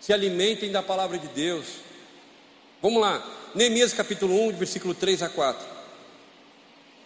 Se 0.00 0.12
alimentem 0.12 0.72
da 0.72 0.82
palavra 0.82 1.18
de 1.18 1.28
Deus. 1.28 1.66
Vamos 2.82 3.00
lá, 3.00 3.24
Neemias 3.54 3.92
capítulo 3.92 4.48
1, 4.48 4.56
versículo 4.56 4.92
3 4.92 5.22
a 5.22 5.28
4. 5.28 5.79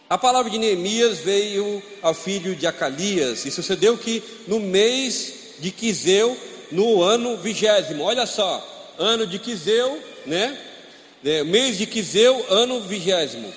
A 0.09 0.19
palavra 0.19 0.51
de 0.51 0.59
Neemias 0.59 1.21
veio 1.21 1.83
ao 2.03 2.13
filho 2.13 2.55
de 2.55 2.67
Acalias, 2.67 3.45
e 3.47 3.51
sucedeu 3.51 3.97
que 3.97 4.23
no 4.47 4.61
mês 4.61 5.55
de 5.59 5.71
Quiseu, 5.71 6.37
no 6.71 7.03
ano 7.03 7.37
vigésimo, 7.39 8.03
olha 8.05 8.27
só, 8.27 8.95
ano 8.99 9.27
de 9.27 9.39
Quiseu, 9.39 10.03
né? 10.27 10.59
É, 11.25 11.43
mês 11.43 11.79
de 11.79 11.87
Quiseu, 11.87 12.45
ano 12.51 12.81
vigésimo. 12.83 13.51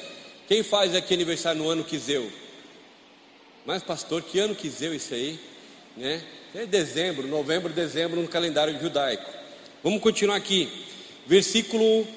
Quem 0.47 0.63
faz 0.63 0.95
aqui 0.95 1.13
aniversário 1.13 1.61
no 1.61 1.69
ano 1.69 1.83
Quiseu? 1.83 2.31
Mas, 3.65 3.83
pastor, 3.83 4.21
que 4.21 4.39
ano 4.39 4.55
Quiseu 4.55 4.93
isso 4.93 5.13
aí? 5.13 5.37
Né? 5.97 6.21
É 6.55 6.65
dezembro, 6.65 7.27
novembro, 7.27 7.73
dezembro 7.73 8.21
no 8.21 8.27
calendário 8.27 8.79
judaico. 8.79 9.29
Vamos 9.83 10.01
continuar 10.01 10.37
aqui. 10.37 10.69
Versículo 11.25 12.07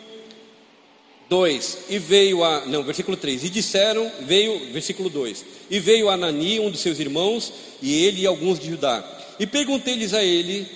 2. 1.30 1.78
E 1.88 1.98
veio 1.98 2.42
a. 2.42 2.66
Não, 2.66 2.82
versículo 2.82 3.16
3. 3.16 3.44
E 3.44 3.48
disseram, 3.48 4.10
veio, 4.22 4.72
versículo 4.72 5.08
2. 5.08 5.44
E 5.70 5.78
veio 5.78 6.10
Anani, 6.10 6.58
um 6.58 6.68
dos 6.68 6.80
seus 6.80 6.98
irmãos, 6.98 7.52
e 7.80 8.04
ele 8.04 8.22
e 8.22 8.26
alguns 8.26 8.58
de 8.58 8.68
Judá. 8.68 9.02
E 9.38 9.46
perguntei-lhes 9.46 10.12
a 10.12 10.24
ele, 10.24 10.66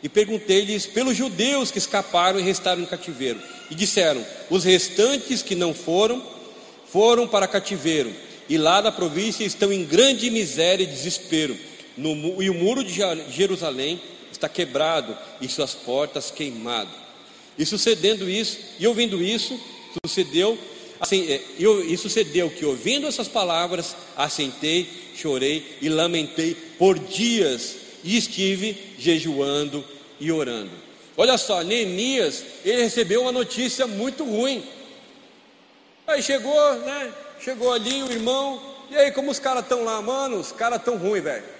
e 0.00 0.08
perguntei-lhes 0.08 0.86
pelos 0.86 1.16
judeus 1.16 1.72
que 1.72 1.78
escaparam 1.78 2.38
e 2.38 2.42
restaram 2.42 2.80
no 2.80 2.86
cativeiro. 2.86 3.40
E 3.68 3.74
disseram: 3.74 4.24
Os 4.48 4.62
restantes 4.62 5.42
que 5.42 5.56
não 5.56 5.74
foram, 5.74 6.24
foram 6.86 7.26
para 7.26 7.48
cativeiro, 7.48 8.14
e 8.48 8.56
lá 8.56 8.80
da 8.80 8.92
província 8.92 9.44
estão 9.44 9.72
em 9.72 9.84
grande 9.84 10.30
miséria 10.30 10.84
e 10.84 10.86
desespero. 10.86 11.58
No, 11.96 12.40
e 12.40 12.48
o 12.48 12.54
muro 12.54 12.84
de 12.84 12.94
Jerusalém 13.30 14.00
está 14.30 14.48
quebrado 14.48 15.18
e 15.40 15.48
suas 15.48 15.74
portas 15.74 16.30
queimado. 16.30 16.90
E 17.58 17.66
sucedendo 17.66 18.30
isso, 18.30 18.58
e 18.78 18.86
ouvindo 18.86 19.20
isso, 19.20 19.58
sucedeu, 20.04 20.58
assim, 21.00 21.30
é, 21.30 21.40
e 21.58 21.96
sucedeu 21.96 22.50
que 22.50 22.64
ouvindo 22.64 23.06
essas 23.06 23.28
palavras, 23.28 23.96
assentei, 24.16 24.88
chorei 25.14 25.78
e 25.80 25.88
lamentei 25.88 26.54
por 26.78 26.98
dias, 26.98 27.76
e 28.04 28.16
estive 28.16 28.94
jejuando 28.98 29.84
e 30.20 30.30
orando. 30.30 30.70
Olha 31.16 31.36
só, 31.36 31.62
Neemias, 31.62 32.44
ele 32.64 32.82
recebeu 32.82 33.22
uma 33.22 33.32
notícia 33.32 33.86
muito 33.86 34.24
ruim. 34.24 34.64
Aí 36.06 36.22
chegou, 36.22 36.74
né? 36.76 37.12
Chegou 37.40 37.72
ali 37.72 38.02
o 38.02 38.10
irmão, 38.10 38.62
e 38.90 38.96
aí 38.96 39.10
como 39.10 39.30
os 39.30 39.38
caras 39.38 39.64
estão 39.64 39.84
lá, 39.84 40.00
mano, 40.00 40.38
os 40.38 40.52
caras 40.52 40.78
estão 40.78 40.96
ruins, 40.96 41.24
velho 41.24 41.58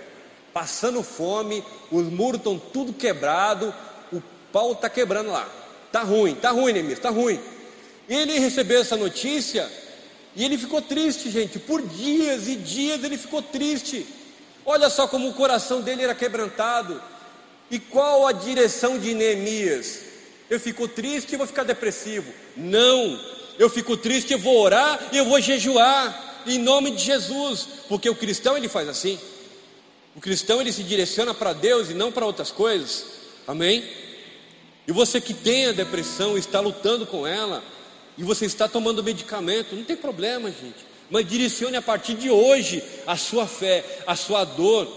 passando 0.59 1.05
fome, 1.05 1.62
os 1.89 2.07
muros 2.07 2.39
estão 2.39 2.59
tudo 2.59 2.93
quebrado, 2.93 3.72
o 4.12 4.20
pau 4.53 4.72
está 4.72 4.89
quebrando 4.89 5.30
lá. 5.30 5.49
Tá 5.93 6.03
ruim, 6.03 6.34
tá 6.34 6.51
ruim, 6.51 6.72
Neemias, 6.72 6.99
tá 6.99 7.11
ruim. 7.11 7.39
E 8.09 8.15
ele 8.15 8.39
recebeu 8.39 8.81
essa 8.81 8.97
notícia 8.97 9.71
e 10.35 10.45
ele 10.45 10.57
ficou 10.57 10.81
triste, 10.81 11.31
gente. 11.31 11.59
Por 11.59 11.83
dias 11.83 12.49
e 12.49 12.57
dias 12.57 13.03
ele 13.05 13.19
ficou 13.19 13.43
triste. 13.43 14.07
Olha 14.65 14.89
só 14.89 15.07
como 15.07 15.29
o 15.29 15.35
coração 15.35 15.81
dele 15.81 16.03
era 16.03 16.15
quebrantado. 16.15 17.03
E 17.71 17.79
qual 17.79 18.27
a 18.27 18.33
direção 18.33 18.99
de 18.99 19.15
Neemias? 19.15 20.01
Eu 20.49 20.59
fico 20.59 20.89
triste 20.89 21.33
e 21.33 21.37
vou 21.37 21.47
ficar 21.47 21.65
depressivo. 21.65 22.33
Não, 22.57 23.21
eu 23.59 23.69
fico 23.69 23.97
triste 23.97 24.33
e 24.33 24.37
vou 24.37 24.59
orar 24.59 25.09
e 25.13 25.19
eu 25.19 25.25
vou 25.25 25.41
jejuar 25.41 26.43
em 26.47 26.59
nome 26.59 26.93
de 26.93 27.05
Jesus, 27.05 27.69
porque 27.89 28.09
o 28.09 28.15
cristão 28.15 28.57
ele 28.57 28.69
faz 28.69 28.89
assim. 28.89 29.19
O 30.17 30.21
cristão 30.21 30.61
ele 30.61 30.73
se 30.73 30.83
direciona 30.83 31.35
para 31.35 31.53
Deus 31.53 31.91
e 31.91 31.95
não 31.95 32.11
para 32.11 32.25
outras 32.25 32.51
coisas. 32.51 33.05
Amém? 33.47 33.85
E 34.87 34.93
você 34.93 35.21
que 35.21 35.35
tem 35.35 35.67
a 35.67 35.73
depressão, 35.73 36.39
está 36.39 36.61
lutando 36.61 37.07
com 37.07 37.27
ela, 37.27 37.63
e 38.19 38.25
você 38.25 38.47
está 38.47 38.66
tomando 38.66 39.03
medicamento, 39.03 39.77
não 39.77 39.85
tem 39.85 39.97
problema, 39.97 40.51
gente. 40.51 40.89
Mas 41.09 41.27
direcione 41.27 41.77
a 41.77 41.83
partir 41.83 42.14
de 42.14 42.29
hoje 42.29 42.83
a 43.07 43.16
sua 43.16 43.47
fé, 43.47 43.85
a 44.07 44.16
sua 44.16 44.45
dor, 44.45 44.89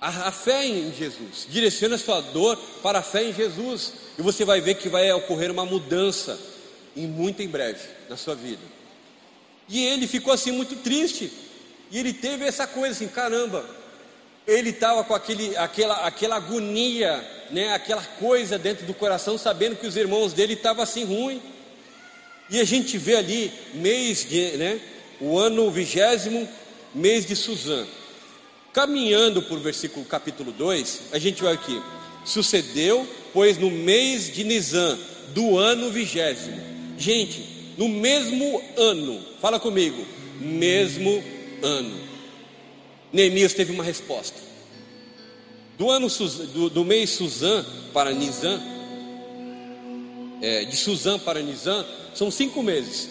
a, 0.00 0.28
a 0.28 0.32
fé 0.32 0.64
em 0.64 0.94
Jesus. 0.94 1.46
Direcione 1.50 1.94
a 1.94 1.98
sua 1.98 2.20
dor 2.20 2.56
para 2.82 3.00
a 3.00 3.02
fé 3.02 3.24
em 3.24 3.34
Jesus, 3.34 3.94
e 4.16 4.22
você 4.22 4.44
vai 4.44 4.60
ver 4.60 4.76
que 4.76 4.88
vai 4.88 5.12
ocorrer 5.12 5.50
uma 5.50 5.66
mudança, 5.66 6.38
e 6.94 7.00
muito 7.00 7.42
em 7.42 7.48
breve, 7.48 7.86
na 8.08 8.16
sua 8.16 8.36
vida. 8.36 8.62
E 9.68 9.84
ele 9.84 10.06
ficou 10.06 10.32
assim 10.32 10.52
muito 10.52 10.76
triste, 10.76 11.32
e 11.90 11.98
ele 11.98 12.12
teve 12.12 12.44
essa 12.44 12.66
coisa 12.68 12.94
assim, 12.94 13.08
caramba, 13.08 13.68
ele 14.46 14.70
estava 14.70 15.02
com 15.02 15.14
aquele, 15.14 15.56
aquela, 15.56 16.06
aquela 16.06 16.36
agonia, 16.36 17.28
né, 17.50 17.74
aquela 17.74 18.02
coisa 18.02 18.56
dentro 18.56 18.86
do 18.86 18.94
coração, 18.94 19.36
sabendo 19.36 19.74
que 19.74 19.86
os 19.86 19.96
irmãos 19.96 20.32
dele 20.32 20.54
estavam 20.54 20.84
assim 20.84 21.04
ruim. 21.04 21.42
E 22.48 22.60
a 22.60 22.64
gente 22.64 22.96
vê 22.96 23.16
ali, 23.16 23.52
mês 23.74 24.26
de, 24.28 24.56
né, 24.56 24.80
o 25.20 25.38
ano 25.38 25.70
vigésimo, 25.70 26.48
mês 26.94 27.26
de 27.26 27.34
Suzã. 27.34 27.86
Caminhando 28.72 29.42
por 29.42 29.58
versículo 29.58 30.04
capítulo 30.04 30.52
2, 30.52 31.02
a 31.12 31.18
gente 31.18 31.42
vai 31.42 31.54
aqui. 31.54 31.80
Sucedeu, 32.24 33.06
pois 33.32 33.58
no 33.58 33.70
mês 33.70 34.32
de 34.32 34.44
Nisan, 34.44 34.98
do 35.34 35.58
ano 35.58 35.90
vigésimo. 35.90 36.60
Gente, 36.98 37.74
no 37.76 37.88
mesmo 37.88 38.62
ano, 38.76 39.20
fala 39.40 39.58
comigo, 39.58 40.06
mesmo 40.40 41.22
ano. 41.62 42.00
Neemias 43.12 43.54
teve 43.54 43.72
uma 43.72 43.84
resposta. 43.84 44.38
Do 45.78 45.90
ano 45.90 46.08
do, 46.08 46.70
do 46.70 46.84
mês 46.84 47.10
Suzã 47.10 47.64
para 47.92 48.12
Nisan, 48.12 48.60
é, 50.40 50.64
de 50.64 50.76
Suzã 50.76 51.18
para 51.18 51.40
Nisan, 51.40 51.84
são 52.16 52.30
cinco 52.30 52.62
meses. 52.62 53.08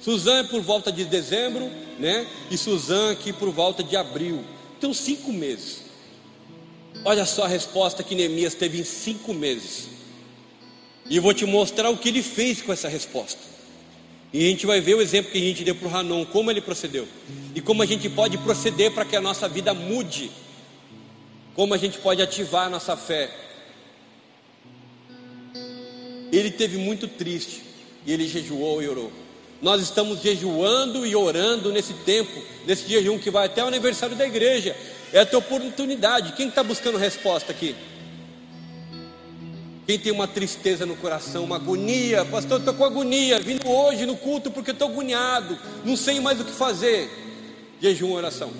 Suzã 0.00 0.40
é 0.40 0.42
por 0.42 0.60
volta 0.60 0.92
de 0.92 1.04
dezembro, 1.04 1.70
né? 1.98 2.26
E 2.50 2.58
Suzã 2.58 3.12
aqui 3.12 3.32
por 3.32 3.50
volta 3.50 3.82
de 3.82 3.96
abril. 3.96 4.44
Então 4.76 4.92
cinco 4.92 5.32
meses. 5.32 5.82
Olha 7.04 7.24
só 7.24 7.44
a 7.44 7.48
resposta 7.48 8.02
que 8.02 8.14
Neemias 8.14 8.54
teve 8.54 8.78
em 8.78 8.84
cinco 8.84 9.32
meses. 9.32 9.88
E 11.08 11.16
eu 11.16 11.22
vou 11.22 11.32
te 11.32 11.46
mostrar 11.46 11.88
o 11.90 11.96
que 11.96 12.08
ele 12.08 12.22
fez 12.22 12.60
com 12.60 12.72
essa 12.72 12.88
resposta. 12.88 13.40
E 14.32 14.46
a 14.46 14.48
gente 14.48 14.66
vai 14.66 14.80
ver 14.80 14.94
o 14.94 15.02
exemplo 15.02 15.30
que 15.30 15.38
a 15.38 15.40
gente 15.40 15.64
deu 15.64 15.74
para 15.74 15.88
o 15.88 15.94
Hanon, 15.94 16.24
como 16.24 16.50
ele 16.50 16.60
procedeu. 16.60 17.06
E 17.54 17.60
como 17.60 17.82
a 17.82 17.86
gente 17.86 18.08
pode 18.08 18.38
proceder 18.38 18.92
para 18.92 19.04
que 19.04 19.16
a 19.16 19.20
nossa 19.20 19.48
vida 19.48 19.72
mude. 19.74 20.30
Como 21.54 21.74
a 21.74 21.78
gente 21.78 21.98
pode 21.98 22.22
ativar 22.22 22.66
a 22.66 22.70
nossa 22.70 22.96
fé. 22.96 23.30
Ele 26.32 26.50
teve 26.50 26.78
muito 26.78 27.06
triste. 27.06 27.71
E 28.06 28.12
ele 28.12 28.28
jejuou 28.28 28.82
e 28.82 28.88
orou. 28.88 29.12
Nós 29.60 29.80
estamos 29.80 30.20
jejuando 30.20 31.06
e 31.06 31.14
orando 31.14 31.70
nesse 31.70 31.94
tempo, 31.94 32.42
nesse 32.66 32.88
jejum 32.88 33.18
que 33.18 33.30
vai 33.30 33.46
até 33.46 33.62
o 33.62 33.68
aniversário 33.68 34.16
da 34.16 34.26
igreja. 34.26 34.76
É 35.12 35.20
a 35.20 35.26
tua 35.26 35.38
oportunidade. 35.38 36.32
Quem 36.32 36.48
está 36.48 36.62
buscando 36.64 36.98
resposta 36.98 37.52
aqui? 37.52 37.76
Quem 39.86 39.98
tem 39.98 40.12
uma 40.12 40.28
tristeza 40.28 40.86
no 40.86 40.96
coração, 40.96 41.44
uma 41.44 41.56
agonia, 41.56 42.24
pastor, 42.24 42.60
estou 42.60 42.74
com 42.74 42.84
agonia, 42.84 43.38
vindo 43.40 43.68
hoje 43.68 44.06
no 44.06 44.16
culto 44.16 44.50
porque 44.50 44.70
estou 44.70 44.88
agoniado, 44.88 45.58
não 45.84 45.96
sei 45.96 46.20
mais 46.20 46.40
o 46.40 46.44
que 46.44 46.52
fazer. 46.52 47.10
Jejum, 47.80 48.12
oração. 48.12 48.52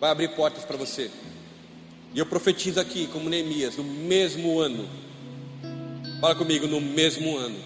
Vai 0.00 0.10
abrir 0.10 0.28
portas 0.28 0.64
para 0.64 0.76
você. 0.76 1.10
E 2.14 2.18
eu 2.18 2.24
profetizo 2.24 2.80
aqui, 2.80 3.06
como 3.06 3.28
Neemias, 3.28 3.76
no 3.76 3.84
mesmo 3.84 4.58
ano. 4.58 4.88
Fala 6.20 6.34
comigo, 6.34 6.66
no 6.66 6.80
mesmo 6.80 7.36
ano. 7.36 7.58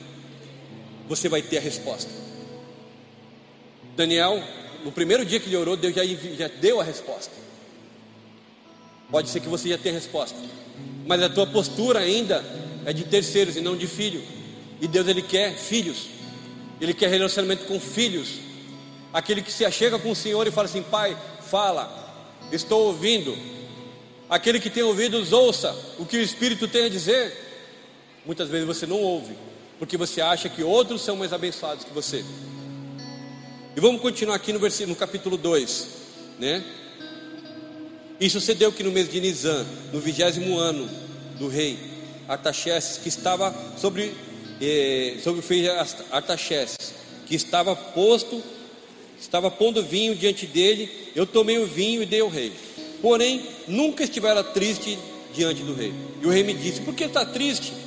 Você 1.09 1.29
vai 1.29 1.43
ter 1.43 1.59
a 1.59 1.61
resposta. 1.61 2.11
Daniel, 3.97 4.43
no 4.85 4.93
primeiro 4.93 5.25
dia 5.25 5.41
que 5.41 5.49
ele 5.49 5.57
orou, 5.57 5.77
Deus 5.77 5.95
já, 5.95 6.05
já 6.05 6.49
deu 6.49 6.81
a 6.81 6.85
resposta. 6.85 7.33
Pode 9.11 9.29
ser 9.29 9.41
que 9.41 9.49
você 9.49 9.69
já 9.69 9.79
tenha 9.79 9.95
a 9.95 9.99
resposta 9.99 10.39
mas 11.07 11.23
a 11.23 11.29
tua 11.29 11.47
postura 11.47 12.01
ainda 12.01 12.45
é 12.85 12.93
de 12.93 13.05
terceiros 13.05 13.57
e 13.57 13.61
não 13.61 13.77
de 13.77 13.87
filho. 13.87 14.23
E 14.81 14.89
Deus 14.89 15.07
ele 15.07 15.23
quer 15.23 15.57
filhos. 15.57 16.09
Ele 16.81 16.95
quer 16.95 17.09
relacionamento 17.09 17.65
com 17.65 17.79
filhos. 17.79 18.41
Aquele 19.13 19.43
que 19.43 19.53
se 19.53 19.65
achega 19.65 19.99
com 19.99 20.11
o 20.11 20.17
Senhor 20.17 20.47
e 20.47 20.51
fala 20.51 20.67
assim: 20.67 20.83
"Pai, 20.83 21.17
fala. 21.51 21.91
Estou 22.51 22.87
ouvindo." 22.87 23.37
Aquele 24.29 24.59
que 24.59 24.71
tem 24.71 24.83
ouvidos 24.83 25.33
ouça 25.33 25.77
o 25.99 26.07
que 26.07 26.17
o 26.17 26.23
Espírito 26.23 26.67
tem 26.67 26.87
a 26.87 26.89
dizer. 26.89 27.42
Muitas 28.25 28.49
vezes 28.49 28.67
você 28.67 28.87
não 28.87 29.01
ouve, 29.01 29.35
porque 29.79 29.97
você 29.97 30.21
acha 30.21 30.49
que 30.49 30.63
outros 30.63 31.03
são 31.03 31.17
mais 31.17 31.33
abençoados 31.33 31.85
que 31.85 31.93
você. 31.93 32.25
E 33.75 33.81
vamos 33.81 34.01
continuar 34.01 34.37
aqui 34.37 34.53
no 34.53 34.61
versículo 34.61 34.91
no 34.91 34.97
capítulo 34.97 35.37
2, 35.37 35.89
né? 36.39 36.63
E 38.21 38.31
sucedeu 38.31 38.71
que 38.71 38.85
no 38.85 38.93
mês 38.93 39.11
de 39.11 39.21
Nisan, 39.21 39.67
no 39.93 39.99
vigésimo 39.99 40.57
ano 40.57 40.89
do 41.37 41.49
rei 41.49 41.77
Artaxerxes, 42.29 42.99
que 42.99 43.09
estava 43.09 43.53
sobre, 43.77 44.15
eh, 44.61 45.17
sobre 45.25 45.41
o 45.41 45.43
filho 45.43 45.73
Artaxerxes, 46.13 46.95
que 47.27 47.35
estava 47.35 47.75
posto, 47.75 48.41
estava 49.21 49.51
pondo 49.51 49.83
vinho 49.83 50.15
diante 50.15 50.47
dele, 50.47 51.11
eu 51.17 51.27
tomei 51.27 51.59
o 51.59 51.67
vinho 51.67 52.05
e 52.05 52.07
dei 52.07 52.21
ao 52.21 52.29
rei. 52.29 52.53
Porém, 53.01 53.45
nunca 53.67 54.05
estivera 54.05 54.45
triste 54.45 54.97
diante 55.35 55.63
do 55.63 55.75
rei. 55.75 55.93
E 56.23 56.27
o 56.27 56.31
rei 56.31 56.45
me 56.45 56.55
disse: 56.55 56.81
Por 56.83 56.95
que 56.95 57.05
está 57.05 57.27
triste? 57.27 57.82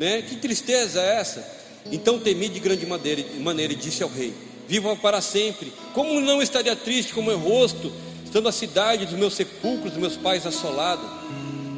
Né? 0.00 0.22
Que 0.22 0.34
tristeza 0.34 1.00
é 1.00 1.20
essa? 1.20 1.60
Então 1.92 2.18
temi 2.18 2.48
de 2.48 2.58
grande 2.58 2.84
maneira, 2.86 3.72
e 3.72 3.76
disse 3.76 4.02
ao 4.02 4.08
rei: 4.08 4.34
Viva 4.66 4.96
para 4.96 5.20
sempre. 5.20 5.72
Como 5.94 6.20
não 6.20 6.42
estaria 6.42 6.74
triste 6.74 7.12
com 7.12 7.20
o 7.20 7.24
meu 7.24 7.38
rosto? 7.38 7.92
estando 8.30 8.48
a 8.48 8.52
cidade 8.52 9.06
dos 9.06 9.18
meus 9.18 9.34
sepulcros, 9.34 9.92
dos 9.92 10.00
meus 10.00 10.16
pais 10.16 10.46
assolada. 10.46 11.02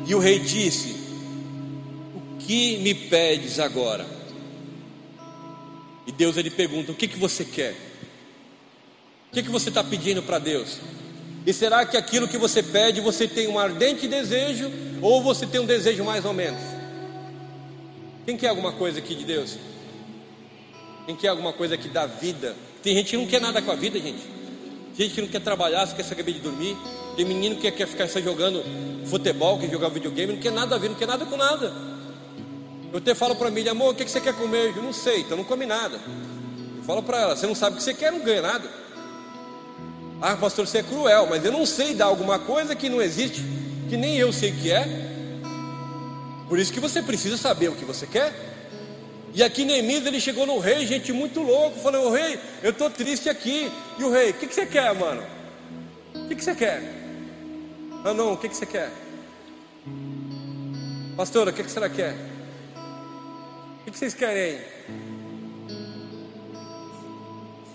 E 0.07 0.15
o 0.15 0.19
rei 0.19 0.39
disse: 0.39 0.95
O 2.15 2.37
que 2.39 2.77
me 2.79 2.95
pedes 2.95 3.59
agora? 3.59 4.07
E 6.07 6.13
Deus 6.13 6.37
ele 6.37 6.51
pergunta: 6.51 6.93
O 6.93 6.95
que, 6.95 7.09
que 7.09 7.19
você 7.19 7.43
quer? 7.45 7.75
O 9.31 9.35
que, 9.35 9.43
que 9.43 9.49
você 9.49 9.71
está 9.71 9.83
pedindo 9.83 10.23
para 10.23 10.39
Deus? 10.39 10.79
E 11.47 11.53
será 11.55 11.87
que 11.87 11.97
aquilo 11.97 12.29
que 12.29 12.37
você 12.37 12.63
pede 12.63 13.01
você 13.01 13.27
tem 13.27 13.49
um 13.49 13.59
ardente 13.59 14.07
desejo 14.07 14.71
ou 15.01 15.23
você 15.23 15.47
tem 15.47 15.61
um 15.61 15.67
desejo 15.67 16.05
mais 16.05 16.25
ou 16.25 16.35
menos? 16.35 16.61
Quem 18.25 18.37
quer 18.37 18.49
alguma 18.49 18.73
coisa 18.73 18.99
aqui 18.99 19.15
de 19.15 19.25
Deus? 19.25 19.59
Quem 21.07 21.17
quer 21.17 21.29
alguma 21.29 21.53
coisa 21.53 21.75
aqui 21.75 21.89
da 21.89 22.07
vida? 22.07 22.55
Tem 22.83 22.95
gente 22.95 23.11
que 23.11 23.17
não 23.17 23.27
quer 23.27 23.41
nada 23.41 23.61
com 23.61 23.71
a 23.73 23.75
vida, 23.75 23.99
gente. 23.99 24.23
Gente 24.97 25.15
que 25.15 25.21
não 25.23 25.29
quer 25.29 25.41
trabalhar, 25.41 25.87
só 25.87 25.97
quer 25.97 26.05
saber 26.05 26.33
de 26.33 26.39
dormir. 26.39 26.77
Tem 27.17 27.25
menino 27.25 27.57
que 27.57 27.71
quer 27.71 27.87
ficar 27.87 28.09
só 28.09 28.21
jogando 28.21 28.63
futebol, 29.07 29.59
quer 29.59 29.71
jogar 29.71 29.89
videogame, 29.89 30.35
não 30.35 30.41
quer 30.41 30.53
nada 30.53 30.77
a 30.77 30.79
ver, 30.79 30.89
não 30.89 30.97
quer 30.97 31.09
nada 31.09 31.27
com 31.27 31.37
nada. 31.37 31.73
Eu 32.93 32.99
até 32.99 33.15
falo 33.15 33.35
para 33.35 33.51
mim, 33.51 33.67
amor, 33.69 33.93
o 33.93 33.95
que 33.95 34.09
você 34.09 34.21
quer 34.21 34.35
comer? 34.35 34.77
Eu 34.77 34.83
não 34.83 34.93
sei, 34.93 35.21
então 35.21 35.37
não 35.37 35.45
come 35.45 35.67
nada. 35.67 35.99
Eu 36.77 36.83
falo 36.85 37.03
para 37.03 37.21
ela, 37.21 37.37
você 37.37 37.47
não 37.47 37.55
sabe 37.55 37.75
o 37.75 37.77
que 37.79 37.83
você 37.83 37.95
quer, 37.95 38.13
não 38.13 38.21
ganha 38.21 38.43
nada. 38.43 38.69
Ah, 40.21 40.37
pastor, 40.37 40.67
você 40.67 40.79
é 40.79 40.83
cruel, 40.83 41.27
mas 41.29 41.45
eu 41.45 41.51
não 41.51 41.67
sei 41.67 41.95
dar 41.95 42.05
alguma 42.05 42.39
coisa 42.39 42.77
que 42.77 42.89
não 42.89 43.03
existe, 43.03 43.43
que 43.89 43.97
nem 43.97 44.17
eu 44.17 44.33
sei 44.33 44.53
que 44.53 44.71
é. 44.71 45.12
Por 46.53 46.59
isso 46.59 46.71
que 46.71 46.81
você 46.81 47.01
precisa 47.01 47.39
saber 47.39 47.71
o 47.71 47.75
que 47.75 47.83
você 47.83 48.07
quer. 48.07 48.31
E 49.33 49.43
aqui 49.43 49.65
Neemias 49.65 50.05
ele 50.05 50.21
chegou 50.21 50.47
no 50.47 50.59
rei, 50.59 50.87
gente 50.87 51.11
muito 51.11 51.41
louco, 51.41 51.81
falou: 51.81 52.09
o 52.09 52.13
rei, 52.13 52.39
eu 52.63 52.73
estou 52.73 52.91
triste 52.91 53.31
aqui. 53.31 53.73
E 53.99 54.05
o 54.05 54.11
rei, 54.11 54.33
o 54.33 54.35
que, 54.35 54.47
que 54.47 54.55
você 54.55 54.67
quer, 54.67 54.95
mano? 54.95 55.23
O 56.15 56.29
que, 56.29 56.35
que 56.35 56.45
você 56.45 56.55
quer? 56.55 56.83
Ah, 58.05 58.13
não, 58.13 58.35
o 58.35 58.37
que, 58.37 58.51
que 58.51 58.57
você 58.59 58.67
quer? 58.67 58.93
Pastora, 61.17 61.53
o 61.53 61.55
que, 61.55 61.65
que 61.65 61.71
você 61.71 61.89
quer? 61.89 62.13
O 62.13 63.85
que, 63.87 63.91
que 63.91 63.99
vocês 63.99 64.13
querem? 64.13 64.61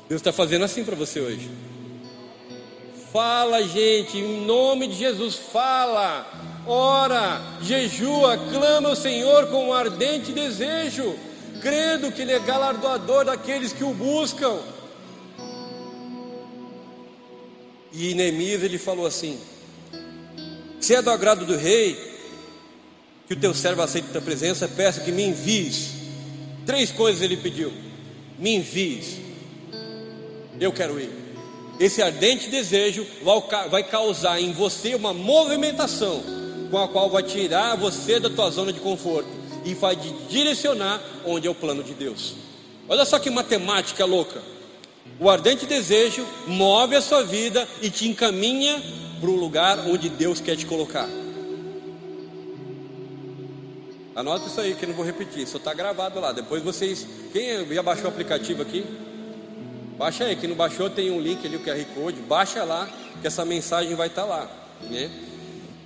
Deus 0.07 0.19
está 0.21 0.32
fazendo 0.32 0.65
assim 0.65 0.84
para 0.84 0.95
você 0.95 1.19
hoje. 1.19 1.49
Fala, 3.11 3.63
gente, 3.63 4.19
em 4.19 4.45
nome 4.45 4.88
de 4.88 4.93
Jesus, 4.93 5.36
fala, 5.36 6.46
ora, 6.68 7.41
jejua, 7.61 8.38
clama 8.38 8.89
ao 8.89 8.95
Senhor 8.95 9.47
com 9.47 9.70
um 9.70 9.74
ardente 9.74 10.32
desejo, 10.32 11.15
crendo 11.61 12.11
que 12.11 12.22
Ele 12.22 12.34
é 12.34 12.39
galardoador 12.39 13.26
daqueles 13.26 13.74
que 13.74 13.84
o 13.84 13.93
buscam. 13.93 14.59
E 17.91 18.13
Neemias 18.13 18.61
ele 18.61 18.78
falou 18.78 19.07
assim: 19.07 19.39
Se 20.80 20.93
é 20.93 21.01
do 21.01 21.09
agrado 21.09 21.45
do 21.45 21.57
rei, 21.57 21.97
que 23.28 23.34
o 23.34 23.39
teu 23.39 23.53
servo 23.53 23.82
aceite 23.82 24.09
a 24.09 24.11
tua 24.11 24.22
presença, 24.22 24.68
peço 24.68 25.01
que 25.01 25.11
me 25.11 25.24
envies. 25.24 25.93
Três 26.65 26.91
coisas 26.91 27.24
ele 27.24 27.38
pediu: 27.38 27.74
me 28.38 28.55
envies, 28.55 29.18
eu 30.59 30.72
quero 30.72 30.99
ir. 30.99 31.09
Esse 31.80 32.01
ardente 32.01 32.49
desejo 32.49 33.05
vai 33.70 33.84
causar 33.84 34.39
em 34.39 34.51
você 34.51 34.93
uma 34.93 35.13
movimentação 35.13 36.36
com 36.70 36.78
a 36.78 36.88
qual 36.88 37.09
vai 37.09 37.24
tirar 37.24 37.76
você 37.76 38.20
da 38.20 38.30
tua 38.30 38.49
zona 38.49 38.74
de 38.74 38.80
conforto 38.80 39.30
e 39.65 39.74
vai 39.74 39.95
te 39.95 40.09
direcionar 40.30 41.01
onde 41.26 41.47
é 41.47 41.49
o 41.49 41.55
plano 41.55 41.84
de 41.84 41.93
Deus. 41.93 42.36
Olha 42.88 43.05
só 43.05 43.20
que 43.20 43.30
matemática 43.30 44.05
louca. 44.05 44.41
O 45.20 45.30
ardente 45.30 45.65
desejo 45.65 46.26
move 46.45 46.95
a 46.95 47.01
sua 47.01 47.24
vida 47.24 47.68
e 47.82 47.89
te 47.89 48.07
encaminha 48.07 48.82
para 49.20 49.30
o 49.30 49.36
lugar 49.36 49.80
onde 49.88 50.09
Deus 50.09 50.39
quer 50.39 50.55
te 50.55 50.65
colocar. 50.65 51.09
Anota 54.15 54.47
isso 54.47 54.59
aí 54.59 54.74
que 54.74 54.84
eu 54.84 54.89
não 54.89 54.95
vou 54.95 55.05
repetir, 55.05 55.47
só 55.47 55.57
está 55.57 55.74
gravado 55.74 56.20
lá. 56.20 56.32
Depois 56.32 56.63
vocês. 56.63 57.05
Quem 57.32 57.68
já 57.74 57.84
baixou 57.84 58.05
o 58.05 58.07
aplicativo 58.07 58.61
aqui? 58.61 58.84
Baixa 59.97 60.26
aí, 60.26 60.36
quem 60.36 60.49
não 60.49 60.55
baixou 60.55 60.89
tem 60.89 61.11
um 61.11 61.20
link 61.20 61.45
ali, 61.45 61.55
o 61.55 61.59
QR 61.59 61.84
Code, 61.95 62.22
baixa 62.22 62.63
lá, 62.63 62.88
que 63.20 63.28
essa 63.28 63.43
mensagem 63.43 63.95
vai 63.95 64.07
estar 64.07 64.24
tá 64.24 64.28
lá. 64.28 64.51
Né? 64.89 65.09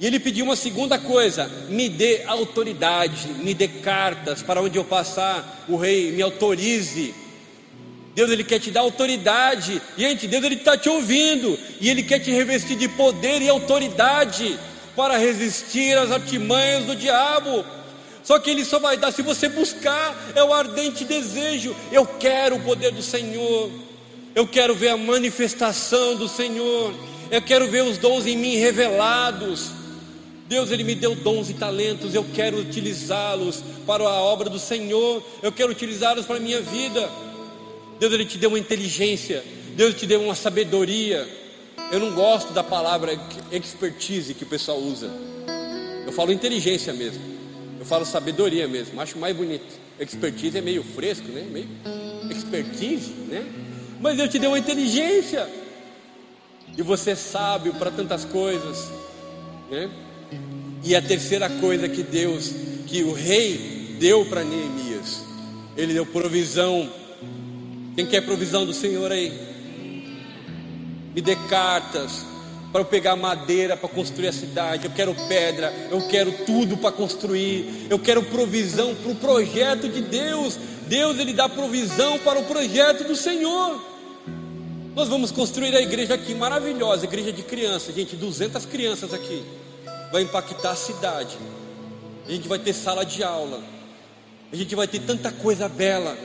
E 0.02 0.08
ele 0.08 0.20
pediu 0.20 0.44
uma 0.44 0.56
segunda 0.56 0.98
coisa: 0.98 1.50
me 1.70 1.88
dê 1.88 2.24
autoridade, 2.26 3.28
me 3.38 3.54
dê 3.54 3.68
cartas 3.68 4.42
para 4.42 4.60
onde 4.60 4.80
eu 4.80 4.84
passar, 4.84 5.64
o 5.70 5.78
rei 5.78 6.12
me 6.12 6.24
autorize. 6.24 7.14
Deus 8.16 8.32
ele 8.32 8.44
quer 8.44 8.60
te 8.60 8.72
dar 8.72 8.82
autoridade, 8.82 9.80
gente. 9.96 10.28
Deus 10.28 10.44
ele 10.44 10.56
está 10.56 10.76
te 10.76 10.90
ouvindo 10.90 11.58
e 11.80 11.88
ele 11.88 12.02
quer 12.02 12.20
te 12.20 12.32
revestir 12.32 12.76
de 12.76 12.88
poder 12.90 13.44
e 13.44 13.48
autoridade 13.48 14.60
para 14.96 15.18
resistir 15.18 15.96
às 15.96 16.12
artimanhas 16.12 16.86
do 16.86 16.96
diabo. 16.96 17.64
Só 18.24 18.40
que 18.40 18.50
ele 18.50 18.66
só 18.66 18.80
vai 18.80 18.98
dar 18.98 19.12
se 19.12 19.22
você 19.22 19.48
buscar, 19.48 20.34
é 20.36 20.44
o 20.44 20.52
ardente 20.52 21.06
desejo. 21.06 21.76
Eu 21.92 22.06
quero 22.06 22.56
o 22.56 22.62
poder 22.62 22.92
do 22.92 23.04
Senhor. 23.04 23.72
Eu 24.34 24.48
quero 24.48 24.74
ver 24.76 24.90
a 24.90 24.98
manifestação 24.98 26.16
do 26.16 26.28
Senhor. 26.28 26.94
Eu 27.30 27.42
quero 27.42 27.70
ver 27.70 27.84
os 27.84 27.98
dons 27.98 28.26
em 28.26 28.36
mim 28.36 28.56
revelados. 28.56 29.81
Deus, 30.52 30.70
Ele 30.70 30.84
me 30.84 30.96
deu 30.96 31.16
dons 31.16 31.50
e 31.50 31.54
talentos. 31.54 32.14
Eu 32.14 32.26
quero 32.34 32.58
utilizá-los 32.58 33.64
para 33.88 34.04
a 34.04 34.22
obra 34.22 34.50
do 34.50 34.60
Senhor. 34.60 35.24
Eu 35.42 35.50
quero 35.50 35.72
utilizá-los 35.72 36.26
para 36.26 36.36
a 36.36 36.40
minha 36.42 36.60
vida. 36.60 37.10
Deus, 37.98 38.12
Ele 38.12 38.26
te 38.26 38.38
deu 38.38 38.50
uma 38.50 38.60
inteligência. 38.60 39.42
Deus 39.78 39.96
te 39.96 40.06
deu 40.06 40.22
uma 40.22 40.36
sabedoria. 40.36 41.26
Eu 41.90 42.02
não 42.02 42.12
gosto 42.14 42.52
da 42.52 42.62
palavra 42.62 43.18
expertise 43.50 44.34
que 44.34 44.44
o 44.44 44.46
pessoal 44.46 44.78
usa. 44.78 45.10
Eu 46.06 46.12
falo 46.12 46.34
inteligência 46.34 46.92
mesmo. 46.92 47.24
Eu 47.80 47.86
falo 47.86 48.06
sabedoria 48.06 48.68
mesmo. 48.68 49.00
Acho 49.00 49.18
mais 49.18 49.34
bonito. 49.34 49.80
Expertise 49.98 50.58
é 50.58 50.62
meio 50.62 50.84
fresco, 50.84 51.30
né? 51.30 51.48
Meio 51.50 51.70
expertise, 52.30 53.12
né? 53.30 53.46
mas 54.02 54.18
Deus 54.18 54.30
te 54.30 54.40
deu 54.40 54.50
uma 54.50 54.60
inteligência, 54.60 55.48
e 56.78 56.82
você 56.82 57.12
é 57.12 57.16
sábio 57.16 57.74
para 57.76 57.92
tantas 57.92 58.26
coisas, 58.26 58.90
né? 59.70 59.90
E 60.84 60.96
a 60.96 61.02
terceira 61.02 61.50
coisa 61.50 61.88
que 61.88 62.02
Deus, 62.02 62.52
que 62.88 63.04
o 63.04 63.14
rei 63.14 63.96
deu 64.00 64.26
para 64.26 64.44
Neemias, 64.44 65.24
ele 65.78 65.94
deu 65.94 66.06
provisão. 66.06 66.90
Quem 67.96 68.06
quer 68.06 68.22
provisão 68.22 68.66
do 68.66 68.74
Senhor 68.74 69.12
aí? 69.12 69.32
Me 71.14 71.22
dê 71.22 71.36
cartas 71.50 72.26
para 72.72 72.82
eu 72.82 72.86
pegar 72.86 73.16
madeira 73.16 73.76
para 73.76 73.90
construir 73.90 74.30
a 74.30 74.34
cidade. 74.34 74.86
Eu 74.86 74.92
quero 74.92 75.14
pedra, 75.28 75.72
eu 75.92 76.02
quero 76.08 76.32
tudo 76.46 76.78
para 76.78 76.92
construir. 76.92 77.88
Eu 77.90 78.00
quero 78.00 78.24
provisão 78.24 78.96
para 78.96 79.12
o 79.12 79.16
projeto 79.16 79.88
de 79.90 80.02
Deus. 80.02 80.58
Deus 80.88 81.20
ele 81.20 81.34
dá 81.34 81.48
provisão 81.48 82.18
para 82.20 82.40
o 82.40 82.46
projeto 82.46 83.04
do 83.04 83.16
Senhor. 83.16 83.82
Nós 84.96 85.08
vamos 85.08 85.32
construir 85.32 85.76
a 85.76 85.82
igreja 85.82 86.16
aqui, 86.16 86.34
maravilhosa, 86.34 87.06
igreja 87.06 87.32
de 87.32 87.44
crianças, 87.44 87.96
gente, 87.96 88.16
200 88.16 88.66
crianças 88.66 89.14
aqui. 89.14 89.42
Vai 90.12 90.24
impactar 90.24 90.72
a 90.72 90.76
cidade. 90.76 91.38
A 92.28 92.32
gente 92.32 92.48
vai 92.48 92.60
ter 92.60 92.74
sala 92.74 93.06
de 93.06 93.24
aula. 93.24 93.62
A 94.52 94.56
gente 94.56 94.76
vai 94.76 94.88
ter 94.88 95.00
tanta 95.00 95.32
coisa 95.32 95.70
bela. 95.70 96.18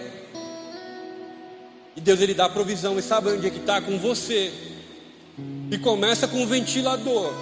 E 1.95 2.01
Deus 2.01 2.21
ele 2.21 2.35
dá 2.35 2.49
provisão. 2.49 2.99
E 2.99 3.03
sabe 3.03 3.31
onde 3.31 3.47
é 3.47 3.51
que 3.51 3.59
está? 3.59 3.81
Com 3.81 3.99
você. 3.99 4.53
E 5.71 5.79
começa 5.79 6.27
com 6.27 6.43
um 6.43 6.47
ventilador. 6.47 7.33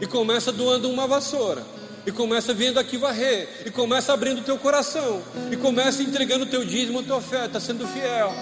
E 0.00 0.06
começa 0.06 0.52
doando 0.52 0.88
uma 0.88 1.06
vassoura. 1.06 1.64
E 2.06 2.12
começa 2.12 2.54
vindo 2.54 2.78
aqui 2.78 2.96
varrer. 2.96 3.48
E 3.66 3.70
começa 3.70 4.12
abrindo 4.12 4.40
o 4.40 4.44
teu 4.44 4.58
coração. 4.58 5.22
E 5.50 5.56
começa 5.56 6.02
entregando 6.02 6.44
o 6.44 6.48
teu 6.48 6.64
dízimo, 6.64 7.00
a 7.00 7.02
tua 7.02 7.16
oferta, 7.16 7.58
sendo 7.58 7.86
fiel 7.88 8.32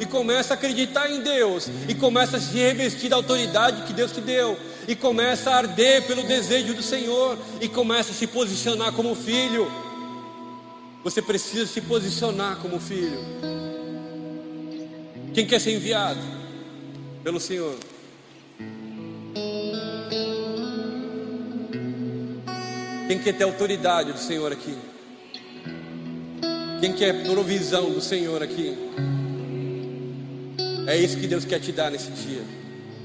e 0.00 0.06
começa 0.06 0.54
a 0.54 0.56
acreditar 0.56 1.10
em 1.10 1.20
Deus, 1.20 1.68
e 1.86 1.94
começa 1.94 2.38
a 2.38 2.40
se 2.40 2.56
revestir 2.56 3.10
da 3.10 3.16
autoridade 3.16 3.82
que 3.82 3.92
Deus 3.92 4.10
te 4.10 4.22
deu, 4.22 4.58
e 4.90 4.96
começa 4.96 5.50
a 5.50 5.58
arder 5.58 6.04
pelo 6.04 6.24
desejo 6.24 6.74
do 6.74 6.82
Senhor, 6.82 7.38
e 7.60 7.68
começa 7.68 8.10
a 8.10 8.12
se 8.12 8.26
posicionar 8.26 8.92
como 8.92 9.14
filho. 9.14 9.70
Você 11.04 11.22
precisa 11.22 11.64
se 11.64 11.80
posicionar 11.80 12.56
como 12.56 12.80
filho. 12.80 13.20
Quem 15.32 15.46
quer 15.46 15.60
ser 15.60 15.76
enviado 15.76 16.18
pelo 17.22 17.38
Senhor? 17.38 17.78
Quem 23.06 23.20
quer 23.20 23.34
ter 23.34 23.44
autoridade 23.44 24.10
do 24.10 24.18
Senhor 24.18 24.50
aqui? 24.50 24.76
Quem 26.80 26.92
quer 26.94 27.22
provisão 27.22 27.92
do 27.92 28.00
Senhor 28.00 28.42
aqui? 28.42 28.76
É 30.88 30.96
isso 30.96 31.16
que 31.16 31.28
Deus 31.28 31.44
quer 31.44 31.60
te 31.60 31.70
dar 31.70 31.92
nesse 31.92 32.10
dia, 32.10 32.42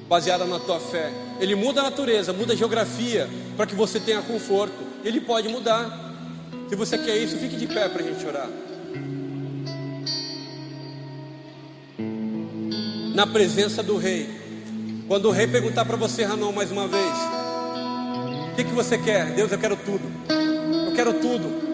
baseada 0.08 0.46
na 0.46 0.60
tua 0.60 0.80
fé. 0.80 1.12
Ele 1.40 1.56
muda 1.56 1.82
a 1.82 1.84
natureza, 1.84 2.34
muda 2.34 2.54
a 2.54 2.56
geografia, 2.56 3.30
para 3.56 3.66
que 3.66 3.76
você 3.76 4.00
tenha 4.00 4.22
conforto. 4.22 4.76
Ele 5.04 5.20
pode 5.20 5.48
mudar. 5.50 6.14
Se 6.70 6.76
você 6.76 6.98
quer 6.98 7.18
isso, 7.18 7.38
fique 7.38 7.56
de 7.56 7.68
pé 7.68 7.88
para 7.90 8.04
a 8.04 8.06
gente 8.06 8.26
orar. 8.26 8.50
Na 13.14 13.28
presença 13.28 13.82
do 13.82 13.98
rei. 13.98 14.30
Quando 15.08 15.30
o 15.30 15.32
rei 15.32 15.48
perguntar 15.48 15.86
para 15.86 15.96
você, 15.96 16.24
Ranon, 16.24 16.52
mais 16.52 16.72
uma 16.72 16.88
vez: 16.88 17.14
O 18.52 18.56
que, 18.56 18.64
que 18.64 18.72
você 18.72 18.98
quer? 18.98 19.34
Deus, 19.34 19.52
eu 19.52 19.60
quero 19.60 19.76
tudo. 19.76 20.04
Eu 20.88 20.94
quero 20.94 21.14
tudo. 21.14 21.66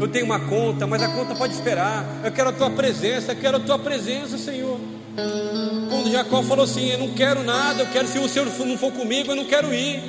Eu 0.00 0.08
tenho 0.08 0.24
uma 0.24 0.40
conta, 0.40 0.86
mas 0.86 1.02
a 1.02 1.08
conta 1.08 1.34
pode 1.34 1.54
esperar. 1.54 2.04
Eu 2.24 2.30
quero 2.30 2.50
a 2.50 2.52
tua 2.52 2.70
presença, 2.70 3.32
eu 3.32 3.36
quero 3.36 3.56
a 3.56 3.60
tua 3.60 3.78
presença, 3.78 4.36
Senhor. 4.38 4.78
Quando 5.88 6.10
Jacó 6.10 6.42
falou 6.42 6.64
assim: 6.64 6.90
Eu 6.90 6.98
não 6.98 7.08
quero 7.08 7.42
nada, 7.42 7.82
eu 7.82 7.86
quero, 7.86 8.06
se 8.06 8.18
o 8.18 8.28
Senhor 8.28 8.46
não 8.46 8.78
for 8.78 8.92
comigo, 8.92 9.32
eu 9.32 9.36
não 9.36 9.44
quero 9.44 9.72
ir. 9.74 10.02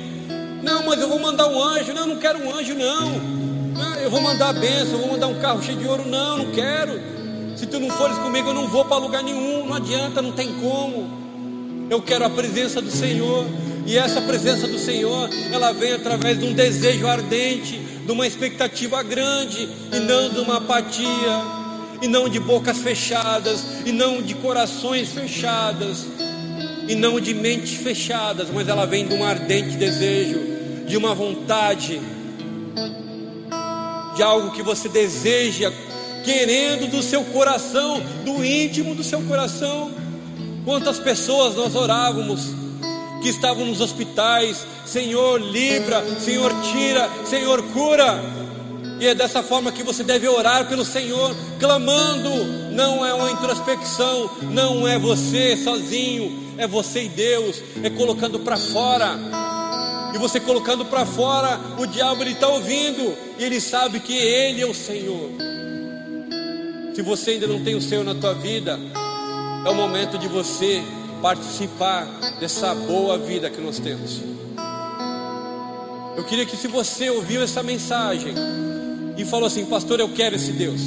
Não, 0.62 0.84
mas 0.84 1.00
eu 1.00 1.08
vou 1.08 1.18
mandar 1.18 1.46
um 1.48 1.62
anjo. 1.62 1.92
Não, 1.92 2.02
eu 2.02 2.06
não 2.06 2.16
quero 2.16 2.38
um 2.38 2.54
anjo, 2.54 2.74
não. 2.74 3.10
não 3.10 3.94
eu 3.96 4.10
vou 4.10 4.20
mandar 4.20 4.50
a 4.50 4.52
bênção, 4.52 4.92
eu 4.92 4.98
vou 4.98 5.12
mandar 5.12 5.26
um 5.26 5.40
carro 5.40 5.62
cheio 5.62 5.78
de 5.78 5.86
ouro. 5.86 6.06
Não, 6.06 6.38
não 6.38 6.50
quero. 6.52 7.00
Se 7.56 7.66
tu 7.66 7.80
não 7.80 7.90
fores 7.90 8.16
comigo, 8.18 8.48
eu 8.48 8.54
não 8.54 8.68
vou 8.68 8.84
para 8.84 8.98
lugar 8.98 9.22
nenhum. 9.22 9.66
Não 9.66 9.74
adianta, 9.74 10.22
não 10.22 10.32
tem 10.32 10.52
como. 10.60 11.88
Eu 11.90 12.00
quero 12.00 12.24
a 12.24 12.30
presença 12.30 12.80
do 12.80 12.90
Senhor. 12.90 13.44
E 13.86 13.98
essa 13.98 14.20
presença 14.20 14.68
do 14.68 14.78
Senhor, 14.78 15.28
ela 15.50 15.72
vem 15.72 15.92
através 15.92 16.38
de 16.38 16.44
um 16.44 16.52
desejo 16.52 17.08
ardente, 17.08 17.78
de 17.78 18.12
uma 18.12 18.26
expectativa 18.26 19.02
grande, 19.02 19.68
e 19.92 19.98
não 19.98 20.28
de 20.28 20.38
uma 20.38 20.58
apatia, 20.58 21.59
e 22.02 22.08
não 22.08 22.28
de 22.28 22.40
bocas 22.40 22.78
fechadas, 22.78 23.64
e 23.84 23.92
não 23.92 24.22
de 24.22 24.34
corações 24.34 25.10
fechadas, 25.10 26.06
e 26.88 26.94
não 26.94 27.20
de 27.20 27.34
mentes 27.34 27.74
fechadas, 27.74 28.48
mas 28.52 28.68
ela 28.68 28.86
vem 28.86 29.06
de 29.06 29.14
um 29.14 29.24
ardente 29.24 29.76
desejo, 29.76 30.40
de 30.86 30.96
uma 30.96 31.14
vontade, 31.14 32.00
de 34.16 34.22
algo 34.22 34.50
que 34.52 34.62
você 34.62 34.88
deseja, 34.88 35.72
querendo 36.24 36.90
do 36.90 37.02
seu 37.02 37.24
coração, 37.24 38.02
do 38.24 38.44
íntimo 38.44 38.94
do 38.94 39.04
seu 39.04 39.22
coração. 39.22 39.90
Quantas 40.64 40.98
pessoas 40.98 41.54
nós 41.54 41.74
orávamos 41.74 42.60
que 43.22 43.28
estavam 43.28 43.66
nos 43.66 43.80
hospitais, 43.80 44.66
Senhor, 44.84 45.40
livra, 45.40 46.04
Senhor, 46.18 46.52
tira, 46.72 47.08
Senhor, 47.24 47.62
cura. 47.72 48.39
E 49.00 49.06
é 49.06 49.14
dessa 49.14 49.42
forma 49.42 49.72
que 49.72 49.82
você 49.82 50.04
deve 50.04 50.28
orar 50.28 50.68
pelo 50.68 50.84
Senhor, 50.84 51.34
clamando. 51.58 52.30
Não 52.70 53.04
é 53.04 53.14
uma 53.14 53.30
introspecção, 53.30 54.30
não 54.42 54.86
é 54.86 54.98
você 54.98 55.56
sozinho, 55.56 56.54
é 56.58 56.66
você 56.66 57.04
e 57.04 57.08
Deus, 57.08 57.62
é 57.82 57.88
colocando 57.88 58.38
para 58.40 58.58
fora. 58.58 59.18
E 60.14 60.18
você 60.18 60.38
colocando 60.38 60.84
para 60.84 61.06
fora, 61.06 61.58
o 61.78 61.86
diabo 61.86 62.22
ele 62.22 62.32
está 62.32 62.46
ouvindo 62.48 63.16
e 63.38 63.44
ele 63.44 63.58
sabe 63.58 64.00
que 64.00 64.14
ele 64.14 64.60
é 64.60 64.66
o 64.66 64.74
Senhor. 64.74 65.30
Se 66.94 67.00
você 67.00 67.30
ainda 67.30 67.46
não 67.46 67.64
tem 67.64 67.74
o 67.74 67.80
Senhor 67.80 68.04
na 68.04 68.14
tua 68.14 68.34
vida, 68.34 68.78
é 69.64 69.70
o 69.70 69.74
momento 69.74 70.18
de 70.18 70.28
você 70.28 70.82
participar 71.22 72.04
dessa 72.38 72.74
boa 72.74 73.16
vida 73.16 73.48
que 73.48 73.62
nós 73.62 73.78
temos. 73.78 74.20
Eu 76.18 76.24
queria 76.24 76.44
que 76.44 76.56
se 76.56 76.68
você 76.68 77.08
ouviu 77.08 77.42
essa 77.42 77.62
mensagem 77.62 78.34
e 79.20 79.24
falou 79.24 79.46
assim, 79.46 79.64
pastor, 79.66 80.00
eu 80.00 80.08
quero 80.08 80.36
esse 80.36 80.52
Deus, 80.52 80.80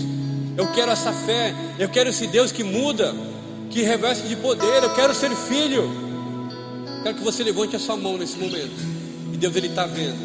eu 0.58 0.72
quero 0.72 0.92
essa 0.92 1.12
fé, 1.12 1.54
eu 1.78 1.90
quero 1.90 2.10
esse 2.10 2.28
Deus 2.28 2.52
que 2.52 2.64
muda, 2.64 3.14
que 3.70 3.82
reveste 3.82 4.28
de 4.28 4.36
poder, 4.36 4.84
eu 4.84 4.94
quero 4.94 5.14
ser 5.14 5.32
filho. 5.36 6.04
Quero 7.04 7.16
que 7.16 7.24
você 7.24 7.44
levante 7.44 7.76
a 7.76 7.80
sua 7.80 7.98
mão 7.98 8.18
nesse 8.18 8.38
momento. 8.38 8.72
E 9.34 9.38
Deus 9.38 9.54
ele 9.58 9.68
está 9.68 9.86
vendo. 9.86 10.16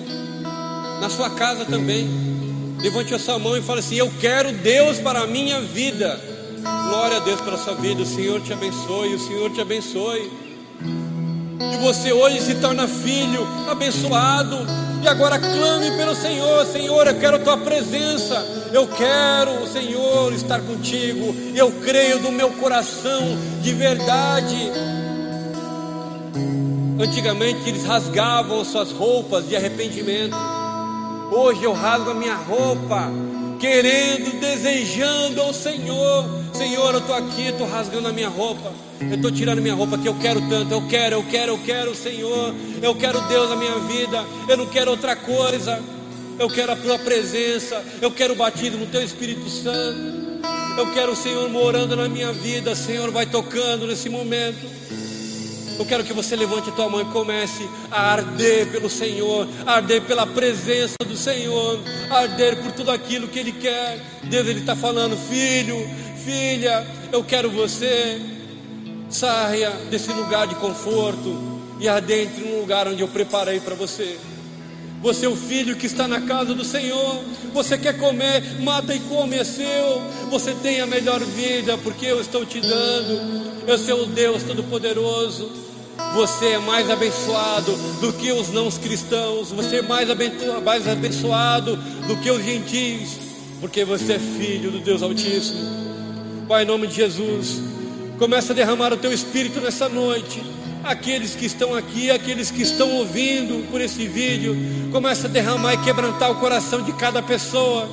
Na 1.00 1.10
sua 1.10 1.28
casa 1.30 1.64
também. 1.64 2.08
Levante 2.80 3.12
a 3.12 3.18
sua 3.18 3.36
mão 3.36 3.56
e 3.56 3.62
fale 3.62 3.80
assim: 3.80 3.96
Eu 3.96 4.12
quero 4.20 4.52
Deus 4.52 4.98
para 4.98 5.22
a 5.22 5.26
minha 5.26 5.60
vida. 5.60 6.20
Glória 6.88 7.16
a 7.16 7.20
Deus 7.20 7.40
pela 7.40 7.58
sua 7.58 7.74
vida. 7.74 8.02
O 8.02 8.06
Senhor 8.06 8.40
te 8.42 8.52
abençoe. 8.52 9.14
O 9.14 9.18
Senhor 9.18 9.50
te 9.50 9.60
abençoe. 9.60 10.30
E 11.60 11.76
você 11.78 12.12
hoje 12.12 12.40
se 12.40 12.54
torna 12.56 12.86
filho 12.86 13.46
abençoado. 13.68 14.56
E 15.02 15.08
agora 15.08 15.38
clame 15.38 15.90
pelo 15.96 16.14
Senhor: 16.14 16.64
Senhor, 16.66 17.06
eu 17.06 17.18
quero 17.18 17.38
tua 17.40 17.56
presença. 17.56 18.34
Eu 18.72 18.86
quero, 18.86 19.66
Senhor, 19.66 20.32
estar 20.32 20.60
contigo. 20.60 21.34
Eu 21.54 21.72
creio 21.82 22.20
do 22.20 22.30
meu 22.30 22.50
coração 22.52 23.22
de 23.62 23.72
verdade. 23.72 24.70
Antigamente 27.00 27.68
eles 27.68 27.84
rasgavam 27.84 28.64
suas 28.64 28.90
roupas 28.92 29.48
de 29.48 29.56
arrependimento. 29.56 30.36
Hoje 31.30 31.62
eu 31.62 31.72
rasgo 31.72 32.10
a 32.10 32.14
minha 32.14 32.34
roupa 32.34 33.10
querendo, 33.58 34.38
desejando 34.40 35.40
ao 35.40 35.52
Senhor. 35.52 36.24
Senhor, 36.52 36.94
eu 36.94 37.00
estou 37.00 37.14
aqui, 37.14 37.48
estou 37.48 37.68
rasgando 37.68 38.08
a 38.08 38.12
minha 38.12 38.28
roupa, 38.28 38.72
eu 39.00 39.14
estou 39.14 39.30
tirando 39.30 39.60
minha 39.60 39.74
roupa 39.74 39.98
que 39.98 40.08
eu 40.08 40.14
quero 40.14 40.40
tanto, 40.48 40.72
eu 40.72 40.86
quero, 40.88 41.16
eu 41.16 41.24
quero, 41.24 41.52
eu 41.52 41.58
quero, 41.58 41.94
Senhor, 41.94 42.54
eu 42.82 42.94
quero 42.94 43.20
Deus 43.28 43.50
na 43.50 43.56
minha 43.56 43.78
vida, 43.80 44.24
eu 44.48 44.56
não 44.56 44.66
quero 44.66 44.90
outra 44.90 45.14
coisa, 45.14 45.80
eu 46.38 46.48
quero 46.48 46.72
a 46.72 46.76
tua 46.76 46.98
presença, 46.98 47.84
eu 48.00 48.10
quero 48.10 48.34
o 48.34 48.78
no 48.78 48.86
teu 48.86 49.02
Espírito 49.02 49.48
Santo, 49.48 50.00
eu 50.78 50.92
quero 50.92 51.12
o 51.12 51.16
Senhor 51.16 51.48
morando 51.48 51.94
na 51.96 52.08
minha 52.08 52.32
vida, 52.32 52.74
Senhor, 52.74 53.10
vai 53.10 53.26
tocando 53.26 53.86
nesse 53.86 54.08
momento. 54.08 54.87
Eu 55.78 55.86
quero 55.86 56.02
que 56.02 56.12
você 56.12 56.34
levante 56.34 56.72
tua 56.72 56.88
mão 56.88 57.00
e 57.00 57.04
comece 57.04 57.68
a 57.88 58.12
arder 58.12 58.66
pelo 58.72 58.90
Senhor, 58.90 59.46
a 59.64 59.74
arder 59.74 60.02
pela 60.02 60.26
presença 60.26 60.96
do 61.06 61.16
Senhor, 61.16 61.78
a 62.10 62.18
arder 62.18 62.56
por 62.56 62.72
tudo 62.72 62.90
aquilo 62.90 63.28
que 63.28 63.38
Ele 63.38 63.52
quer. 63.52 64.00
Deus 64.24 64.48
Ele 64.48 64.58
está 64.58 64.74
falando, 64.74 65.16
filho, 65.16 65.78
filha, 66.24 66.84
eu 67.12 67.22
quero 67.22 67.48
você. 67.48 68.20
Saia 69.08 69.70
desse 69.88 70.12
lugar 70.12 70.48
de 70.48 70.56
conforto 70.56 71.60
e 71.78 71.88
adentre 71.88 72.44
num 72.44 72.60
lugar 72.60 72.88
onde 72.88 73.00
eu 73.00 73.08
preparei 73.08 73.60
para 73.60 73.76
você. 73.76 74.18
Você 75.00 75.26
é 75.26 75.28
o 75.28 75.36
filho 75.36 75.76
que 75.76 75.86
está 75.86 76.08
na 76.08 76.22
casa 76.22 76.54
do 76.54 76.64
Senhor. 76.64 77.22
Você 77.54 77.78
quer 77.78 77.96
comer, 77.96 78.60
mata 78.60 78.92
e 78.92 78.98
come, 78.98 79.36
é 79.36 79.44
seu. 79.44 80.02
Você 80.28 80.54
tem 80.54 80.80
a 80.80 80.86
melhor 80.86 81.20
vida, 81.20 81.78
porque 81.78 82.06
eu 82.06 82.20
estou 82.20 82.44
te 82.44 82.60
dando. 82.60 83.64
Eu 83.64 83.78
sou 83.78 84.02
o 84.02 84.06
Deus 84.06 84.42
Todo-Poderoso. 84.42 85.67
Você 86.14 86.46
é 86.46 86.58
mais 86.58 86.88
abençoado 86.88 87.72
do 88.00 88.12
que 88.12 88.30
os 88.32 88.50
não 88.50 88.70
cristãos. 88.70 89.50
Você 89.50 89.76
é 89.76 89.82
mais 89.82 90.08
abençoado 90.88 91.76
do 92.06 92.16
que 92.16 92.30
os 92.30 92.42
gentios, 92.42 93.10
porque 93.60 93.84
você 93.84 94.14
é 94.14 94.18
filho 94.18 94.70
do 94.70 94.78
Deus 94.78 95.02
Altíssimo. 95.02 95.58
Pai, 96.46 96.62
em 96.62 96.66
nome 96.66 96.86
de 96.86 96.94
Jesus, 96.94 97.60
começa 98.18 98.52
a 98.52 98.56
derramar 98.56 98.92
o 98.92 98.96
teu 98.96 99.12
espírito 99.12 99.60
nessa 99.60 99.88
noite. 99.88 100.42
Aqueles 100.84 101.34
que 101.34 101.44
estão 101.44 101.74
aqui, 101.74 102.10
aqueles 102.10 102.50
que 102.50 102.62
estão 102.62 102.90
ouvindo 102.92 103.68
por 103.70 103.80
esse 103.80 104.06
vídeo, 104.06 104.56
começa 104.92 105.26
a 105.26 105.30
derramar 105.30 105.74
e 105.74 105.78
quebrantar 105.78 106.30
o 106.30 106.36
coração 106.36 106.80
de 106.80 106.92
cada 106.92 107.20
pessoa. 107.22 107.88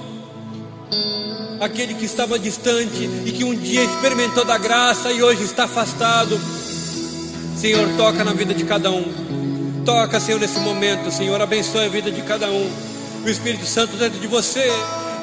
Aquele 1.59 1.95
que 1.95 2.05
estava 2.05 2.37
distante 2.37 3.09
e 3.25 3.31
que 3.31 3.43
um 3.43 3.55
dia 3.55 3.83
experimentou 3.83 4.45
da 4.45 4.57
graça 4.57 5.11
e 5.11 5.23
hoje 5.23 5.43
está 5.43 5.63
afastado 5.63 6.39
Senhor, 7.55 7.87
toca 7.97 8.23
na 8.23 8.33
vida 8.33 8.53
de 8.53 8.63
cada 8.63 8.91
um. 8.91 9.83
Toca, 9.85 10.19
Senhor, 10.19 10.39
nesse 10.39 10.59
momento, 10.59 11.11
Senhor, 11.11 11.41
abençoe 11.41 11.85
a 11.85 11.89
vida 11.89 12.11
de 12.11 12.21
cada 12.21 12.47
um. 12.49 12.69
O 13.23 13.29
Espírito 13.29 13.65
Santo 13.65 13.95
dentro 13.95 14.19
de 14.19 14.27
você, 14.27 14.69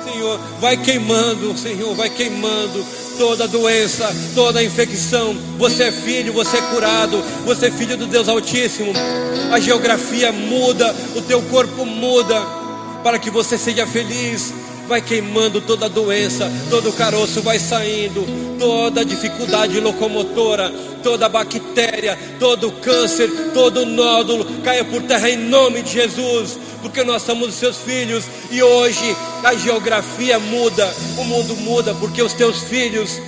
Senhor, 0.05 0.41
vai 0.61 0.77
queimando, 0.77 1.57
Senhor, 1.57 1.95
vai 1.95 2.11
queimando 2.11 2.85
toda 3.19 3.47
doença, 3.47 4.11
toda 4.35 4.63
infecção. 4.63 5.37
Você 5.59 5.85
é 5.85 5.93
filho, 5.93 6.33
você 6.33 6.57
é 6.57 6.63
curado, 6.63 7.23
você 7.45 7.67
é 7.67 7.71
filho 7.71 7.97
do 7.97 8.07
Deus 8.07 8.29
Altíssimo. 8.29 8.93
A 9.53 9.61
geografia 9.61 10.33
muda, 10.33 10.95
o 11.15 11.23
teu 11.23 11.43
corpo 11.43 11.85
muda, 11.85 12.41
para 13.03 13.19
que 13.19 13.31
você 13.31 13.59
seja 13.59 13.87
feliz, 13.87 14.53
vai 14.89 15.01
queimando 15.01 15.61
toda 15.61 15.89
doença, 15.89 16.51
todo 16.71 16.93
caroço 16.93 17.41
vai 17.43 17.59
saindo, 17.59 18.27
toda 18.59 19.05
dificuldade 19.05 19.81
locomotora, 19.81 20.71
toda 21.03 21.29
bactéria, 21.29 22.19
todo 22.39 22.73
câncer, 22.73 23.31
todo 23.55 23.87
nódulo 23.87 24.45
caia 24.63 24.85
por 24.85 25.03
terra 25.03 25.31
em 25.31 25.37
nome 25.37 25.83
de 25.83 25.93
Jesus, 25.93 26.59
porque 26.81 27.05
nós 27.05 27.23
somos 27.23 27.49
os 27.49 27.55
seus 27.55 27.79
filhos 27.79 28.25
e 28.51 28.63
hoje 28.63 29.17
a 29.45 29.55
geografia 29.55 30.39
muda, 30.39 30.93
o 31.19 31.25
mundo 31.25 31.57
muda, 31.57 31.95
porque 31.95 32.23
os 32.23 32.33
teus 32.33 32.63
filhos 32.65 33.21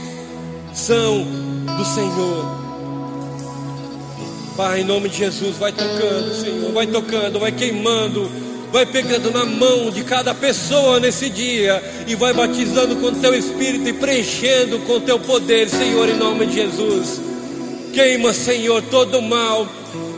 são 0.72 1.26
do 1.76 1.84
Senhor. 1.84 2.64
Pai, 4.56 4.82
em 4.82 4.84
nome 4.84 5.08
de 5.08 5.18
Jesus, 5.18 5.56
vai 5.56 5.72
tocando, 5.72 6.32
Senhor, 6.40 6.72
vai 6.72 6.86
tocando, 6.86 7.40
vai 7.40 7.50
queimando 7.50 8.30
vai 8.74 8.84
pegando 8.84 9.30
na 9.30 9.44
mão 9.44 9.88
de 9.88 10.02
cada 10.02 10.34
pessoa 10.34 10.98
nesse 10.98 11.30
dia 11.30 11.80
e 12.08 12.16
vai 12.16 12.34
batizando 12.34 12.96
com 12.96 13.14
teu 13.20 13.32
espírito 13.32 13.88
e 13.88 13.92
preenchendo 13.92 14.80
com 14.80 15.00
teu 15.00 15.16
poder, 15.16 15.68
Senhor, 15.68 16.08
em 16.08 16.16
nome 16.16 16.46
de 16.46 16.54
Jesus. 16.54 17.20
Queima, 17.92 18.32
Senhor, 18.32 18.82
todo 18.90 19.22
mal. 19.22 19.68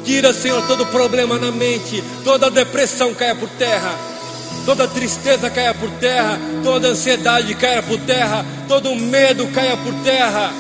Tira, 0.03 0.33
Senhor, 0.33 0.67
todo 0.67 0.87
problema 0.87 1.39
na 1.39 1.53
mente, 1.53 2.03
toda 2.25 2.51
depressão 2.51 3.13
caia 3.13 3.35
por 3.35 3.51
terra, 3.59 3.95
toda 4.65 4.89
tristeza 4.89 5.51
caia 5.51 5.75
por 5.75 5.91
terra, 6.01 6.41
toda 6.65 6.89
ansiedade 6.89 7.55
caia 7.57 7.83
por 7.83 8.01
terra, 8.01 8.47
todo 8.67 8.97
medo 8.97 9.47
caia 9.49 9.77
por 9.77 9.93
terra, 9.97 10.51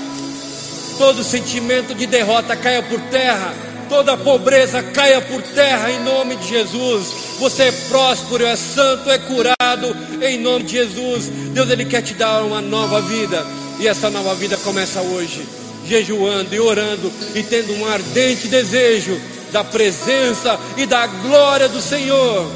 todo 0.98 1.24
sentimento 1.24 1.94
de 1.94 2.06
derrota 2.06 2.54
caia 2.56 2.82
por 2.82 3.00
terra, 3.00 3.54
toda 3.88 4.16
pobreza 4.16 4.82
caia 4.82 5.20
por 5.20 5.42
terra 5.42 5.90
em 5.90 6.02
nome 6.02 6.36
de 6.36 6.48
Jesus. 6.48 7.36
Você 7.38 7.64
é 7.64 7.72
próspero, 7.88 8.44
é 8.44 8.56
santo, 8.56 9.10
é 9.10 9.18
curado 9.18 9.96
em 10.22 10.38
nome 10.38 10.64
de 10.64 10.72
Jesus. 10.72 11.28
Deus 11.52 11.68
ele 11.70 11.84
quer 11.84 12.02
te 12.02 12.14
dar 12.14 12.42
uma 12.42 12.60
nova 12.60 13.00
vida 13.02 13.44
e 13.78 13.86
essa 13.86 14.10
nova 14.10 14.34
vida 14.34 14.56
começa 14.58 15.00
hoje. 15.00 15.46
jejuando 15.86 16.52
e 16.52 16.58
orando 16.58 17.12
e 17.32 17.44
tendo 17.44 17.72
um 17.74 17.86
ardente 17.86 18.48
desejo 18.48 19.20
da 19.52 19.62
presença 19.62 20.58
e 20.76 20.84
da 20.84 21.06
glória 21.06 21.68
do 21.68 21.80
Senhor. 21.80 22.50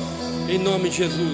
Em 0.49 0.59
nome 0.59 0.91
de 0.91 0.97
Jesus. 0.97 1.28